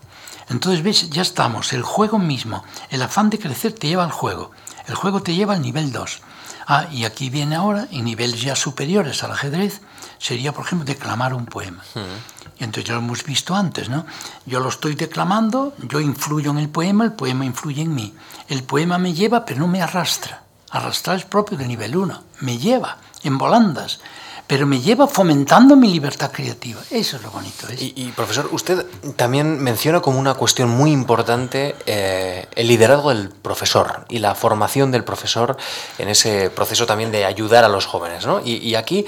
Entonces, 0.49 0.83
¿ves? 0.83 1.11
Ya 1.11 1.23
estamos. 1.23 1.73
El 1.73 1.83
juego 1.83 2.18
mismo, 2.18 2.64
el 2.91 3.03
afán 3.03 3.31
de 3.31 3.39
crecer 3.39 3.73
te 3.73 3.87
lleva 3.87 4.05
al 4.05 4.11
juego. 4.11 4.51
El 4.87 4.95
juego 4.97 5.23
te 5.23 5.35
lleva 5.35 5.55
al 5.55 5.62
nivel 5.62 5.93
2. 5.93 6.21
Ah, 6.66 6.87
y 6.91 7.05
aquí 7.05 7.31
viene 7.31 7.55
ahora, 7.55 7.87
en 7.91 8.05
niveles 8.05 8.43
ya 8.43 8.57
superiores 8.57 9.23
al 9.23 9.33
ajedrez, 9.33 9.81
sería, 10.18 10.53
por 10.53 10.64
ejemplo, 10.64 10.85
declamar 10.85 11.35
un 11.35 11.47
poema. 11.47 11.83
Y 12.59 12.64
entonces 12.64 12.85
ya 12.85 12.95
lo 12.95 13.01
hemos 13.01 13.25
visto 13.25 13.55
antes, 13.55 13.89
¿no? 13.89 14.07
Yo 14.47 14.61
lo 14.61 14.68
estoy 14.68 14.95
declamando, 14.95 15.75
yo 15.89 16.01
influyo 16.01 16.51
en 16.51 16.59
el 16.59 16.68
poema, 16.68 17.05
el 17.05 17.12
poema 17.12 17.45
influye 17.45 17.83
en 17.83 17.95
mí. 17.95 18.14
El 18.49 18.64
poema 18.64 18.99
me 18.99 19.14
lleva, 19.14 19.45
pero 19.45 19.61
no 19.61 19.68
me 19.68 19.83
arrastra. 19.83 20.43
Arrastrar 20.71 21.16
es 21.16 21.25
propio 21.25 21.59
de 21.59 21.66
nivel 21.66 21.97
1, 21.97 22.23
me 22.41 22.59
lleva 22.59 22.99
en 23.25 23.39
volandas, 23.39 24.01
pero 24.51 24.66
me 24.66 24.81
lleva 24.81 25.07
fomentando 25.07 25.77
mi 25.77 25.93
libertad 25.93 26.33
creativa. 26.33 26.81
Eso 26.91 27.16
es 27.16 27.23
lo 27.23 27.31
bonito. 27.31 27.68
Y, 27.79 28.11
profesor, 28.16 28.49
usted 28.51 28.85
también 29.14 29.61
menciona 29.61 30.01
como 30.01 30.18
una 30.18 30.35
cuestión 30.35 30.71
muy 30.71 30.91
importante 30.91 31.77
eh, 31.87 32.49
el 32.57 32.66
liderazgo 32.66 33.11
del 33.11 33.29
profesor 33.29 34.07
y 34.09 34.18
la 34.18 34.35
formación 34.35 34.91
del 34.91 35.05
profesor 35.05 35.57
en 35.99 36.09
ese 36.09 36.51
proceso 36.51 36.85
también 36.85 37.12
de 37.12 37.25
ayudar 37.25 37.62
a 37.62 37.68
los 37.68 37.87
jóvenes. 37.87 38.27
¿no? 38.27 38.41
Y, 38.45 38.75
aquí 38.75 39.07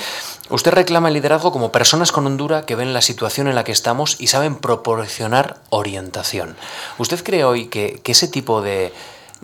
usted 0.49 0.71
reclama 0.71 1.09
el 1.09 1.15
liderazgo 1.15 1.51
como 1.51 1.73
personas 1.73 2.13
con 2.13 2.25
hondura 2.25 2.65
que 2.65 2.77
ven 2.77 2.93
la 2.93 3.03
situación 3.03 3.49
en 3.49 3.57
la 3.57 3.65
que 3.65 3.73
estamos 3.73 4.21
y 4.21 4.29
saben 4.29 4.55
proporcionar 4.55 5.59
orientación. 5.71 6.57
¿Usted 6.99 7.21
cree 7.25 7.43
hoy 7.43 7.67
que, 7.67 8.01
que 8.05 8.13
ese 8.13 8.29
tipo 8.29 8.63
de, 8.63 8.93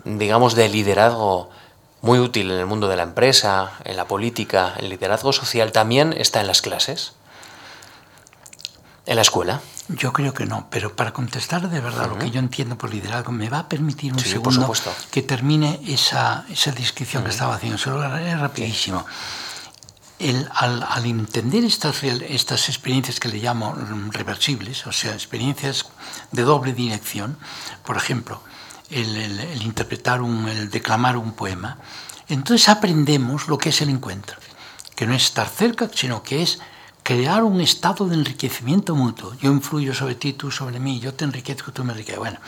digamos, 0.05 0.55
de 0.55 0.69
liderazgo 0.69 1.49
muy 2.01 2.19
útil 2.19 2.51
en 2.51 2.59
el 2.59 2.65
mundo 2.65 2.87
de 2.87 2.95
la 2.95 3.03
empresa, 3.03 3.71
en 3.83 3.97
la 3.97 4.05
política, 4.05 4.73
el 4.77 4.89
liderazgo 4.89 5.33
social, 5.33 5.71
también 5.71 6.13
está 6.13 6.41
en 6.41 6.47
las 6.47 6.61
clases, 6.61 7.13
en 9.05 9.15
la 9.15 9.21
escuela. 9.21 9.61
Yo 9.89 10.13
creo 10.13 10.33
que 10.33 10.45
no, 10.45 10.67
pero 10.69 10.95
para 10.95 11.13
contestar 11.13 11.67
de 11.67 11.81
verdad 11.81 12.07
lo 12.09 12.19
que 12.19 12.29
yo 12.29 12.39
entiendo 12.39 12.77
por 12.77 12.93
liderazgo, 12.93 13.31
me 13.31 13.49
va 13.49 13.59
a 13.59 13.69
permitir 13.69 14.13
un 14.13 14.19
segundo 14.19 14.71
que 15.09 15.23
termine 15.23 15.79
esa, 15.87 16.45
esa 16.49 16.71
descripción 16.71 17.23
que 17.23 17.31
estaba 17.31 17.55
haciendo. 17.55 17.79
Solo 17.79 18.17
es 18.17 18.39
rapidísimo. 18.39 19.03
El, 20.19 20.47
al, 20.53 20.85
al, 20.87 21.05
entender 21.05 21.63
estas, 21.63 22.03
estas 22.03 22.69
experiencias 22.69 23.19
que 23.19 23.29
le 23.29 23.39
llamo 23.39 23.73
reversibles, 24.11 24.85
o 24.85 24.91
sea, 24.91 25.13
experiencias 25.13 25.85
de 26.31 26.43
doble 26.43 26.73
dirección, 26.73 27.37
por 27.85 27.97
ejemplo, 27.97 28.43
el, 28.89 29.61
interpretar, 29.61 30.21
un, 30.21 30.47
el 30.47 30.69
declamar 30.69 31.17
un 31.17 31.33
poema, 31.33 31.77
entonces 32.27 32.69
aprendemos 32.69 33.47
lo 33.47 33.57
que 33.57 33.69
es 33.69 33.81
el 33.81 33.89
encuentro, 33.89 34.37
que 34.95 35.07
no 35.07 35.13
es 35.13 35.23
estar 35.23 35.47
cerca, 35.47 35.89
sino 35.93 36.21
que 36.23 36.41
es 36.41 36.59
crear 37.03 37.43
un 37.43 37.59
estado 37.59 38.07
de 38.07 38.15
enriquecimiento 38.15 38.95
mutuo. 38.95 39.33
Yo 39.41 39.51
influyo 39.51 39.95
sobre 39.95 40.13
ti, 40.13 40.33
tú 40.33 40.51
sobre 40.51 40.79
mí, 40.79 40.99
yo 40.99 41.13
te 41.13 41.25
enriquezco, 41.25 41.71
tú 41.71 41.83
me 41.83 41.93
enriqueces. 41.93 42.19
Bueno, 42.19 42.39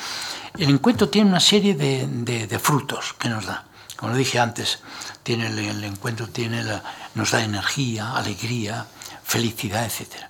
el 0.58 0.70
encuentro 0.70 1.10
tiene 1.10 1.30
una 1.30 1.40
serie 1.40 1.74
de, 1.74 2.06
de, 2.06 2.60
frutos 2.60 3.16
que 3.18 3.28
nos 3.28 3.48
da. 3.48 3.66
Como 3.98 4.16
dije 4.16 4.40
antes, 4.40 4.80
tiene 5.24 5.48
el, 5.48 5.84
encuentro 5.84 6.28
tiene 6.28 6.64
nos 7.16 7.32
da 7.32 7.44
energía, 7.44 8.16
alegría, 8.16 8.86
felicidad, 9.24 9.86
etc. 9.86 10.26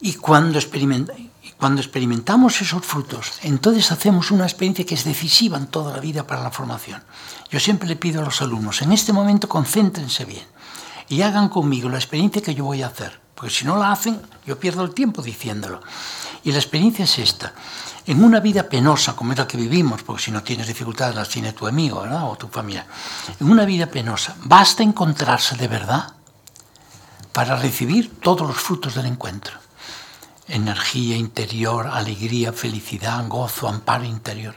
Y 0.00 0.14
cuando 0.14 0.58
experimentamos 0.58 1.22
cuando 1.58 1.80
experimentamos 1.80 2.60
esos 2.60 2.86
frutos, 2.86 3.40
entonces 3.42 3.90
hacemos 3.90 4.30
una 4.30 4.44
experiencia 4.44 4.86
que 4.86 4.94
es 4.94 5.04
decisiva 5.04 5.58
en 5.58 5.66
toda 5.66 5.92
la 5.92 6.00
vida 6.00 6.24
para 6.24 6.42
la 6.42 6.52
formación. 6.52 7.02
Yo 7.50 7.58
siempre 7.58 7.88
le 7.88 7.96
pido 7.96 8.22
a 8.22 8.24
los 8.24 8.40
alumnos, 8.40 8.80
en 8.80 8.92
este 8.92 9.12
momento 9.12 9.48
concéntrense 9.48 10.24
bien 10.24 10.44
y 11.08 11.22
hagan 11.22 11.48
conmigo 11.48 11.88
la 11.88 11.98
experiencia 11.98 12.42
que 12.42 12.54
yo 12.54 12.64
voy 12.64 12.82
a 12.82 12.86
hacer, 12.86 13.20
porque 13.34 13.52
si 13.52 13.64
no 13.64 13.76
la 13.76 13.90
hacen, 13.90 14.20
yo 14.46 14.58
pierdo 14.60 14.84
el 14.84 14.94
tiempo 14.94 15.20
diciéndolo. 15.20 15.80
Y 16.44 16.52
la 16.52 16.58
experiencia 16.58 17.04
es 17.04 17.18
esta. 17.18 17.52
En 18.06 18.22
una 18.22 18.38
vida 18.38 18.62
penosa 18.62 19.16
como 19.16 19.32
es 19.32 19.38
la 19.38 19.48
que 19.48 19.56
vivimos, 19.56 20.04
porque 20.04 20.22
si 20.22 20.30
no 20.30 20.44
tienes 20.44 20.68
dificultades 20.68 21.16
las 21.16 21.28
tiene 21.28 21.52
tu 21.52 21.66
amigo 21.66 22.00
o 22.00 22.36
tu 22.36 22.46
familia, 22.46 22.86
en 23.40 23.50
una 23.50 23.64
vida 23.64 23.86
penosa, 23.86 24.36
basta 24.44 24.84
encontrarse 24.84 25.56
de 25.56 25.66
verdad 25.66 26.12
para 27.32 27.56
recibir 27.56 28.20
todos 28.20 28.46
los 28.46 28.56
frutos 28.56 28.94
del 28.94 29.06
encuentro 29.06 29.67
energía 30.48 31.16
interior, 31.16 31.86
alegría, 31.86 32.52
felicidad, 32.52 33.26
gozo, 33.28 33.68
amparo 33.68 34.04
interior. 34.04 34.56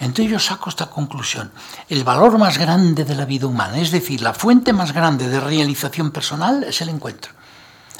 Entonces 0.00 0.30
yo 0.30 0.38
saco 0.38 0.70
esta 0.70 0.86
conclusión. 0.86 1.50
El 1.88 2.04
valor 2.04 2.38
más 2.38 2.58
grande 2.58 3.04
de 3.04 3.14
la 3.14 3.24
vida 3.24 3.46
humana, 3.46 3.78
es 3.78 3.90
decir, 3.90 4.20
la 4.20 4.32
fuente 4.32 4.72
más 4.72 4.92
grande 4.92 5.28
de 5.28 5.40
realización 5.40 6.12
personal 6.12 6.62
es 6.62 6.80
el 6.80 6.88
encuentro. 6.88 7.32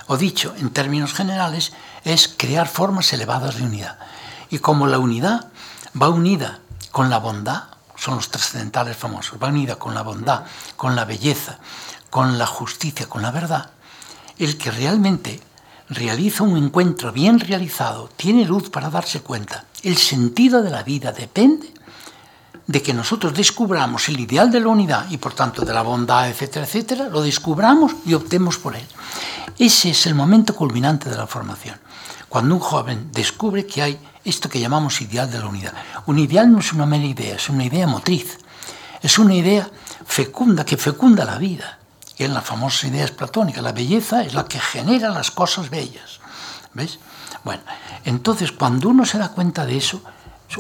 O 0.07 0.17
dicho 0.17 0.55
en 0.59 0.71
términos 0.71 1.13
generales, 1.13 1.73
es 2.05 2.29
crear 2.29 2.69
formas 2.69 3.13
elevadas 3.13 3.57
de 3.57 3.65
unidad. 3.65 3.99
Y 4.49 4.59
como 4.59 4.87
la 4.87 4.99
unidad 4.99 5.49
va 6.01 6.09
unida 6.09 6.61
con 6.93 7.11
la 7.11 7.19
bondad, 7.19 7.65
son 7.97 8.17
los 8.17 8.31
trascendentales 8.31 8.97
famosos, 8.97 9.43
va 9.43 9.49
unida 9.49 9.77
con 9.77 9.95
la 9.95 10.03
bondad, 10.03 10.45
con 10.77 10.95
la 10.95 11.05
belleza, 11.05 11.59
con 12.11 12.39
la 12.39 12.47
justicia, 12.47 13.09
con 13.09 13.23
la 13.23 13.33
verdad, 13.33 13.71
el 14.39 14.57
que 14.57 14.71
realmente 14.71 15.41
realiza 15.91 16.43
un 16.43 16.57
encuentro 16.57 17.13
bien 17.13 17.41
realizado, 17.41 18.11
tiene 18.17 18.45
luz 18.45 18.71
para 18.71 18.91
darse 18.91 19.21
cuenta. 19.21 19.65
El 19.83 19.97
sentido 19.97 20.63
de 20.63 20.71
la 20.71 20.83
vida 20.83 21.13
depende 21.13 21.73
de 22.67 22.83
que 22.83 22.93
nosotros 22.93 23.33
descubramos 23.33 24.09
el 24.09 24.21
ideal 24.21 24.51
de 24.51 24.61
la 24.61 24.69
unidad 24.69 25.11
y 25.11 25.17
por 25.17 25.33
tanto 25.33 25.65
de 25.65 25.73
la 25.73 25.83
bondad, 25.83 26.29
etcétera, 26.29 26.67
etcétera, 26.67 27.09
lo 27.09 27.23
descubramos 27.23 27.93
y 28.05 28.13
optemos 28.13 28.59
por 28.59 28.77
él. 28.77 28.87
Ese 29.59 29.91
es 29.91 30.07
el 30.07 30.15
momento 30.15 30.55
culminante 30.55 31.09
de 31.09 31.17
la 31.17 31.27
formación. 31.27 31.77
Cuando 32.29 32.55
un 32.55 32.61
joven 32.61 33.11
descubre 33.13 33.65
que 33.67 33.83
hay 33.83 33.99
esto 34.23 34.51
que 34.51 34.61
llamamos 34.61 35.01
ideal 35.01 35.31
de 35.31 35.39
la 35.39 35.47
unidad. 35.47 35.73
Un 36.05 36.19
ideal 36.19 36.53
no 36.53 36.59
es 36.59 36.75
una 36.75 36.85
mera 36.85 37.07
idea, 37.07 37.37
es 37.37 37.49
una 37.49 37.65
idea 37.65 37.87
motriz. 37.87 38.39
Es 39.01 39.19
una 39.19 39.35
idea 39.35 39.71
fecunda 40.05 40.67
que 40.67 40.77
fecunda 40.77 41.25
la 41.25 41.39
vida 41.39 41.79
que 42.19 42.25
en 42.25 42.35
la 42.35 42.43
famosa 42.43 42.89
idea 42.89 43.05
es 43.05 43.13
platónica, 43.13 43.63
la 43.63 43.71
belleza 43.71 44.25
es 44.25 44.35
la 44.35 44.45
que 44.45 44.59
genera 44.59 45.09
las 45.11 45.31
cosas 45.31 45.71
bellas. 45.71 46.19
¿Ves? 46.75 46.99
Bueno, 47.45 47.63
entonces 48.05 48.51
cuando 48.51 48.89
uno 48.89 49.07
se 49.07 49.19
da 49.19 49.29
cuenta 49.29 49.65
de 49.65 49.77
eso, 49.77 50.03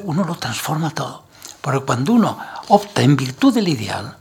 uno 0.05 0.23
lo 0.23 0.37
transforma 0.37 0.91
todo. 0.91 1.25
Porque 1.61 1.81
cuando 1.81 2.13
uno 2.13 2.39
opta 2.69 3.03
en 3.03 3.17
virtud 3.17 3.53
del 3.53 3.67
ideal, 3.67 4.17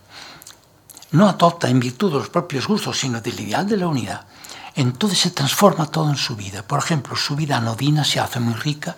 no 1.12 1.30
opta 1.30 1.70
en 1.70 1.80
virtud 1.80 2.12
de 2.12 2.18
los 2.18 2.30
propios 2.30 2.68
gustos, 2.68 3.00
sino 3.00 3.22
del 3.22 3.40
ideal 3.40 3.68
de 3.68 3.78
la 3.78 3.88
unidad, 3.88 4.26
entonces 4.74 5.20
se 5.20 5.30
transforma 5.30 5.86
todo 5.92 6.10
en 6.10 6.18
su 6.18 6.36
vida. 6.36 6.64
Por 6.64 6.80
ejemplo, 6.80 7.16
su 7.16 7.36
vida 7.36 7.58
anodina 7.58 8.04
se 8.04 8.20
hace 8.20 8.40
muy 8.40 8.56
rica, 8.56 8.96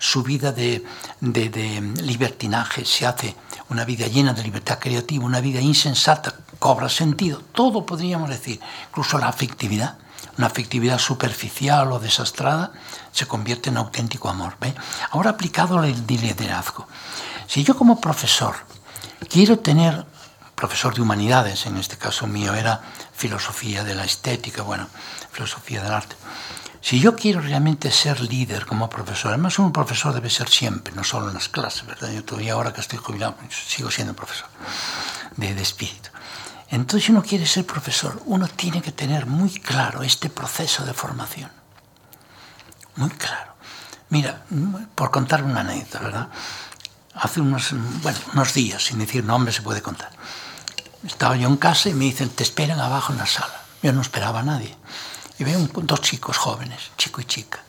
su 0.00 0.22
vida 0.22 0.50
de, 0.50 0.82
libertinaje 1.20 2.86
se 2.86 3.06
hace 3.06 3.36
una 3.68 3.84
vida 3.84 4.06
llena 4.06 4.32
de 4.32 4.42
libertad 4.42 4.78
creativa, 4.78 5.26
una 5.26 5.42
vida 5.42 5.60
insensata, 5.60 6.34
cobra 6.58 6.88
sentido. 6.88 7.42
Todo 7.52 7.84
podríamos 7.84 8.30
decir, 8.30 8.58
incluso 8.88 9.18
la 9.18 9.28
afectividad, 9.28 9.98
una 10.38 10.46
afectividad 10.46 10.98
superficial 10.98 11.92
o 11.92 11.98
desastrada, 11.98 12.72
se 13.12 13.26
convierte 13.26 13.68
en 13.68 13.76
auténtico 13.76 14.30
amor. 14.30 14.56
¿ve? 14.58 14.74
Ahora 15.10 15.30
aplicado 15.30 15.78
al 15.78 15.94
liderazgo. 16.06 16.88
Si 17.46 17.62
yo 17.62 17.76
como 17.76 18.00
profesor 18.00 18.54
quiero 19.28 19.58
tener, 19.58 20.06
profesor 20.54 20.94
de 20.94 21.02
humanidades, 21.02 21.66
en 21.66 21.76
este 21.76 21.98
caso 21.98 22.26
mío 22.26 22.54
era 22.54 22.80
filosofía 23.12 23.84
de 23.84 23.94
la 23.94 24.04
estética, 24.04 24.62
bueno, 24.62 24.88
filosofía 25.30 25.82
del 25.82 25.92
arte, 25.92 26.16
si 26.80 26.98
yo 26.98 27.14
quiero 27.14 27.40
realmente 27.40 27.90
ser 27.90 28.20
líder 28.20 28.66
como 28.66 28.88
profesor, 28.88 29.32
además 29.32 29.58
un 29.58 29.72
profesor 29.72 30.14
debe 30.14 30.30
ser 30.30 30.48
siempre, 30.48 30.94
no 30.94 31.04
solo 31.04 31.28
en 31.28 31.34
las 31.34 31.48
clases, 31.48 31.86
¿verdad? 31.86 32.10
Yo 32.10 32.24
todavía 32.24 32.54
ahora 32.54 32.72
que 32.72 32.80
estoy 32.80 32.98
jubilado 32.98 33.36
sigo 33.50 33.90
siendo 33.90 34.14
profesor 34.14 34.48
de, 35.36 35.54
de 35.54 35.62
espíritu. 35.62 36.08
Entonces, 36.70 37.06
si 37.06 37.12
uno 37.12 37.22
quiere 37.22 37.46
ser 37.46 37.66
profesor, 37.66 38.22
uno 38.26 38.46
tiene 38.46 38.80
que 38.80 38.92
tener 38.92 39.26
muy 39.26 39.50
claro 39.50 40.02
este 40.02 40.30
proceso 40.30 40.84
de 40.84 40.94
formación. 40.94 41.50
Muy 42.96 43.10
claro. 43.10 43.54
Mira, 44.10 44.44
por 44.94 45.10
contar 45.10 45.42
una 45.42 45.60
anécdota, 45.60 45.98
¿verdad? 46.00 46.28
Hace 47.14 47.40
unos, 47.40 47.72
bueno, 48.02 48.18
unos 48.32 48.54
días, 48.54 48.84
sin 48.84 48.98
decir 48.98 49.24
nombre, 49.24 49.52
se 49.52 49.62
puede 49.62 49.82
contar. 49.82 50.10
estaba 51.04 51.36
yo 51.36 51.48
en 51.48 51.56
casa 51.56 51.88
y 51.88 51.94
me 51.94 52.04
dicen, 52.04 52.30
te 52.30 52.42
esperan 52.42 52.80
abajo 52.80 53.12
en 53.12 53.18
la 53.18 53.26
sala. 53.26 53.62
Yo 53.82 53.92
no 53.92 54.00
esperaba 54.00 54.40
a 54.40 54.42
nadie. 54.44 54.76
Y 55.40 55.44
veo 55.44 55.66
dos 55.72 56.02
chicos 56.02 56.36
jóvenes, 56.36 56.90
chico 56.98 57.22
y 57.22 57.24
chica. 57.24 57.60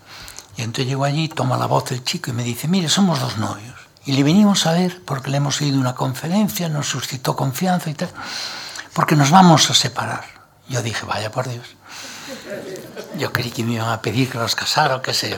Y 0.58 0.62
entonces 0.62 0.88
llego 0.88 1.06
allí, 1.06 1.30
toma 1.30 1.56
la 1.58 1.68
voz 1.68 1.90
el 1.94 2.04
chico 2.04 2.30
y 2.30 2.34
me 2.34 2.44
dice, 2.44 2.68
mire, 2.68 2.90
somos 2.90 3.22
dos 3.22 3.38
novios. 3.38 3.76
Y 4.04 4.12
le 4.12 4.24
venimos 4.24 4.66
a 4.66 4.74
ver 4.74 5.02
porque 5.06 5.30
le 5.30 5.38
hemos 5.38 5.62
ido 5.62 5.80
una 5.80 5.96
conferencia, 5.96 6.68
nos 6.68 6.88
suscitó 6.88 7.34
confianza 7.34 7.90
y 7.90 7.94
tal, 7.94 8.10
porque 8.92 9.16
nos 9.16 9.32
vamos 9.32 9.70
a 9.70 9.74
separar. 9.74 10.26
Yo 10.68 10.82
dije, 10.82 11.06
vaya 11.06 11.32
por 11.32 11.48
Dios. 11.48 11.66
Yo 13.18 13.32
creí 13.32 13.52
que 13.52 13.64
me 13.64 13.76
iban 13.76 13.88
a 13.88 14.02
pedir 14.02 14.30
que 14.30 14.38
los 14.38 14.54
casara 14.54 14.98
o 14.98 15.02
qué 15.02 15.14
sé 15.14 15.30
yo. 15.30 15.38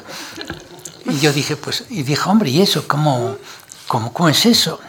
Y 1.05 1.19
yo 1.19 1.31
dije, 1.31 1.55
pues, 1.55 1.85
y 1.91 2.01
dije, 2.01 2.27
hombre, 2.27 2.49
¿y 2.49 2.63
eso? 2.63 2.87
¿Cómo, 2.87 3.37
cómo, 3.87 4.11
cómo 4.11 4.29
es 4.29 4.43
eso? 4.47 4.79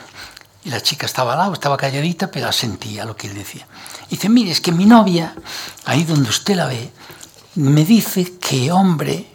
Y 0.65 0.71
la 0.71 0.81
chica 0.81 1.05
estaba 1.05 1.33
al 1.33 1.41
lado, 1.41 1.53
estaba 1.53 1.77
calladita, 1.77 2.31
pero 2.31 2.51
sentía 2.53 3.05
lo 3.05 3.15
que 3.15 3.27
él 3.27 3.35
decía. 3.35 3.67
Y 4.07 4.17
dice, 4.17 4.31
mire, 4.31 4.51
es 4.51 4.63
que 4.63 4.73
mi 4.73 4.87
novia, 4.87 5.35
ahí 5.85 6.05
donde 6.05 6.31
usted 6.31 6.57
la 6.57 6.69
ve, 6.69 6.91
me 7.57 7.85
dice 7.85 8.37
que, 8.39 8.73
hombre, 8.73 9.27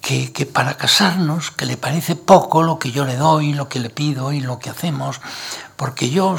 que, 0.00 0.32
que, 0.32 0.46
para 0.46 0.76
casarnos, 0.76 1.50
que 1.50 1.66
le 1.66 1.76
parece 1.76 2.14
poco 2.14 2.62
lo 2.62 2.78
que 2.78 2.92
yo 2.92 3.04
le 3.04 3.16
doy, 3.16 3.54
lo 3.54 3.68
que 3.68 3.80
le 3.80 3.90
pido 3.90 4.32
y 4.32 4.40
lo 4.40 4.58
que 4.58 4.70
hacemos, 4.70 5.20
porque 5.76 6.10
yo 6.10 6.36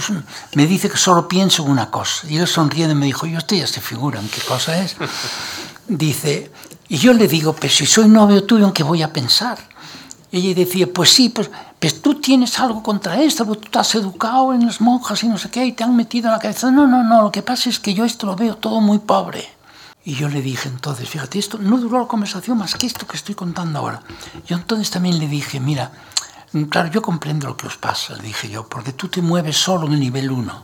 me 0.54 0.68
dice 0.68 0.90
que 0.90 0.98
solo 0.98 1.28
pienso 1.28 1.64
en 1.64 1.72
una 1.72 1.90
cosa. 1.92 2.28
Y 2.30 2.38
él 2.38 2.48
sonriendo 2.48 2.96
me 2.96 3.08
dijo, 3.08 3.26
yo 3.26 3.38
usted 3.38 3.58
ya 3.58 3.68
se 3.68 3.82
figura 3.82 4.20
en 4.20 4.30
qué 4.30 4.42
cosa 4.42 4.78
es. 4.82 4.96
Dice, 5.88 6.52
y 6.88 6.98
yo 6.98 7.14
le 7.14 7.28
digo, 7.28 7.54
pues 7.54 7.76
si 7.76 7.86
soy 7.86 8.08
novio 8.08 8.44
tuyo, 8.44 8.66
¿en 8.66 8.72
qué 8.72 8.82
voy 8.82 9.04
a 9.04 9.14
pensar? 9.14 9.60
Y 10.32 10.40
ella 10.40 10.56
decía, 10.56 10.92
pues 10.92 11.12
sí, 11.12 11.30
pues, 11.30 11.52
pues 11.80 12.02
tú 12.02 12.20
tienes 12.20 12.60
algo 12.60 12.82
contra 12.82 13.22
esto, 13.22 13.46
porque 13.46 13.62
tú 13.62 13.66
estás 13.68 13.94
educado 13.96 14.54
en 14.54 14.66
las 14.66 14.82
monjas 14.82 15.24
y 15.24 15.28
no 15.28 15.38
sé 15.38 15.50
qué, 15.52 15.64
y 15.64 15.74
te 15.74 15.84
han 15.84 15.96
metido 15.96 16.28
en 16.28 16.34
la 16.34 16.40
cabeza. 16.40 16.72
No, 16.72 16.88
no, 16.88 17.04
no, 17.04 17.22
lo 17.22 17.32
que 17.32 17.44
pasa 17.44 17.70
es 17.70 17.80
que 17.80 17.94
yo 17.94 18.04
esto 18.04 18.26
lo 18.26 18.36
veo 18.36 18.58
todo 18.58 18.82
muy 18.82 19.00
pobre. 19.00 19.55
Y 20.06 20.14
yo 20.14 20.30
le 20.30 20.44
dije 20.44 20.70
entonces, 20.70 21.10
fíjate, 21.10 21.40
esto 21.40 21.58
no 21.58 21.78
duró 21.78 22.00
la 22.00 22.08
conversación 22.08 22.60
más 22.60 22.76
que 22.76 22.86
esto 22.86 23.08
que 23.08 23.18
estoy 23.18 23.34
contando 23.34 23.80
ahora. 23.80 24.04
Yo 24.46 24.56
entonces 24.56 24.92
también 24.92 25.18
le 25.18 25.28
dije, 25.28 25.60
mira, 25.60 25.92
claro, 26.70 26.92
yo 26.92 27.02
comprendo 27.02 27.48
lo 27.48 27.58
que 27.58 27.66
os 27.66 27.78
pasa, 27.78 28.16
le 28.16 28.22
dije 28.22 28.48
yo, 28.48 28.70
porque 28.70 28.94
tú 28.94 29.08
te 29.08 29.24
mueves 29.24 29.58
solo 29.58 29.88
en 29.88 29.94
el 29.94 30.00
nivel 30.00 30.30
1, 30.30 30.64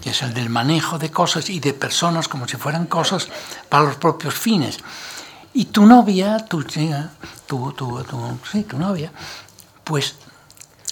que 0.00 0.10
es 0.10 0.22
el 0.22 0.32
del 0.32 0.48
manejo 0.48 0.98
de 0.98 1.10
cosas 1.10 1.50
y 1.50 1.60
de 1.60 1.74
personas 1.74 2.28
como 2.28 2.48
si 2.48 2.56
fueran 2.56 2.86
cosas 2.86 3.28
para 3.68 3.84
los 3.84 3.96
propios 3.96 4.34
fines. 4.34 4.78
Y 5.52 5.66
tu 5.66 5.84
novia, 5.84 6.38
tu, 6.38 6.64
tu, 6.64 7.72
tu, 7.72 7.72
tu, 8.04 8.38
sí, 8.50 8.62
tu 8.62 8.78
novia, 8.78 9.12
pues 9.84 10.16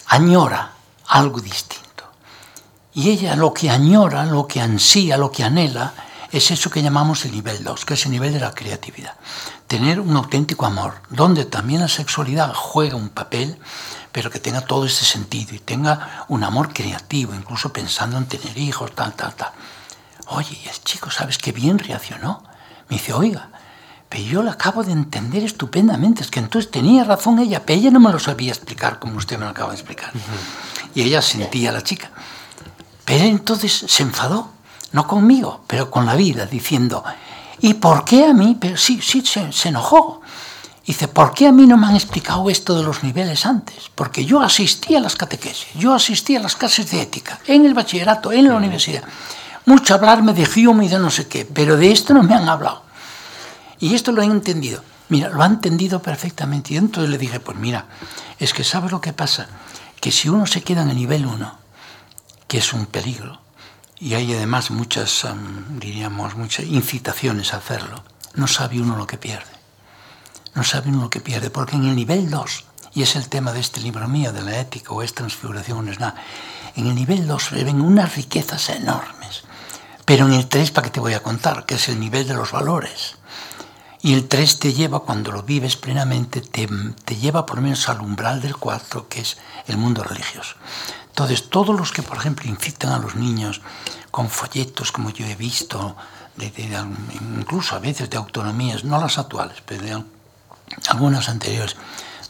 añora 0.09 0.73
algo 1.07 1.41
distinto. 1.41 2.05
Y 2.93 3.09
ella 3.09 3.37
lo 3.37 3.55
que 3.55 3.71
añora, 3.71 4.27
lo 4.27 4.47
que 4.47 4.61
ansía, 4.61 5.17
lo 5.17 5.33
que 5.33 5.45
anhela, 5.45 5.95
es 6.31 6.51
eso 6.51 6.70
que 6.70 6.83
llamamos 6.83 7.24
el 7.24 7.33
nivel 7.33 7.64
2, 7.64 7.85
que 7.85 7.95
es 7.95 8.05
el 8.05 8.12
nivel 8.12 8.33
de 8.33 8.41
la 8.41 8.55
creatividad. 8.55 9.14
Tener 9.66 10.01
un 10.01 10.14
auténtico 10.16 10.66
amor, 10.66 11.01
donde 11.09 11.45
también 11.45 11.81
la 11.81 11.89
sexualidad 11.89 12.53
juega 12.55 12.97
un 12.97 13.09
papel, 13.09 13.59
pero 14.12 14.31
que 14.31 14.39
tenga 14.39 14.61
todo 14.61 14.85
ese 14.85 15.05
sentido 15.05 15.55
y 15.55 15.59
tenga 15.59 16.26
un 16.29 16.45
amor 16.45 16.72
creativo, 16.72 17.35
incluso 17.35 17.72
pensando 17.72 18.18
en 18.18 18.26
tener 18.26 18.57
hijos, 18.59 18.95
tal, 18.95 19.14
tal, 19.14 19.35
tal. 19.35 19.53
Oye, 20.26 20.59
y 20.62 20.68
el 20.68 20.85
chico, 20.85 21.11
¿sabes 21.11 21.39
qué 21.39 21.53
bien 21.53 21.79
reaccionó? 21.79 22.43
Me 22.89 22.97
dice, 22.97 23.12
oiga, 23.12 23.49
pero 24.09 24.24
yo 24.24 24.43
lo 24.43 24.51
acabo 24.51 24.83
de 24.85 24.93
entender 24.93 25.45
estupendamente, 25.45 26.22
es 26.22 26.31
que 26.31 26.41
entonces 26.41 26.70
tenía 26.70 27.05
razón 27.05 27.39
ella, 27.39 27.64
pero 27.64 27.79
ella 27.79 27.91
no 27.91 28.01
me 28.01 28.12
lo 28.12 28.18
sabía 28.18 28.53
explicar 28.53 28.99
como 28.99 29.16
usted 29.16 29.39
me 29.39 29.45
lo 29.45 29.51
acaba 29.51 29.70
de 29.70 29.76
explicar. 29.76 30.11
Uh 30.14 30.18
-huh. 30.18 30.91
Y 30.95 31.03
ella 31.03 31.22
sentía 31.22 31.70
a 31.70 31.72
la 31.72 31.83
chica. 31.83 32.11
Pero 33.05 33.24
entonces 33.24 33.85
se 33.87 34.03
enfadó 34.03 34.53
no 34.93 35.07
conmigo, 35.07 35.62
pero 35.66 35.91
con 35.91 36.07
la 36.07 36.14
vida, 36.14 36.47
diciendo, 36.47 37.05
¿y 37.61 37.74
por 37.74 38.05
qué 38.05 38.26
a 38.26 38.34
mí? 38.34 38.57
Pero 38.61 38.76
sí, 38.76 39.01
sí, 39.03 39.24
se, 39.24 39.53
se 39.53 39.68
enojó. 39.68 40.20
Dice, 40.86 41.07
¿por 41.07 41.34
qué 41.34 41.47
a 41.47 41.53
mí 41.53 41.66
no 41.66 41.76
me 41.76 41.86
han 41.86 41.97
explicado 41.97 42.49
esto 42.49 42.74
de 42.74 42.82
los 42.82 43.03
niveles 43.03 43.45
antes? 43.45 43.91
Porque 43.95 44.24
yo 44.24 44.41
asistí 44.41 44.97
a 44.97 45.01
las 45.01 45.16
catequesis, 45.16 45.68
yo 45.74 45.93
asistí 45.93 46.34
a 46.34 46.41
las 46.41 46.57
clases 46.57 46.91
de 46.91 47.03
ética, 47.03 47.39
en 47.47 47.66
el 47.66 47.74
bachillerato, 47.74 48.32
en 48.32 48.49
la 48.49 48.55
universidad. 48.55 49.03
Mucho 49.66 49.95
hablarme 49.95 50.32
de 50.32 50.49
Hume 50.49 50.86
y 50.86 50.89
de 50.89 50.99
no 50.99 51.11
sé 51.11 51.28
qué, 51.28 51.45
pero 51.45 51.76
de 51.76 51.93
esto 51.93 52.14
no 52.14 52.22
me 52.22 52.34
han 52.34 52.49
hablado. 52.49 52.84
Y 53.80 53.95
esto 53.95 54.12
lo 54.12 54.22
he 54.22 54.24
entendido. 54.24 54.82
Mira, 55.11 55.28
lo 55.28 55.43
ha 55.43 55.47
entendido 55.47 56.01
perfectamente. 56.01 56.72
Y 56.72 56.78
entonces 56.78 57.11
le 57.11 57.18
dije, 57.18 57.39
pues 57.39 57.59
mira, 57.59 57.84
es 58.39 58.55
que 58.55 58.64
¿sabes 58.64 58.91
lo 58.91 59.03
que 59.03 59.12
pasa? 59.12 59.47
Que 60.01 60.11
si 60.11 60.30
uno 60.30 60.47
se 60.47 60.62
queda 60.62 60.82
en 60.82 60.91
el 60.91 60.97
nivel 60.97 61.26
1, 61.26 61.59
que 62.47 62.59
es 62.59 62.72
un 62.72 62.86
peligro, 62.86 63.41
y 64.01 64.15
hay 64.15 64.33
además 64.35 64.71
muchas, 64.71 65.27
diríamos, 65.71 66.37
muchas 66.37 66.67
incitaciones 66.67 67.53
a 67.53 67.59
hacerlo, 67.59 68.03
no 68.35 68.47
sabe 68.47 68.81
uno 68.81 68.97
lo 68.97 69.07
que 69.07 69.19
pierde. 69.19 69.59
No 70.55 70.65
sabe 70.65 70.89
uno 70.89 71.03
lo 71.03 71.11
que 71.11 71.21
pierde, 71.21 71.51
porque 71.51 71.77
en 71.77 71.85
el 71.85 71.97
nivel 71.97 72.31
2, 72.31 72.65
y 72.95 73.03
es 73.03 73.17
el 73.17 73.29
tema 73.29 73.53
de 73.53 73.61
este 73.61 73.81
libro 73.81 74.09
mío, 74.09 74.33
de 74.33 74.43
la 74.43 74.59
ética 74.59 74.93
o 74.93 75.03
es 75.03 75.15
transfiguración 75.15 75.89
es 75.89 76.01
nada, 76.01 76.17
en 76.77 76.87
el 76.87 76.95
nivel 76.95 77.27
2 77.27 77.43
se 77.43 77.65
ven 77.65 77.81
unas 77.81 78.15
riquezas 78.17 78.69
enormes. 78.71 79.43
Pero 80.05 80.27
en 80.27 80.33
el 80.33 80.49
3, 80.49 80.71
¿para 80.71 80.87
qué 80.87 80.91
te 80.91 81.01
voy 81.01 81.15
a 81.15 81.23
contar? 81.23 81.67
Que 81.67 81.75
es 81.75 81.89
el 81.89 82.01
nivel 82.01 82.27
de 82.27 82.35
los 82.35 82.53
valores. 82.53 83.17
Y 84.01 84.15
el 84.15 84.29
3 84.29 84.59
te 84.59 84.73
lleva, 84.73 85.01
cuando 85.01 85.33
lo 85.33 85.43
vives 85.43 85.77
plenamente, 85.77 86.41
te, 86.41 86.69
te 87.05 87.17
lleva 87.17 87.45
por 87.45 87.57
lo 87.57 87.63
menos 87.63 87.89
al 87.89 88.01
umbral 88.01 88.41
del 88.41 88.57
4, 88.57 89.09
que 89.09 89.21
es 89.21 89.39
el 89.67 89.77
mundo 89.77 90.05
religioso. 90.05 90.55
Entonces, 91.19 91.51
todos 91.51 91.77
los 91.77 91.91
que, 91.91 92.05
por 92.05 92.16
ejemplo, 92.16 92.49
incitan 92.49 92.93
a 92.93 92.99
los 93.01 93.16
niños 93.16 93.61
con 94.12 94.31
folletos, 94.31 94.93
como 94.93 95.11
yo 95.11 95.27
he 95.27 95.35
visto, 95.35 95.97
de, 96.37 96.49
de, 96.49 96.79
incluso 97.37 97.75
a 97.75 97.81
veces 97.81 98.09
de 98.09 98.16
autonomías, 98.16 98.85
no 98.85 99.01
las 99.01 99.19
actuales, 99.19 99.61
pero 99.66 99.83
de 99.83 100.05
algunas 100.87 101.29
anteriores, 101.29 101.75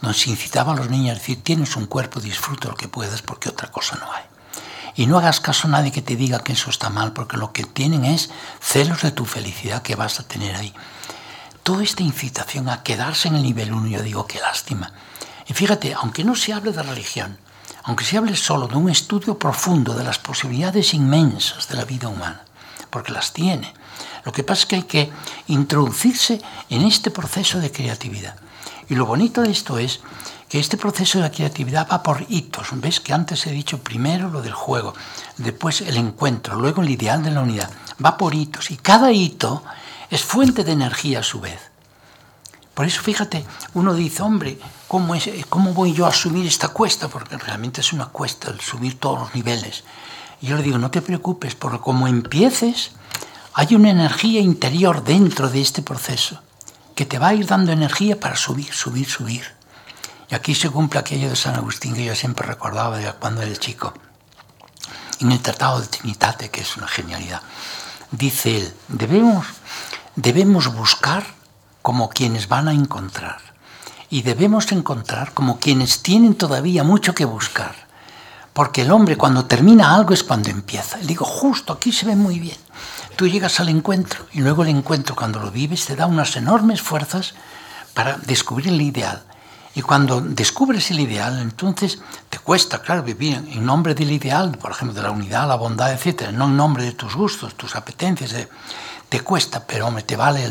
donde 0.00 0.16
se 0.16 0.30
incitaba 0.30 0.72
a 0.72 0.76
los 0.76 0.88
niños 0.88 1.10
a 1.10 1.18
decir, 1.18 1.44
tienes 1.44 1.76
un 1.76 1.84
cuerpo, 1.84 2.18
disfruta 2.18 2.68
lo 2.68 2.76
que 2.76 2.88
puedas, 2.88 3.20
porque 3.20 3.50
otra 3.50 3.70
cosa 3.70 3.96
no 3.96 4.10
hay. 4.10 4.24
Y 4.96 5.06
no 5.06 5.18
hagas 5.18 5.40
caso 5.40 5.68
a 5.68 5.72
nadie 5.72 5.92
que 5.92 6.00
te 6.00 6.16
diga 6.16 6.38
que 6.38 6.54
eso 6.54 6.70
está 6.70 6.88
mal, 6.88 7.12
porque 7.12 7.36
lo 7.36 7.52
que 7.52 7.64
tienen 7.64 8.06
es 8.06 8.30
celos 8.58 9.02
de 9.02 9.10
tu 9.10 9.26
felicidad 9.26 9.82
que 9.82 9.96
vas 9.96 10.18
a 10.18 10.26
tener 10.26 10.56
ahí. 10.56 10.72
Toda 11.62 11.82
esta 11.82 12.02
incitación 12.02 12.70
a 12.70 12.82
quedarse 12.82 13.28
en 13.28 13.34
el 13.34 13.42
nivel 13.42 13.70
1, 13.70 13.86
yo 13.88 14.02
digo, 14.02 14.26
qué 14.26 14.40
lástima. 14.40 14.94
Y 15.46 15.52
fíjate, 15.52 15.92
aunque 15.92 16.24
no 16.24 16.34
se 16.34 16.54
hable 16.54 16.72
de 16.72 16.82
religión, 16.82 17.38
aunque 17.84 18.04
se 18.04 18.16
hable 18.16 18.36
solo 18.36 18.68
de 18.68 18.76
un 18.76 18.90
estudio 18.90 19.38
profundo 19.38 19.94
de 19.94 20.04
las 20.04 20.18
posibilidades 20.18 20.94
inmensas 20.94 21.68
de 21.68 21.76
la 21.76 21.84
vida 21.84 22.08
humana, 22.08 22.42
porque 22.90 23.12
las 23.12 23.32
tiene, 23.32 23.72
lo 24.24 24.32
que 24.32 24.42
pasa 24.42 24.62
es 24.62 24.66
que 24.66 24.76
hay 24.76 24.82
que 24.82 25.10
introducirse 25.46 26.40
en 26.68 26.82
este 26.82 27.10
proceso 27.10 27.60
de 27.60 27.72
creatividad. 27.72 28.36
Y 28.88 28.94
lo 28.94 29.06
bonito 29.06 29.42
de 29.42 29.50
esto 29.50 29.78
es 29.78 30.00
que 30.48 30.58
este 30.58 30.76
proceso 30.76 31.20
de 31.20 31.30
creatividad 31.30 31.86
va 31.90 32.02
por 32.02 32.24
hitos. 32.28 32.68
¿Ves 32.72 33.00
que 33.00 33.12
antes 33.12 33.46
he 33.46 33.50
dicho 33.50 33.78
primero 33.78 34.28
lo 34.28 34.40
del 34.40 34.54
juego, 34.54 34.94
después 35.36 35.82
el 35.82 35.96
encuentro, 35.96 36.56
luego 36.56 36.82
el 36.82 36.90
ideal 36.90 37.22
de 37.22 37.30
la 37.30 37.42
unidad? 37.42 37.70
Va 38.04 38.16
por 38.16 38.34
hitos 38.34 38.70
y 38.70 38.76
cada 38.76 39.12
hito 39.12 39.62
es 40.10 40.22
fuente 40.22 40.64
de 40.64 40.72
energía 40.72 41.20
a 41.20 41.22
su 41.22 41.40
vez. 41.40 41.60
Por 42.72 42.86
eso, 42.86 43.02
fíjate, 43.02 43.44
uno 43.74 43.92
dice, 43.92 44.22
hombre, 44.22 44.58
¿cómo, 44.88 45.14
es, 45.14 45.30
¿cómo 45.48 45.74
voy 45.74 45.92
yo 45.92 46.06
a 46.06 46.12
subir 46.12 46.46
esta 46.46 46.68
cuesta? 46.68 47.08
Porque 47.08 47.36
realmente 47.36 47.82
es 47.82 47.92
una 47.92 48.06
cuesta 48.06 48.50
el 48.50 48.60
subir 48.60 48.98
todos 48.98 49.20
los 49.20 49.34
niveles. 49.34 49.84
Y 50.40 50.48
yo 50.48 50.56
le 50.56 50.62
digo, 50.62 50.78
no 50.78 50.90
te 50.90 51.02
preocupes, 51.02 51.54
porque 51.54 51.78
como 51.78 52.08
empieces, 52.08 52.92
hay 53.54 53.74
una 53.74 53.90
energía 53.90 54.40
interior 54.40 55.04
dentro 55.04 55.48
de 55.48 55.60
este 55.60 55.82
proceso 55.82 56.40
que 56.94 57.06
te 57.06 57.18
va 57.18 57.28
a 57.28 57.34
ir 57.34 57.46
dando 57.46 57.70
energía 57.70 58.18
para 58.18 58.36
subir, 58.36 58.72
subir, 58.72 59.08
subir. 59.08 59.44
Y 60.30 60.34
aquí 60.34 60.54
se 60.54 60.68
cumple 60.68 61.00
aquello 61.00 61.30
de 61.30 61.36
San 61.36 61.54
Agustín 61.54 61.94
que 61.94 62.04
yo 62.04 62.14
siempre 62.14 62.46
recordaba 62.46 62.98
de 62.98 63.12
cuando 63.12 63.42
era 63.42 63.54
chico. 63.56 63.94
En 65.20 65.32
el 65.32 65.40
Tratado 65.40 65.80
de 65.80 65.86
Trinitate, 65.86 66.50
que 66.50 66.60
es 66.60 66.76
una 66.76 66.86
genialidad, 66.86 67.42
dice 68.10 68.58
él, 68.58 68.74
debemos, 68.88 69.46
debemos 70.16 70.74
buscar 70.74 71.24
como 71.82 72.08
quienes 72.08 72.48
van 72.48 72.68
a 72.68 72.72
encontrar. 72.72 73.48
Y 74.10 74.22
debemos 74.22 74.72
encontrar 74.72 75.32
como 75.34 75.58
quienes 75.58 76.02
tienen 76.02 76.34
todavía 76.34 76.82
mucho 76.82 77.14
que 77.14 77.24
buscar. 77.24 77.74
Porque 78.52 78.82
el 78.82 78.90
hombre 78.90 79.16
cuando 79.16 79.44
termina 79.44 79.94
algo 79.94 80.14
es 80.14 80.24
cuando 80.24 80.50
empieza. 80.50 80.96
Le 80.98 81.06
digo, 81.06 81.24
justo 81.24 81.72
aquí 81.72 81.92
se 81.92 82.06
ve 82.06 82.16
muy 82.16 82.40
bien. 82.40 82.56
Tú 83.16 83.26
llegas 83.26 83.60
al 83.60 83.68
encuentro 83.68 84.26
y 84.32 84.40
luego 84.40 84.62
el 84.62 84.70
encuentro 84.70 85.14
cuando 85.14 85.38
lo 85.38 85.50
vives 85.50 85.84
te 85.84 85.96
da 85.96 86.06
unas 86.06 86.36
enormes 86.36 86.80
fuerzas 86.80 87.34
para 87.94 88.16
descubrir 88.16 88.68
el 88.68 88.80
ideal. 88.80 89.22
Y 89.74 89.82
cuando 89.82 90.20
descubres 90.20 90.90
el 90.90 90.98
ideal, 90.98 91.38
entonces 91.40 92.00
te 92.30 92.38
cuesta, 92.38 92.80
claro, 92.80 93.02
vivir 93.02 93.36
en 93.36 93.64
nombre 93.64 93.94
del 93.94 94.10
ideal, 94.10 94.50
por 94.58 94.72
ejemplo, 94.72 94.94
de 94.94 95.02
la 95.02 95.12
unidad, 95.12 95.46
la 95.46 95.54
bondad, 95.54 95.92
etc., 95.92 96.30
no 96.32 96.46
en 96.46 96.56
nombre 96.56 96.82
de 96.82 96.92
tus 96.92 97.14
gustos, 97.14 97.54
tus 97.54 97.76
apetencias. 97.76 98.34
Te 99.08 99.20
cuesta, 99.20 99.64
pero 99.64 99.86
hombre, 99.86 100.02
te 100.02 100.16
vale 100.16 100.50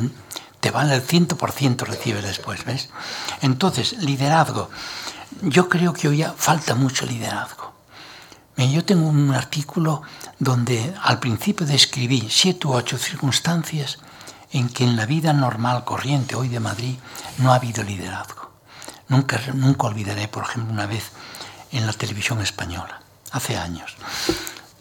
te 0.59 0.71
vale 0.71 0.95
el 0.95 1.05
100% 1.05 1.85
recibes 1.85 2.23
después, 2.23 2.65
¿ves? 2.65 2.89
Entonces, 3.41 3.93
liderazgo. 3.93 4.69
Yo 5.41 5.69
creo 5.69 5.93
que 5.93 6.07
hoy 6.07 6.25
falta 6.37 6.75
mucho 6.75 7.05
liderazgo. 7.05 7.73
Yo 8.57 8.83
tengo 8.83 9.07
un 9.07 9.33
artículo 9.35 10.01
donde 10.39 10.93
al 11.03 11.19
principio 11.19 11.65
describí 11.67 12.27
siete 12.29 12.67
u 12.67 12.73
ocho 12.73 12.97
circunstancias 12.97 13.99
en 14.51 14.69
que 14.69 14.83
en 14.83 14.95
la 14.95 15.05
vida 15.05 15.31
normal, 15.31 15.83
corriente 15.83 16.35
hoy 16.35 16.47
de 16.47 16.59
Madrid, 16.59 16.95
no 17.37 17.51
ha 17.51 17.55
habido 17.55 17.83
liderazgo. 17.83 18.49
Nunca, 19.09 19.39
nunca 19.53 19.87
olvidaré, 19.87 20.27
por 20.27 20.43
ejemplo, 20.43 20.73
una 20.73 20.87
vez 20.87 21.11
en 21.71 21.85
la 21.85 21.93
televisión 21.93 22.41
española, 22.41 23.01
hace 23.31 23.57
años, 23.57 23.95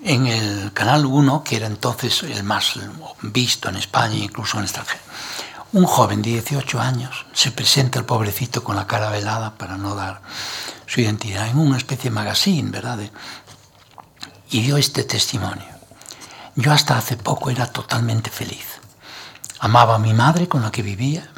en 0.03 0.27
el 0.27 0.73
Canal 0.73 1.05
1, 1.05 1.45
que 1.45 1.57
era 1.57 1.67
entonces 1.67 2.23
el 2.23 2.45
más 2.45 2.79
visto 3.23 3.69
en 3.69 3.77
España 3.77 4.17
incluso 4.17 4.57
en 4.57 4.61
el 4.61 4.65
extranjero. 4.67 5.03
Un 5.77 5.85
joven 5.85 6.23
de 6.23 6.31
18 6.31 6.81
años 6.81 7.27
se 7.35 7.51
presenta 7.51 7.99
el 7.99 8.07
pobrecito 8.07 8.65
con 8.65 8.77
la 8.77 8.87
cara 8.87 9.11
velada 9.11 9.59
para 9.59 9.77
no 9.77 9.95
dar 9.95 10.23
su 10.87 11.03
identidad 11.03 11.49
en 11.49 11.59
una 11.59 11.77
especie 11.77 12.05
de 12.05 12.15
magazine, 12.15 12.71
¿verdad? 12.71 12.99
y 14.49 14.63
dio 14.63 14.79
este 14.79 15.05
testimonio. 15.05 15.69
Yo 16.55 16.73
hasta 16.73 16.97
hace 16.97 17.19
poco 17.19 17.51
era 17.51 17.67
totalmente 17.67 18.31
feliz. 18.31 18.65
Amaba 19.59 19.97
a 19.97 19.99
mi 19.99 20.15
madre 20.15 20.49
con 20.49 20.63
la 20.63 20.71
que 20.71 20.81
vivía, 20.81 21.29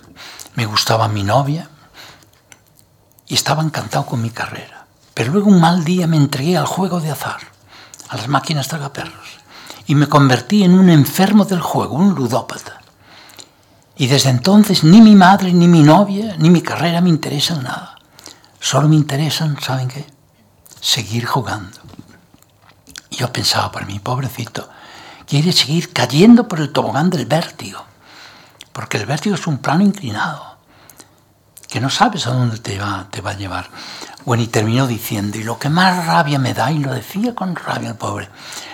me 0.55 0.66
gustaba 0.66 1.09
mi 1.09 1.24
novia 1.24 1.68
y 3.26 3.34
estaba 3.34 3.64
encantado 3.64 4.07
con 4.07 4.22
mi 4.22 4.30
carrera. 4.30 4.86
Pero 5.14 5.32
luego 5.32 5.49
un 5.49 5.61
mal 5.61 5.82
día 5.82 6.07
me 6.07 6.16
entregué 6.16 6.57
al 6.57 6.66
juego 6.66 7.01
de 7.01 7.11
azar, 7.11 7.41
a 8.09 8.16
las 8.16 8.28
máquinas 8.28 8.68
tragaperros, 8.68 9.41
y 9.89 9.97
me 9.97 10.09
convertí 10.09 10.62
en 10.62 10.78
un 10.78 10.91
enfermo 10.91 11.45
del 11.45 11.61
juego, 11.61 11.97
un 11.97 12.14
ludópata. 12.14 12.78
Y 13.99 14.07
desde 14.07 14.31
entonces 14.31 14.85
ni 14.85 15.01
mi 15.01 15.17
madre, 15.17 15.53
ni 15.53 15.67
mi 15.67 15.83
novia, 15.83 16.37
ni 16.39 16.51
mi 16.51 16.63
carrera 16.63 17.01
me 17.01 17.09
interesan 17.11 17.65
nada. 17.65 17.97
Solo 18.61 18.89
me 18.89 18.95
interesan, 18.95 19.61
¿saben 19.61 19.89
qué? 19.89 20.07
Seguir 20.81 21.27
jugando. 21.27 21.77
Y 23.11 23.17
yo 23.17 23.33
pensaba 23.33 23.73
para 23.73 23.87
mí, 23.87 23.99
pobrecito, 23.99 24.69
quiere 25.27 25.53
seguir 25.53 25.93
cayendo 25.93 26.47
por 26.47 26.61
el 26.61 26.73
tobogán 26.73 27.11
del 27.11 27.27
vértigo, 27.27 27.85
porque 28.73 28.99
el 28.99 29.07
vértigo 29.07 29.35
es 29.35 29.47
un 29.49 29.59
plano 29.59 29.83
inclinado, 29.83 30.59
que 31.69 31.81
no 31.81 31.91
sabes 31.91 32.27
a 32.29 32.31
dónde 32.31 32.59
te 32.59 32.79
va, 32.79 33.09
te 33.11 33.21
va 33.21 33.33
a 33.33 33.37
llevar. 33.37 33.69
Bueno, 34.25 34.45
y 34.45 34.47
terminó 34.47 34.87
diciendo, 34.87 35.39
y 35.39 35.43
lo 35.43 35.59
que 35.59 35.71
más 35.71 36.07
rabia 36.07 36.39
me 36.39 36.55
da, 36.55 36.71
y 36.71 36.79
lo 36.79 36.93
decía 36.93 37.35
con 37.35 37.57
rabia 37.57 37.91
el 37.91 37.97
pobre, 37.97 38.29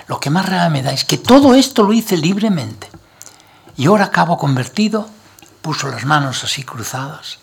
lo 0.07 0.21
que 0.21 0.29
más 0.29 0.45
rabia 0.47 0.69
me 0.69 0.83
da 0.83 0.93
es 0.93 1.05
que 1.05 1.17
todo 1.17 1.55
esto 1.55 1.83
lo 1.83 1.95
hice 1.95 2.19
libremente. 2.19 2.91
Y 3.77 3.87
ahora 3.87 4.07
acabo 4.07 4.39
convertido, 4.39 5.09
puso 5.65 5.89
las 5.89 6.05
manos 6.05 6.45
así 6.45 6.63
cruzadas, 6.63 7.39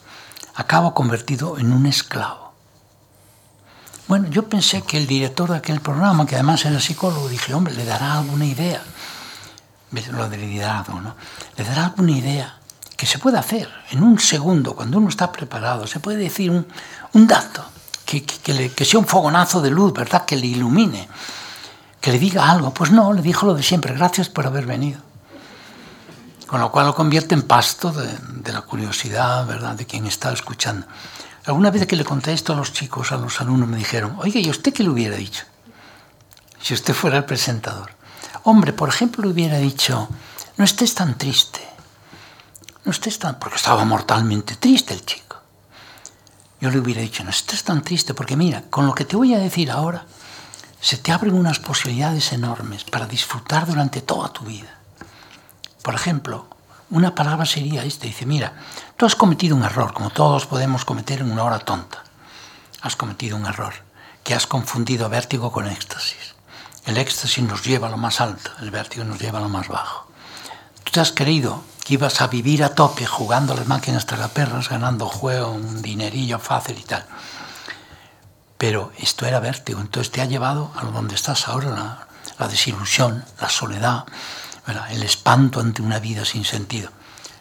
acabo 0.53 0.93
convertido 0.93 1.57
en 1.57 1.73
un 1.73 1.87
esclavo. 1.87 2.53
Bueno, 4.07 4.27
yo 4.29 4.47
pensé 4.47 4.83
que 4.83 4.97
el 4.97 5.07
director 5.07 5.49
de 5.49 5.57
aquel 5.57 5.81
programa, 5.81 6.27
que 6.27 6.35
además 6.35 6.63
era 6.65 6.79
psicólogo, 6.79 7.27
dije, 7.29 7.55
hombre, 7.55 7.73
le 7.73 7.83
dará 7.83 8.19
alguna 8.19 8.45
idea, 8.45 8.83
lo 10.11 10.29
del 10.29 10.41
liderazgo, 10.41 11.01
¿no? 11.01 11.15
Le 11.57 11.63
dará 11.63 11.85
alguna 11.85 12.11
idea 12.11 12.59
que 12.95 13.07
se 13.07 13.17
puede 13.17 13.39
hacer 13.39 13.67
en 13.89 14.03
un 14.03 14.19
segundo, 14.19 14.75
cuando 14.75 14.99
uno 14.99 15.09
está 15.09 15.31
preparado, 15.31 15.87
se 15.87 15.99
puede 15.99 16.19
decir 16.19 16.51
un, 16.51 17.27
dato, 17.27 17.65
que, 18.05 18.23
que, 18.23 18.71
que 18.71 18.85
sea 18.85 18.99
un 18.99 19.07
fogonazo 19.07 19.61
de 19.61 19.71
luz, 19.71 19.93
¿verdad? 19.93 20.25
Que 20.25 20.35
le 20.35 20.45
ilumine, 20.45 21.09
que 21.99 22.11
le 22.11 22.19
diga 22.19 22.51
algo. 22.51 22.71
Pues 22.71 22.91
no, 22.91 23.13
le 23.13 23.23
dijo 23.23 23.47
lo 23.47 23.55
de 23.55 23.63
siempre, 23.63 23.95
gracias 23.95 24.29
por 24.29 24.45
haber 24.45 24.67
venido. 24.67 25.01
Con 26.51 26.59
lo 26.59 26.69
cual 26.69 26.87
lo 26.87 26.93
convierte 26.93 27.33
en 27.33 27.43
pasto 27.43 27.93
de, 27.93 28.51
la 28.51 28.61
curiosidad, 28.63 29.45
¿verdad? 29.47 29.73
De 29.73 29.85
quien 29.85 30.05
está 30.05 30.33
escuchando. 30.33 30.85
Alguna 31.45 31.71
vez 31.71 31.87
que 31.87 31.95
le 31.95 32.03
conté 32.03 32.33
esto 32.33 32.51
a 32.51 32.57
los 32.57 32.73
chicos, 32.73 33.13
a 33.13 33.15
los 33.15 33.39
alumnos, 33.39 33.69
me 33.69 33.77
dijeron, 33.77 34.17
oiga, 34.19 34.37
¿y 34.37 34.49
usted 34.49 34.73
qué 34.73 34.83
le 34.83 34.89
hubiera 34.89 35.15
dicho? 35.15 35.45
Si 36.61 36.73
usted 36.73 36.93
fuera 36.93 37.15
el 37.15 37.23
presentador. 37.23 37.91
Hombre, 38.43 38.73
por 38.73 38.89
ejemplo, 38.89 39.23
le 39.23 39.31
hubiera 39.31 39.59
dicho, 39.59 40.09
no 40.57 40.65
estés 40.65 40.93
tan 40.93 41.17
triste. 41.17 41.61
No 42.83 42.91
estés 42.91 43.17
tan... 43.17 43.39
porque 43.39 43.55
estaba 43.55 43.85
mortalmente 43.85 44.57
triste 44.57 44.93
el 44.93 45.05
chico. 45.05 45.37
Yo 46.59 46.69
le 46.69 46.79
hubiera 46.79 46.99
dicho, 46.99 47.23
no 47.23 47.29
estés 47.29 47.63
tan 47.63 47.81
triste, 47.81 48.13
porque 48.13 48.35
mira, 48.35 48.63
con 48.69 48.85
lo 48.85 48.93
que 48.93 49.05
te 49.05 49.15
voy 49.15 49.33
a 49.33 49.39
decir 49.39 49.71
ahora, 49.71 50.03
se 50.81 50.97
te 50.97 51.13
abren 51.13 51.33
unas 51.33 51.59
posibilidades 51.59 52.33
enormes 52.33 52.83
para 52.83 53.05
disfrutar 53.05 53.65
durante 53.65 54.01
toda 54.01 54.33
tu 54.33 54.43
vida. 54.43 54.80
Por 55.81 55.95
ejemplo, 55.95 56.47
una 56.89 57.15
palabra 57.15 57.45
sería 57.45 57.83
esta. 57.83 58.05
Dice, 58.05 58.25
mira, 58.25 58.53
tú 58.97 59.05
has 59.05 59.15
cometido 59.15 59.55
un 59.55 59.63
error, 59.63 59.93
como 59.93 60.09
todos 60.09 60.45
podemos 60.45 60.85
cometer 60.85 61.21
en 61.21 61.31
una 61.31 61.43
hora 61.43 61.59
tonta. 61.59 62.03
Has 62.81 62.95
cometido 62.95 63.37
un 63.37 63.45
error, 63.45 63.73
que 64.23 64.35
has 64.35 64.45
confundido 64.45 65.09
vértigo 65.09 65.51
con 65.51 65.67
éxtasis. 65.67 66.35
El 66.85 66.97
éxtasis 66.97 67.43
nos 67.43 67.63
lleva 67.63 67.87
a 67.87 67.91
lo 67.91 67.97
más 67.97 68.21
alto, 68.21 68.51
el 68.59 68.71
vértigo 68.71 69.05
nos 69.05 69.19
lleva 69.19 69.39
a 69.39 69.41
lo 69.41 69.49
más 69.49 69.67
bajo. 69.67 70.07
Tú 70.83 70.91
te 70.91 70.99
has 70.99 71.11
creído 71.11 71.63
que 71.85 71.93
ibas 71.93 72.21
a 72.21 72.27
vivir 72.27 72.63
a 72.63 72.75
tope 72.75 73.05
jugando 73.05 73.55
las 73.55 73.67
máquinas 73.67 74.05
tragaperras, 74.05 74.69
ganando 74.69 75.07
juego, 75.07 75.51
un 75.51 75.81
dinerillo 75.81 76.39
fácil 76.39 76.77
y 76.77 76.83
tal. 76.83 77.05
Pero 78.57 78.91
esto 78.97 79.25
era 79.25 79.39
vértigo, 79.39 79.79
entonces 79.79 80.11
te 80.11 80.21
ha 80.21 80.25
llevado 80.25 80.71
a 80.75 80.85
donde 80.85 81.15
estás 81.15 81.47
ahora, 81.47 82.07
la 82.37 82.47
desilusión, 82.47 83.23
la 83.39 83.49
soledad, 83.49 84.05
el 84.89 85.03
espanto 85.03 85.59
ante 85.59 85.81
una 85.81 85.99
vida 85.99 86.25
sin 86.25 86.45
sentido. 86.45 86.89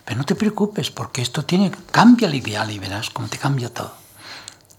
Pero 0.05 0.19
no 0.19 0.25
te 0.25 0.35
preocupes, 0.35 0.91
porque 0.91 1.23
esto 1.23 1.45
tiene, 1.45 1.71
cambia 1.91 2.29
el 2.29 2.35
ideal 2.35 2.71
y 2.71 2.79
verás 2.79 3.11
cómo 3.11 3.29
te 3.29 3.39
cambia 3.39 3.73
todo. 3.73 3.95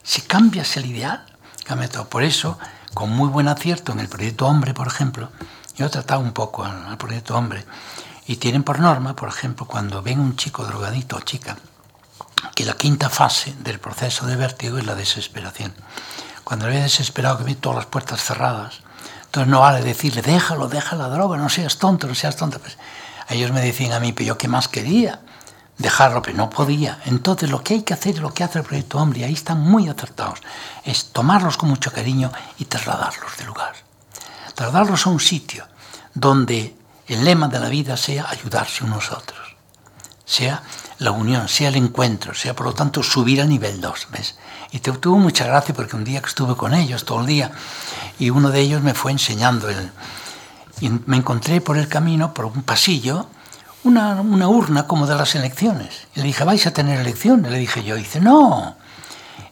Si 0.04 0.22
cambias 0.22 0.76
el 0.78 0.86
ideal, 0.88 1.26
cambia 1.64 1.90
todo. 1.90 2.10
Por 2.10 2.24
eso, 2.24 2.58
con 2.94 3.10
muy 3.12 3.30
buen 3.30 3.48
acierto 3.48 3.92
en 3.92 4.00
el 4.00 4.10
proyecto 4.10 4.48
Hombre, 4.48 4.74
por 4.74 4.88
ejemplo, 4.88 5.32
yo 5.78 5.86
he 5.86 5.90
tratado 5.90 6.20
un 6.20 6.34
poco 6.34 6.64
al, 6.64 6.98
proyecto 6.98 7.38
Hombre, 7.38 7.66
y 8.28 8.36
tienen 8.38 8.64
por 8.64 8.80
norma, 8.80 9.16
por 9.16 9.30
ejemplo, 9.30 9.66
cuando 9.66 10.02
ven 10.02 10.20
un 10.20 10.36
chico 10.36 10.66
drogadito 10.66 11.16
o 11.16 11.22
chica, 11.22 11.58
que 12.56 12.66
la 12.66 12.74
quinta 12.74 13.10
fase 13.10 13.56
del 13.60 13.80
proceso 13.80 14.26
de 14.26 14.36
vértigo 14.36 14.78
es 14.78 14.86
la 14.86 14.96
desesperación. 14.96 15.74
Cuando 16.44 16.68
le 16.68 16.76
ve 16.76 16.82
desesperado 16.82 17.38
que 17.38 17.44
ve 17.46 17.56
todas 17.56 17.78
las 17.78 17.86
puertas 17.86 18.24
cerradas, 18.24 18.82
entonces 19.32 19.50
no 19.50 19.62
vale 19.62 19.82
decirle, 19.82 20.22
déjalo, 20.22 20.68
deja 20.68 20.98
la 20.98 21.08
droga, 21.08 21.38
no 21.38 21.48
seas 21.48 21.78
tonto, 21.78 22.06
no 22.06 22.14
seas 22.16 22.36
tonto. 22.36 22.60
Pues 22.60 22.78
ellos 23.30 23.50
me 23.54 23.62
decían 23.62 23.94
a 23.94 24.02
mí, 24.02 24.12
pero 24.12 24.28
yo 24.28 24.38
qué 24.38 24.50
más 24.50 24.68
quería 24.68 25.22
dejarlo, 25.78 26.22
pero 26.22 26.36
no 26.36 26.50
podía. 26.50 27.00
Entonces 27.06 27.50
lo 27.50 27.64
que 27.64 27.76
hay 27.76 27.84
que 27.84 27.94
hacer, 27.94 28.20
lo 28.20 28.34
que 28.34 28.44
hace 28.44 28.60
el 28.60 28.66
proyecto 28.66 28.98
Hombre, 28.98 29.22
y 29.22 29.24
ahí 29.24 29.32
están 29.32 29.62
muy 29.62 29.88
acertados, 29.88 30.40
es 30.84 31.14
tomarlos 31.14 31.56
con 31.56 31.70
mucho 31.70 31.94
cariño 31.94 32.30
y 32.60 32.66
trasladarlos 32.66 33.38
de 33.38 33.46
lugar. 33.46 33.74
Trasladarlos 34.54 35.08
a 35.08 35.12
un 35.12 35.22
sitio 35.22 35.66
donde 36.14 36.76
el 37.08 37.24
lema 37.24 37.48
de 37.48 37.60
la 37.62 37.70
vida 37.70 37.96
sea 37.96 38.30
ayudarse 38.30 38.84
unos 38.84 39.14
a 39.14 39.18
otros, 39.18 39.56
sea 40.26 40.62
la 41.02 41.10
unión, 41.10 41.50
sea 41.50 41.70
el 41.70 41.78
encuentro, 41.78 42.36
sea 42.36 42.56
por 42.56 42.68
lo 42.68 42.74
tanto 42.76 43.02
subir 43.02 43.42
al 43.42 43.50
nivel 43.50 43.82
2, 43.82 44.08
¿ves? 44.12 44.36
Y 44.72 44.80
te, 44.80 44.92
tuvo 44.92 45.18
mucha 45.18 45.46
gracia 45.46 45.74
porque 45.74 45.96
un 45.96 46.04
día 46.04 46.22
que 46.22 46.28
estuve 46.28 46.56
con 46.56 46.76
ellos 46.76 47.06
todo 47.06 47.22
el 47.22 47.26
día 47.26 47.52
y 48.20 48.30
uno 48.30 48.52
de 48.52 48.60
ellos 48.60 48.84
me 48.84 48.94
fue 48.94 49.12
enseñando 49.12 49.68
el, 49.68 49.92
y 50.80 50.90
me 51.08 51.18
encontré 51.18 51.60
por 51.60 51.80
el 51.80 51.88
camino, 51.88 52.36
por 52.36 52.46
un 52.46 52.62
pasillo, 52.62 53.28
una, 53.84 54.22
una, 54.22 54.48
urna 54.48 54.86
como 54.86 55.08
de 55.08 55.16
las 55.16 55.34
elecciones. 55.34 56.06
Y 56.16 56.20
le 56.20 56.28
dije, 56.28 56.44
¿vais 56.44 56.68
a 56.68 56.72
tener 56.72 57.00
elecciones? 57.00 57.52
Le 57.52 57.58
dije 57.58 57.84
yo, 57.84 57.96
dice, 57.96 58.22
no, 58.22 58.76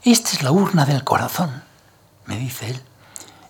esta 0.03 0.29
es 0.29 0.43
la 0.43 0.51
urna 0.51 0.85
del 0.85 1.03
corazón, 1.03 1.63
me 2.27 2.37
dice 2.37 2.69
él. 2.69 2.81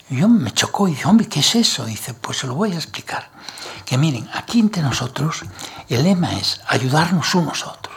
Y 0.09 0.15
yo 0.21 0.29
me 0.29 0.53
chocó 0.53 0.87
y 0.87 0.91
dije, 0.91 1.05
hombre, 1.05 1.27
¿qué 1.27 1.41
es 1.41 1.53
eso? 1.53 1.83
dice, 1.83 2.13
pues 2.13 2.37
se 2.37 2.47
lo 2.47 2.55
voy 2.55 2.71
a 2.71 2.75
explicar. 2.75 3.29
Que 3.85 3.97
miren, 3.97 4.29
aquí 4.33 4.61
entre 4.61 4.83
nosotros 4.83 5.41
el 5.89 6.03
lema 6.03 6.33
es 6.37 6.61
ayudarnos 6.67 7.35
unos 7.35 7.63
a 7.63 7.71
otros 7.71 7.88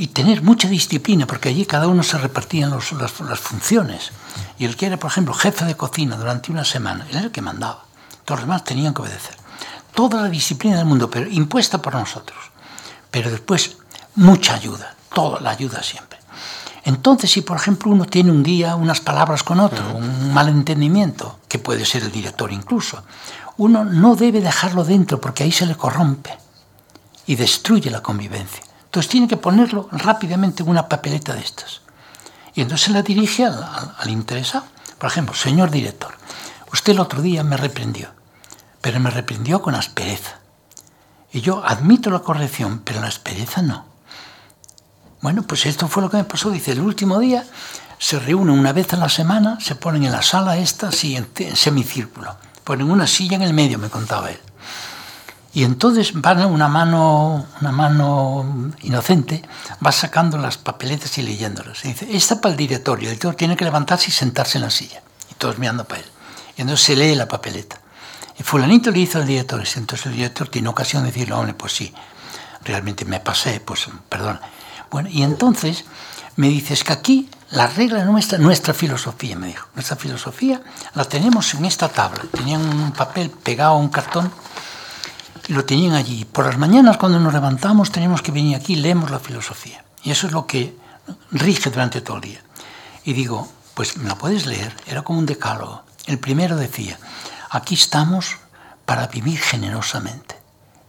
y 0.00 0.06
tener 0.06 0.40
mucha 0.40 0.66
disciplina, 0.66 1.26
porque 1.26 1.50
allí 1.50 1.66
cada 1.66 1.86
uno 1.86 2.02
se 2.02 2.16
repartían 2.16 2.70
los, 2.70 2.92
las, 2.92 3.20
las, 3.20 3.38
funciones. 3.38 4.12
Y 4.58 4.64
el 4.64 4.74
que 4.74 4.86
era, 4.86 4.96
por 4.96 5.10
ejemplo, 5.10 5.34
jefe 5.34 5.66
de 5.66 5.76
cocina 5.76 6.16
durante 6.16 6.50
una 6.50 6.64
semana, 6.64 7.04
él 7.10 7.16
era 7.16 7.26
el 7.26 7.30
que 7.30 7.42
mandaba. 7.42 7.84
Todos 8.24 8.40
los 8.40 8.48
demás 8.48 8.64
tenían 8.64 8.94
que 8.94 9.02
obedecer. 9.02 9.36
Toda 9.94 10.22
la 10.22 10.30
disciplina 10.30 10.78
del 10.78 10.86
mundo, 10.86 11.10
pero 11.10 11.28
impuesta 11.28 11.82
por 11.82 11.94
nosotros. 11.94 12.38
Pero 13.10 13.30
después, 13.30 13.76
mucha 14.14 14.54
ayuda, 14.54 14.94
toda 15.12 15.38
la 15.40 15.50
ayuda 15.50 15.82
siempre. 15.82 16.18
Entonces, 16.84 17.30
si 17.30 17.42
por 17.42 17.58
ejemplo 17.58 17.92
uno 17.92 18.06
tiene 18.06 18.30
un 18.30 18.42
día 18.42 18.76
unas 18.76 19.02
palabras 19.02 19.42
con 19.42 19.60
otro, 19.60 19.84
un 19.94 20.32
malentendimiento, 20.32 21.40
que 21.46 21.58
puede 21.58 21.84
ser 21.84 22.04
el 22.04 22.10
director 22.10 22.50
incluso, 22.50 23.04
uno 23.58 23.84
no 23.84 24.16
debe 24.16 24.40
dejarlo 24.40 24.82
dentro 24.82 25.20
porque 25.20 25.42
ahí 25.42 25.52
se 25.52 25.66
le 25.66 25.74
corrompe 25.74 26.38
y 27.26 27.34
destruye 27.36 27.90
la 27.90 28.00
convivencia. 28.00 28.69
Entonces 28.90 29.08
tiene 29.08 29.28
que 29.28 29.36
ponerlo 29.36 29.88
rápidamente 29.92 30.64
en 30.64 30.68
una 30.68 30.88
papeleta 30.88 31.32
de 31.32 31.42
estas. 31.42 31.82
Y 32.54 32.60
entonces 32.60 32.86
se 32.86 32.92
la 32.92 33.02
dirige 33.02 33.46
al, 33.46 34.10
interesado. 34.10 34.64
Por 34.98 35.08
ejemplo, 35.08 35.32
señor 35.32 35.70
director, 35.70 36.12
usted 36.72 36.94
el 36.94 36.98
otro 36.98 37.22
día 37.22 37.44
me 37.44 37.56
reprendió, 37.56 38.08
pero 38.80 38.98
me 38.98 39.10
reprendió 39.10 39.62
con 39.62 39.76
aspereza. 39.76 40.40
Y 41.30 41.40
yo 41.40 41.64
admito 41.64 42.10
la 42.10 42.18
corrección, 42.18 42.80
pero 42.84 43.00
la 43.00 43.06
aspereza 43.06 43.62
no. 43.62 43.84
Bueno, 45.20 45.44
pues 45.44 45.66
esto 45.66 45.86
fue 45.86 46.02
lo 46.02 46.10
que 46.10 46.16
me 46.16 46.24
pasó. 46.24 46.50
Dice, 46.50 46.72
el 46.72 46.80
último 46.80 47.20
día 47.20 47.46
se 47.96 48.18
reúnen 48.18 48.58
una 48.58 48.72
vez 48.72 48.92
a 48.92 48.96
la 48.96 49.08
semana, 49.08 49.60
se 49.60 49.76
ponen 49.76 50.02
en 50.02 50.10
la 50.10 50.22
sala 50.22 50.56
esta, 50.56 50.88
así 50.88 51.14
en 51.14 51.28
semicírculo. 51.54 52.36
Ponen 52.64 52.90
una 52.90 53.06
silla 53.06 53.36
en 53.36 53.42
el 53.42 53.54
medio, 53.54 53.78
me 53.78 53.88
contaba 53.88 54.32
él. 54.32 54.40
Y 55.52 55.64
entonces 55.64 56.12
van 56.14 56.44
una 56.44 56.68
mano, 56.68 57.46
una 57.60 57.72
mano 57.72 58.72
inocente, 58.82 59.42
va 59.84 59.90
sacando 59.90 60.38
las 60.38 60.58
papeletas 60.58 61.18
y 61.18 61.22
leyéndolas. 61.22 61.84
Y 61.84 61.88
dice, 61.88 62.08
esta 62.10 62.40
para 62.40 62.52
el 62.52 62.56
director. 62.56 62.98
Y 63.00 63.06
el 63.06 63.10
director 63.10 63.34
tiene 63.34 63.56
que 63.56 63.64
levantarse 63.64 64.08
y 64.08 64.12
sentarse 64.12 64.58
en 64.58 64.62
la 64.62 64.70
silla. 64.70 65.02
Y 65.30 65.34
todos 65.34 65.58
mirando 65.58 65.84
para 65.84 66.02
él. 66.02 66.06
Y 66.56 66.60
entonces 66.60 66.86
se 66.86 66.94
lee 66.94 67.16
la 67.16 67.26
papeleta. 67.26 67.80
Y 68.38 68.44
fulanito 68.44 68.92
le 68.92 69.00
hizo 69.00 69.18
al 69.18 69.26
director. 69.26 69.60
Y 69.60 69.78
entonces 69.78 70.06
el 70.06 70.12
director 70.12 70.48
tiene 70.48 70.68
ocasión 70.68 71.02
de 71.02 71.10
decirle, 71.10 71.34
hombre, 71.34 71.54
pues 71.54 71.72
sí, 71.72 71.92
realmente 72.64 73.04
me 73.04 73.18
pasé, 73.18 73.58
pues 73.58 73.88
perdón. 74.08 74.38
Bueno, 74.88 75.08
y 75.10 75.22
entonces 75.22 75.84
me 76.36 76.48
dices 76.48 76.84
que 76.84 76.92
aquí 76.92 77.28
la 77.50 77.66
regla 77.66 78.04
nuestra, 78.04 78.38
nuestra 78.38 78.72
filosofía, 78.72 79.34
me 79.34 79.48
dijo, 79.48 79.66
nuestra 79.74 79.96
filosofía 79.96 80.62
la 80.94 81.04
tenemos 81.04 81.52
en 81.54 81.64
esta 81.64 81.88
tabla. 81.88 82.22
Tenían 82.30 82.60
un 82.60 82.92
papel 82.92 83.30
pegado 83.30 83.72
a 83.72 83.78
un 83.78 83.88
cartón 83.88 84.32
lo 85.50 85.64
tenían 85.64 85.94
allí. 85.94 86.24
Por 86.24 86.46
las 86.46 86.58
mañanas 86.58 86.96
cuando 86.96 87.18
nos 87.18 87.32
levantamos 87.32 87.90
tenemos 87.90 88.22
que 88.22 88.32
venir 88.32 88.56
aquí 88.56 88.74
y 88.74 88.76
leemos 88.76 89.10
la 89.10 89.18
filosofía. 89.18 89.84
Y 90.02 90.10
eso 90.10 90.26
es 90.26 90.32
lo 90.32 90.46
que 90.46 90.76
rige 91.32 91.70
durante 91.70 92.00
todo 92.00 92.16
el 92.16 92.22
día. 92.22 92.42
Y 93.04 93.12
digo, 93.12 93.48
pues 93.74 93.96
me 93.96 94.08
la 94.08 94.16
puedes 94.16 94.46
leer. 94.46 94.74
Era 94.86 95.02
como 95.02 95.18
un 95.18 95.26
decálogo. 95.26 95.82
El 96.06 96.18
primero 96.18 96.56
decía, 96.56 96.98
aquí 97.50 97.74
estamos 97.74 98.36
para 98.84 99.06
vivir 99.06 99.38
generosamente 99.38 100.36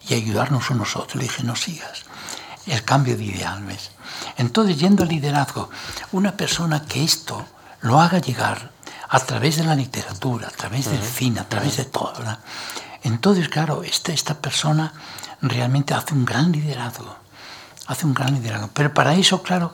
y 0.08 0.14
ayudarnos 0.14 0.70
unos 0.70 0.96
a 0.96 1.00
otros. 1.00 1.16
Le 1.16 1.24
dije, 1.24 1.44
no 1.44 1.56
sigas. 1.56 2.04
El 2.68 2.84
cambio 2.84 3.18
de 3.18 3.24
ideal, 3.24 3.64
¿ves? 3.64 3.92
Entonces, 4.38 4.78
yendo 4.78 5.04
al 5.04 5.10
liderazgo, 5.10 5.70
una 6.12 6.34
persona 6.34 6.86
que 6.86 7.04
esto 7.04 7.46
lo 7.82 8.00
haga 8.00 8.20
llegar 8.20 8.72
a 9.10 9.20
través 9.20 9.58
de 9.58 9.64
la 9.64 9.76
literatura, 9.76 10.48
a 10.48 10.52
través 10.52 10.90
del 10.90 11.02
cine, 11.02 11.40
a 11.40 11.50
través 11.50 11.78
de 11.78 11.86
todo, 11.86 12.14
¿verdad? 12.14 12.40
Entonces, 13.04 13.50
claro, 13.50 13.84
esta, 13.84 14.14
esta 14.14 14.36
persona 14.36 14.94
realmente 15.42 15.94
hace 15.94 16.14
un 16.14 16.26
gran 16.26 16.52
liderazgo, 16.52 17.16
hace 17.88 18.06
un 18.06 18.14
gran 18.14 18.34
liderazgo. 18.34 18.70
Pero 18.74 18.94
para 18.94 19.16
eso, 19.16 19.42
claro, 19.42 19.74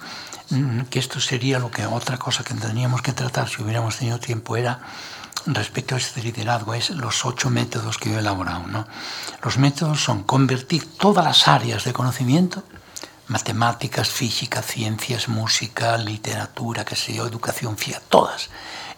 mm, 0.50 0.82
que 0.84 1.00
esto 1.00 1.20
sería 1.20 1.60
lo 1.60 1.70
que 1.72 1.86
otra 1.86 2.18
cosa 2.18 2.44
que 2.44 2.54
teníamos 2.54 3.02
que 3.02 3.14
tratar 3.14 3.50
si 3.50 3.62
hubiéramos 3.62 3.98
tenido 3.98 4.20
tiempo 4.20 4.56
era 4.56 4.80
respecto 5.46 5.96
a 5.96 5.98
este 5.98 6.22
liderazgo 6.22 6.74
es 6.74 6.90
los 6.90 7.26
ocho 7.26 7.50
métodos 7.50 7.98
que 7.98 8.10
yo 8.10 8.18
he 8.18 8.20
elaborado. 8.20 8.68
¿no? 8.68 8.88
Los 9.44 9.58
métodos 9.58 10.04
son 10.04 10.24
convertir 10.24 10.98
todas 10.98 11.24
las 11.24 11.48
áreas 11.48 11.84
de 11.84 11.94
conocimiento, 11.94 12.64
matemáticas, 13.28 14.10
física, 14.10 14.62
ciencias, 14.62 15.28
música, 15.28 15.98
literatura, 15.98 16.86
qué 16.86 16.96
sé 16.96 17.14
yo, 17.14 17.26
educación, 17.28 17.78
fía, 17.78 18.02
todas, 18.10 18.50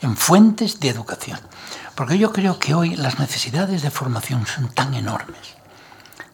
en 0.01 0.15
fuentes 0.15 0.80
de 0.80 0.89
educación. 0.89 1.39
Porque 1.99 2.17
yo 2.17 2.31
creo 2.31 2.57
que 2.59 2.73
hoy 2.73 2.95
las 2.95 3.19
necesidades 3.19 3.81
de 3.81 3.91
formación 3.91 4.47
son 4.47 4.69
tan 4.69 4.93
enormes, 4.93 5.57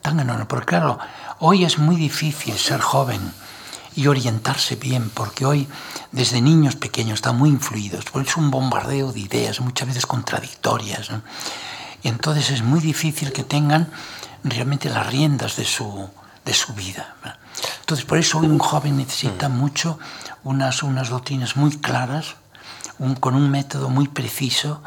tan 0.03 0.19
enormes, 0.19 0.45
porque 0.45 0.67
claro, 0.67 0.99
hoy 1.39 1.65
es 1.65 1.79
muy 1.79 1.95
difícil 1.95 2.55
ser 2.55 2.81
joven 2.81 3.19
y 3.95 4.05
orientarse 4.05 4.75
bien, 4.75 5.09
porque 5.09 5.43
hoy 5.43 5.67
desde 6.11 6.39
niños 6.39 6.75
pequeños 6.75 7.15
están 7.15 7.39
muy 7.39 7.49
influidos, 7.49 8.05
porque 8.11 8.29
es 8.29 8.37
un 8.37 8.51
bombardeo 8.51 9.11
de 9.11 9.21
ideas, 9.21 9.59
muchas 9.59 9.87
veces 9.87 10.05
contradictorias, 10.05 11.09
¿no? 11.09 11.23
y 12.03 12.09
entonces 12.09 12.51
es 12.51 12.61
muy 12.61 12.79
difícil 12.79 13.31
que 13.31 13.43
tengan 13.43 13.89
realmente 14.43 14.87
las 14.91 15.07
riendas 15.07 15.55
de 15.55 15.65
su, 15.65 16.07
de 16.45 16.53
su 16.53 16.75
vida. 16.75 17.15
Entonces 17.79 18.05
por 18.05 18.19
eso 18.19 18.37
hoy 18.37 18.45
un 18.45 18.59
joven 18.59 18.97
necesita 18.97 19.49
mucho 19.49 19.97
unas, 20.43 20.83
unas 20.83 21.09
doctrinas 21.09 21.55
muy 21.55 21.75
claras, 21.75 22.35
un, 22.99 23.15
con 23.15 23.33
un 23.33 23.49
método 23.49 23.89
muy 23.89 24.07
preciso, 24.07 24.83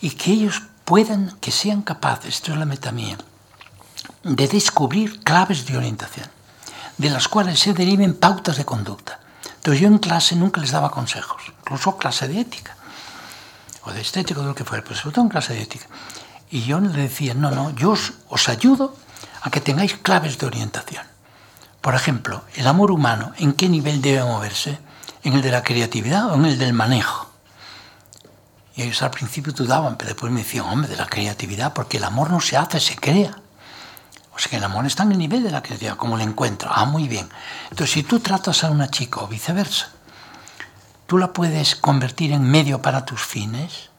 y 0.00 0.10
que 0.10 0.32
ellos 0.32 0.62
puedan, 0.84 1.36
que 1.40 1.52
sean 1.52 1.82
capaces, 1.82 2.36
esto 2.36 2.52
es 2.52 2.58
la 2.58 2.64
meta 2.64 2.92
mía, 2.92 3.18
de 4.22 4.48
descubrir 4.48 5.20
claves 5.20 5.66
de 5.66 5.76
orientación 5.76 6.28
de 6.98 7.10
las 7.10 7.28
cuales 7.28 7.60
se 7.60 7.72
deriven 7.72 8.14
pautas 8.14 8.56
de 8.56 8.64
conducta. 8.64 9.20
Entonces 9.56 9.80
yo 9.80 9.88
en 9.88 9.98
clase 9.98 10.36
nunca 10.36 10.60
les 10.60 10.72
daba 10.72 10.90
consejos, 10.90 11.42
incluso 11.60 11.96
clase 11.96 12.28
de 12.28 12.40
ética, 12.40 12.76
o 13.84 13.92
de 13.92 14.00
estética, 14.00 14.40
o 14.40 14.42
de 14.42 14.48
lo 14.48 14.54
que 14.54 14.64
fuera, 14.64 14.82
pero 14.82 14.96
sobre 14.96 15.14
todo 15.14 15.24
en 15.24 15.30
clase 15.30 15.54
de 15.54 15.62
ética. 15.62 15.86
Y 16.50 16.62
yo 16.62 16.80
le 16.80 17.02
decía, 17.02 17.34
no, 17.34 17.50
no, 17.50 17.70
yo 17.70 17.92
os, 17.92 18.14
os 18.28 18.48
ayudo 18.48 18.96
a 19.42 19.50
que 19.50 19.60
tengáis 19.60 19.94
claves 19.94 20.38
de 20.38 20.46
orientación. 20.46 21.06
Por 21.80 21.94
ejemplo, 21.94 22.42
el 22.56 22.66
amor 22.66 22.90
humano, 22.90 23.32
¿en 23.38 23.52
qué 23.52 23.68
nivel 23.68 24.02
debe 24.02 24.24
moverse? 24.24 24.78
¿En 25.22 25.34
el 25.34 25.42
de 25.42 25.52
la 25.52 25.62
creatividad 25.62 26.30
o 26.30 26.34
en 26.34 26.46
el 26.46 26.58
del 26.58 26.72
manejo? 26.72 27.27
Y 28.78 28.82
ellos 28.82 29.02
al 29.02 29.10
principio 29.10 29.52
dudaban, 29.52 29.96
pero 29.96 30.10
después 30.10 30.32
me 30.32 30.44
decían, 30.44 30.66
hombre, 30.66 30.88
de 30.88 30.96
la 30.96 31.06
creatividad, 31.06 31.72
porque 31.72 31.96
el 31.96 32.04
amor 32.04 32.30
no 32.30 32.40
se 32.40 32.56
hace, 32.56 32.78
se 32.78 32.94
crea. 32.94 33.36
O 34.32 34.38
sea 34.38 34.50
que 34.50 34.56
el 34.56 34.62
amor 34.62 34.86
está 34.86 35.02
en 35.02 35.10
el 35.10 35.18
nivel 35.18 35.42
de 35.42 35.50
la 35.50 35.64
creatividad, 35.64 35.96
como 35.96 36.16
le 36.16 36.22
encuentro. 36.22 36.70
Ah, 36.72 36.84
muy 36.84 37.08
bien. 37.08 37.28
Entonces, 37.70 37.90
si 37.90 38.04
tú 38.04 38.20
tratas 38.20 38.62
a 38.62 38.70
una 38.70 38.88
chica 38.88 39.18
o 39.18 39.26
viceversa, 39.26 39.90
tú 41.08 41.18
la 41.18 41.32
puedes 41.32 41.74
convertir 41.74 42.30
en 42.30 42.48
medio 42.48 42.80
para 42.80 43.04
tus 43.04 43.20
fines. 43.20 43.90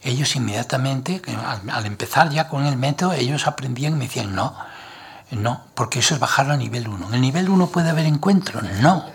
Ellos 0.00 0.36
inmediatamente, 0.36 1.20
al 1.68 1.86
empezar 1.86 2.30
ya 2.30 2.48
con 2.48 2.66
el 2.66 2.76
método, 2.76 3.14
ellos 3.14 3.48
aprendían 3.48 3.94
y 3.94 3.96
me 3.96 4.06
decían, 4.06 4.32
no, 4.32 4.54
no, 5.32 5.64
porque 5.74 5.98
eso 5.98 6.14
es 6.14 6.20
bajar 6.20 6.52
a 6.52 6.56
nivel 6.56 6.86
1. 6.86 7.08
En 7.08 7.14
el 7.14 7.20
nivel 7.20 7.48
1 7.48 7.66
puede 7.66 7.90
haber 7.90 8.06
encuentro, 8.06 8.62
no. 8.80 9.06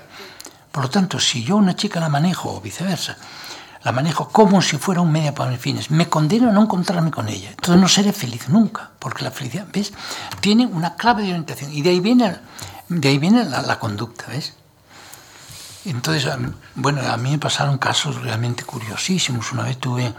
Por 0.74 0.84
lo 0.84 0.90
tanto, 0.90 1.22
si 1.22 1.42
yo 1.42 1.56
una 1.56 1.78
chica 1.78 2.02
la 2.02 2.10
manejo 2.10 2.54
o 2.54 2.60
viceversa, 2.60 3.16
la 3.84 3.92
manejo 3.92 4.30
como 4.30 4.62
si 4.62 4.78
fuera 4.78 5.02
un 5.02 5.12
medio 5.12 5.34
para 5.34 5.52
mis 5.52 5.60
fines. 5.60 5.90
Me 5.90 6.08
condeno 6.08 6.50
a 6.50 6.54
no 6.54 6.64
encontrarme 6.64 7.12
con 7.12 7.28
ella. 7.28 7.50
Entonces 7.50 7.82
no 7.82 7.88
seré 7.88 8.14
feliz 8.14 8.48
nunca, 8.50 8.92
porque 9.00 9.24
la 9.24 9.32
felicidad, 9.32 9.68
¿ves? 9.72 9.94
Tiene 10.40 10.66
una 10.66 10.96
clave 10.96 11.24
de 11.24 11.30
orientación 11.30 11.74
y 11.74 11.82
de 11.82 11.90
ahí 11.90 12.00
viene, 12.00 12.38
de 12.90 13.10
ahí 13.10 13.18
viene 13.18 13.44
la, 13.46 13.80
conducta, 13.80 14.26
¿ves? 14.28 14.54
Entonces, 15.86 16.32
bueno, 16.76 17.02
a 17.02 17.18
mí 17.18 17.32
me 17.32 17.40
pasaron 17.40 17.80
casos 17.80 18.22
realmente 18.22 18.64
curiosísimos. 18.64 19.52
Una 19.52 19.64
vez 19.64 19.78
tuve, 19.78 20.14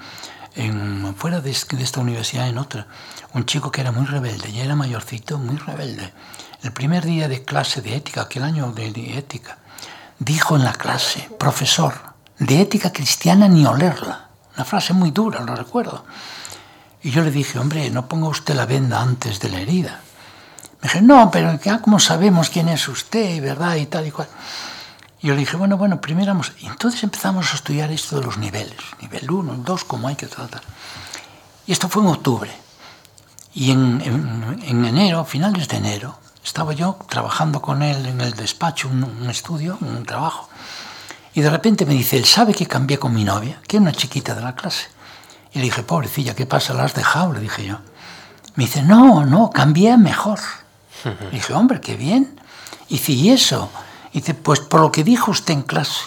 en, 0.56 1.14
fuera 1.16 1.40
de, 1.40 1.50
esta 1.50 2.00
universidad, 2.00 2.48
en 2.48 2.58
otra, 2.58 2.88
un 3.32 3.46
chico 3.46 3.70
que 3.70 3.80
era 3.80 3.92
muy 3.92 4.06
rebelde, 4.06 4.50
ya 4.50 4.64
era 4.64 4.74
mayorcito, 4.74 5.38
muy 5.38 5.56
rebelde. 5.56 6.12
El 6.64 6.72
primer 6.72 7.04
día 7.04 7.28
de 7.28 7.44
clase 7.44 7.80
de 7.80 7.94
ética, 7.94 8.22
aquel 8.22 8.42
año 8.42 8.72
de 8.72 9.18
ética, 9.18 9.58
dijo 10.18 10.56
en 10.56 10.64
la 10.64 10.72
clase, 10.72 11.28
profesor, 11.38 12.11
de 12.46 12.60
ética 12.60 12.92
cristiana 12.92 13.46
ni 13.46 13.64
olerla. 13.64 14.28
Una 14.54 14.64
frase 14.64 14.92
muy 14.92 15.10
dura, 15.12 15.40
lo 15.40 15.54
recuerdo. 15.54 16.04
Y 17.02 17.10
yo 17.10 17.22
le 17.22 17.30
dije, 17.30 17.58
hombre, 17.58 17.88
no 17.90 18.08
ponga 18.08 18.28
usted 18.28 18.54
la 18.54 18.66
venda 18.66 19.00
antes 19.00 19.40
de 19.40 19.48
la 19.48 19.60
herida. 19.60 20.00
Me 20.80 20.88
dije, 20.88 21.02
no, 21.02 21.30
pero 21.30 21.58
ya 21.60 21.80
como 21.80 22.00
sabemos 22.00 22.50
quién 22.50 22.68
es 22.68 22.88
usted, 22.88 23.40
¿verdad? 23.40 23.76
Y 23.76 23.86
tal 23.86 24.06
y 24.06 24.10
cual. 24.10 24.28
Y 25.20 25.28
yo 25.28 25.34
le 25.34 25.40
dije, 25.40 25.56
bueno, 25.56 25.76
bueno, 25.76 26.00
primero 26.00 26.32
vamos. 26.32 26.52
Y 26.58 26.66
entonces 26.66 27.02
empezamos 27.04 27.52
a 27.52 27.54
estudiar 27.54 27.92
esto 27.92 28.18
de 28.18 28.26
los 28.26 28.38
niveles. 28.38 28.78
Nivel 29.00 29.30
1, 29.30 29.58
2, 29.64 29.84
cómo 29.84 30.08
hay 30.08 30.16
que 30.16 30.26
tratar. 30.26 30.62
Y 31.66 31.72
esto 31.72 31.88
fue 31.88 32.02
en 32.02 32.08
octubre. 32.08 32.50
Y 33.54 33.70
en, 33.70 34.00
en, 34.00 34.62
en 34.64 34.84
enero, 34.84 35.24
finales 35.24 35.68
de 35.68 35.76
enero, 35.76 36.18
estaba 36.44 36.72
yo 36.72 36.98
trabajando 37.08 37.62
con 37.62 37.82
él 37.82 38.06
en 38.06 38.20
el 38.20 38.32
despacho, 38.32 38.88
un, 38.88 39.04
un 39.04 39.30
estudio, 39.30 39.78
un 39.80 40.04
trabajo. 40.04 40.48
Y 41.34 41.40
de 41.40 41.50
repente 41.50 41.86
me 41.86 41.94
dice, 41.94 42.16
él 42.16 42.26
sabe 42.26 42.52
que 42.52 42.66
cambié 42.66 42.98
con 42.98 43.14
mi 43.14 43.24
novia, 43.24 43.60
que 43.66 43.76
era 43.76 43.82
una 43.82 43.92
chiquita 43.92 44.34
de 44.34 44.42
la 44.42 44.54
clase. 44.54 44.88
Y 45.52 45.58
le 45.58 45.64
dije, 45.64 45.82
pobrecilla, 45.82 46.34
¿qué 46.34 46.46
pasa? 46.46 46.74
¿La 46.74 46.84
has 46.84 46.94
dejado? 46.94 47.32
Le 47.32 47.40
dije 47.40 47.64
yo. 47.64 47.78
Me 48.54 48.64
dice, 48.64 48.82
no, 48.82 49.24
no, 49.24 49.50
cambié 49.50 49.96
mejor. 49.96 50.40
Le 51.04 51.30
dije, 51.30 51.54
hombre, 51.54 51.80
qué 51.80 51.96
bien. 51.96 52.38
Y 52.88 52.94
dice, 52.94 53.12
¿y 53.12 53.30
eso? 53.30 53.70
Y 54.12 54.20
dice, 54.20 54.34
pues 54.34 54.60
por 54.60 54.80
lo 54.80 54.92
que 54.92 55.04
dijo 55.04 55.30
usted 55.30 55.54
en 55.54 55.62
clase. 55.62 56.02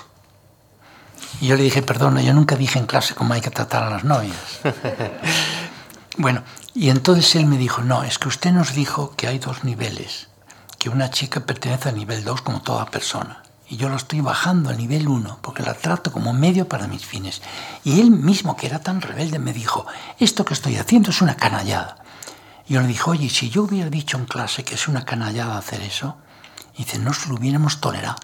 Y 1.42 1.48
yo 1.48 1.58
le 1.58 1.64
dije, 1.64 1.82
perdona, 1.82 2.22
yo 2.22 2.34
nunca 2.34 2.56
dije 2.56 2.80
en 2.80 2.86
clase 2.86 3.16
cómo 3.16 3.34
hay 3.34 3.42
que 3.42 3.50
tratar 3.50 3.84
a 3.84 3.90
las 3.90 4.04
novias. 4.04 4.38
bueno, 6.18 6.44
y 6.74 6.90
entonces 6.90 7.36
él 7.36 7.46
me 7.46 7.58
dijo, 7.58 7.82
no, 7.82 8.04
es 8.04 8.20
que 8.20 8.28
usted 8.28 8.52
nos 8.52 8.74
dijo 8.74 9.16
que 9.18 9.28
hay 9.28 9.40
dos 9.40 9.64
niveles, 9.64 10.30
que 10.80 10.90
una 10.90 11.10
chica 11.10 11.42
pertenece 11.42 11.90
al 11.90 11.96
nivel 11.96 12.24
2 12.24 12.42
como 12.42 12.62
toda 12.62 12.86
persona 12.86 13.45
y 13.68 13.78
yo 13.78 13.90
lo 13.90 13.96
estoy 13.96 14.22
bajando 14.22 14.70
al 14.70 14.78
nivel 14.78 15.08
1 15.08 15.40
porque 15.42 15.64
la 15.64 15.74
trato 15.74 16.12
como 16.12 16.34
medio 16.34 16.68
para 16.68 16.88
mis 16.88 17.06
fines. 17.06 17.42
Y 17.84 18.00
él 18.00 18.12
mismo, 18.12 18.56
que 18.56 18.68
era 18.68 18.80
tan 18.80 19.02
rebelde, 19.02 19.40
me 19.40 19.54
dijo, 19.54 19.86
esto 20.20 20.46
que 20.46 20.54
estoy 20.54 20.78
haciendo 20.78 21.10
es 21.10 21.22
una 21.22 21.36
canallada. 21.36 21.98
Y 22.68 22.74
yo 22.74 22.82
le 22.82 22.88
dije, 22.88 23.04
oye, 23.10 23.30
si 23.30 23.50
yo 23.50 23.64
hubiera 23.64 23.90
dicho 23.90 24.18
en 24.18 24.26
clase 24.26 24.64
que 24.64 24.76
es 24.76 24.88
una 24.88 25.06
canallada 25.06 25.58
hacer 25.58 25.82
eso, 25.82 26.18
y 26.76 26.84
dice, 26.84 27.00
no 27.00 27.14
se 27.14 27.30
lo 27.30 27.36
hubiéramos 27.36 27.80
tolerado. 27.80 28.18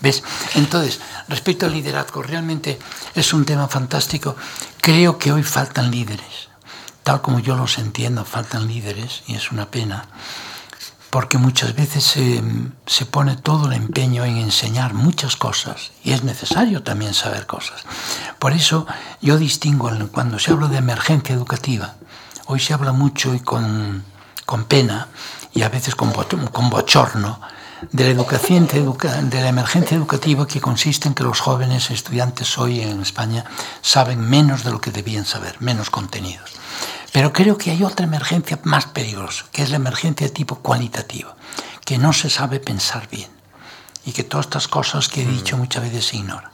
¿Ves? 0.00 0.22
Entonces, 0.54 1.00
respecto 1.28 1.66
al 1.66 1.72
liderazgo, 1.72 2.22
realmente 2.22 2.78
es 3.14 3.32
un 3.32 3.44
tema 3.44 3.68
fantástico. 3.68 4.36
Creo 4.80 5.18
que 5.18 5.32
hoy 5.32 5.42
faltan 5.42 5.90
líderes. 5.90 6.48
Tal 7.02 7.20
como 7.20 7.40
yo 7.40 7.56
los 7.56 7.78
entiendo, 7.78 8.24
faltan 8.24 8.68
líderes, 8.68 9.22
y 9.26 9.34
es 9.34 9.50
una 9.50 9.70
pena 9.70 10.06
porque 11.12 11.36
muchas 11.36 11.76
veces 11.76 12.04
se, 12.04 12.42
se, 12.86 13.04
pone 13.04 13.36
todo 13.36 13.66
el 13.66 13.74
empeño 13.74 14.24
en 14.24 14.38
enseñar 14.38 14.94
muchas 14.94 15.36
cosas 15.36 15.90
y 16.02 16.12
es 16.12 16.24
necesario 16.24 16.82
también 16.82 17.12
saber 17.12 17.46
cosas. 17.46 17.82
Por 18.38 18.54
eso 18.54 18.86
yo 19.20 19.36
distingo 19.36 19.90
cuando 20.10 20.38
se 20.38 20.52
habla 20.52 20.68
de 20.68 20.78
emergencia 20.78 21.34
educativa, 21.34 21.96
hoy 22.46 22.60
se 22.60 22.72
habla 22.72 22.92
mucho 22.92 23.34
y 23.34 23.40
con, 23.40 24.02
con 24.46 24.64
pena 24.64 25.08
y 25.52 25.60
a 25.60 25.68
veces 25.68 25.94
con, 25.94 26.12
con 26.50 26.70
bochorno 26.70 27.38
de 27.90 28.14
la 28.14 29.48
emergencia 29.48 29.98
educativa 29.98 30.46
que 30.46 30.62
consiste 30.62 31.08
en 31.08 31.14
que 31.14 31.24
los 31.24 31.40
jóvenes 31.40 31.90
estudiantes 31.90 32.56
hoy 32.56 32.80
en 32.80 33.02
España 33.02 33.44
saben 33.82 34.18
menos 34.18 34.64
de 34.64 34.70
lo 34.70 34.80
que 34.80 34.90
debían 34.90 35.26
saber, 35.26 35.56
menos 35.60 35.90
contenidos. 35.90 36.52
Pero 37.12 37.32
creo 37.32 37.58
que 37.58 37.70
hay 37.70 37.84
otra 37.84 38.06
emergencia 38.06 38.58
más 38.64 38.86
peligrosa, 38.86 39.44
que 39.52 39.62
es 39.62 39.70
la 39.70 39.76
emergencia 39.76 40.26
de 40.26 40.32
tipo 40.32 40.56
cualitativo, 40.56 41.34
que 41.84 41.98
no 41.98 42.12
se 42.12 42.30
sabe 42.30 42.58
pensar 42.58 43.08
bien 43.08 43.30
y 44.04 44.12
que 44.12 44.24
todas 44.24 44.46
estas 44.46 44.66
cosas 44.66 45.08
que 45.08 45.22
he 45.22 45.26
dicho 45.26 45.56
mm. 45.56 45.60
muchas 45.60 45.82
veces 45.82 46.06
se 46.06 46.16
ignoran. 46.16 46.50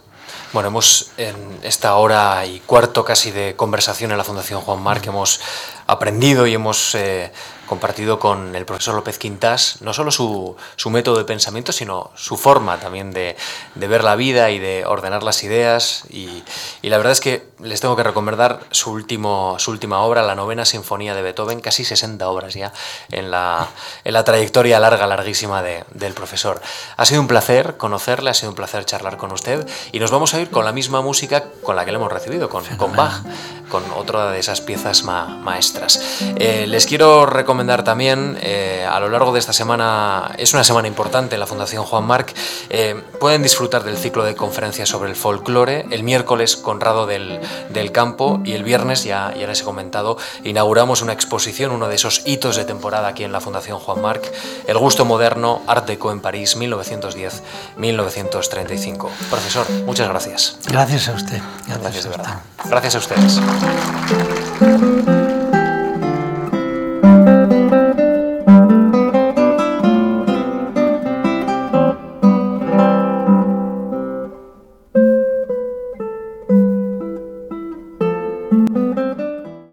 Bueno, 0.52 0.68
hemos 0.68 1.10
en 1.16 1.60
esta 1.62 1.94
hora 1.97 2.44
y 2.47 2.60
cuarto 2.60 3.05
casi 3.05 3.30
de 3.30 3.55
conversación 3.55 4.10
en 4.10 4.18
la 4.18 4.24
Fundación 4.24 4.60
Juan 4.62 4.82
Marc, 4.82 5.06
hemos 5.06 5.40
aprendido 5.86 6.47
y 6.47 6.55
hemos 6.55 6.94
eh, 6.94 7.32
compartido 7.68 8.18
con 8.18 8.56
el 8.56 8.64
profesor 8.64 8.94
López 8.94 9.18
Quintas 9.18 9.78
no 9.80 9.92
solo 9.92 10.10
su, 10.10 10.56
su 10.76 10.90
método 10.90 11.18
de 11.18 11.24
pensamiento, 11.24 11.72
sino 11.72 12.10
su 12.14 12.36
forma 12.36 12.78
también 12.78 13.12
de, 13.12 13.36
de, 13.74 13.88
ver 13.88 14.04
la 14.04 14.16
vida 14.16 14.50
y 14.50 14.58
de 14.58 14.84
ordenar 14.84 15.22
las 15.22 15.44
ideas. 15.44 16.04
Y, 16.10 16.42
y, 16.82 16.88
la 16.88 16.96
verdad 16.96 17.12
es 17.12 17.20
que 17.20 17.48
les 17.60 17.80
tengo 17.80 17.96
que 17.96 18.02
recomendar 18.02 18.60
su, 18.70 18.90
último, 18.90 19.56
su 19.58 19.70
última 19.70 20.00
obra, 20.00 20.22
la 20.22 20.34
novena 20.34 20.64
sinfonía 20.64 21.14
de 21.14 21.22
Beethoven, 21.22 21.60
casi 21.60 21.84
60 21.84 22.28
obras 22.28 22.54
ya 22.54 22.72
en 23.10 23.30
la, 23.30 23.68
en 24.04 24.12
la 24.12 24.24
trayectoria 24.24 24.80
larga, 24.80 25.06
larguísima 25.06 25.62
de, 25.62 25.84
del 25.92 26.14
profesor. 26.14 26.60
Ha 26.96 27.04
sido 27.04 27.20
un 27.20 27.28
placer 27.28 27.76
conocerle, 27.76 28.30
ha 28.30 28.34
sido 28.34 28.50
un 28.50 28.56
placer 28.56 28.84
charlar 28.84 29.16
con 29.16 29.32
usted 29.32 29.68
y 29.92 30.00
nos 30.00 30.10
vamos 30.10 30.34
a 30.34 30.40
ir 30.40 30.50
con 30.50 30.64
la 30.64 30.72
misma 30.72 31.02
música 31.02 31.44
con 31.62 31.76
la 31.76 31.84
que 31.84 31.92
le 31.92 31.98
hemos 31.98 32.12
recibido, 32.12 32.48
con, 32.48 32.64
con 32.76 32.96
Bach, 32.96 33.22
con 33.68 33.82
otra 33.92 34.30
de 34.30 34.38
esas 34.40 34.60
piezas 34.60 35.02
ma, 35.04 35.26
maestras. 35.26 36.00
Eh, 36.36 36.66
les 36.66 36.86
quiero 36.86 37.26
recomendar 37.59 37.82
también, 37.82 38.39
eh, 38.40 38.86
a 38.89 39.01
lo 39.01 39.09
largo 39.09 39.32
de 39.32 39.40
esta 39.40 39.52
semana, 39.52 40.30
es 40.39 40.55
una 40.55 40.62
semana 40.62 40.86
importante 40.86 41.35
en 41.35 41.40
la 41.40 41.47
Fundación 41.47 41.82
Juan 41.82 42.05
Marc, 42.05 42.32
eh, 42.70 43.02
pueden 43.18 43.43
disfrutar 43.43 43.82
del 43.82 43.97
ciclo 43.97 44.22
de 44.22 44.36
conferencias 44.36 44.89
sobre 44.89 45.10
el 45.10 45.16
folclore, 45.16 45.86
el 45.90 46.05
miércoles 46.05 46.56
Conrado 46.56 47.09
del, 47.09 47.40
del 47.70 47.90
Campo 47.90 48.40
y 48.44 48.52
el 48.52 48.62
viernes, 48.62 49.02
ya, 49.02 49.35
ya 49.35 49.48
les 49.48 49.62
he 49.62 49.64
comentado, 49.64 50.18
inauguramos 50.44 51.02
una 51.02 51.12
exposición, 51.12 51.72
uno 51.72 51.89
de 51.89 51.97
esos 51.97 52.22
hitos 52.26 52.55
de 52.55 52.64
temporada 52.64 53.09
aquí 53.09 53.24
en 53.24 53.32
la 53.32 53.40
Fundación 53.40 53.80
Juan 53.80 54.02
Marc, 54.02 54.32
El 54.68 54.78
gusto 54.78 55.05
moderno, 55.05 55.62
Art 55.66 55.89
Deco 55.89 56.12
en 56.12 56.20
París, 56.20 56.56
1910-1935. 56.56 59.09
Profesor, 59.30 59.68
muchas 59.85 60.09
gracias. 60.09 60.59
Gracias 60.64 61.09
a 61.09 61.14
usted. 61.14 61.43
Gracias, 61.66 61.80
gracias 61.80 62.05
de 62.05 62.10
verdad. 62.10 62.39
Gracias 62.66 62.94
a 62.94 62.98
ustedes. 62.98 63.40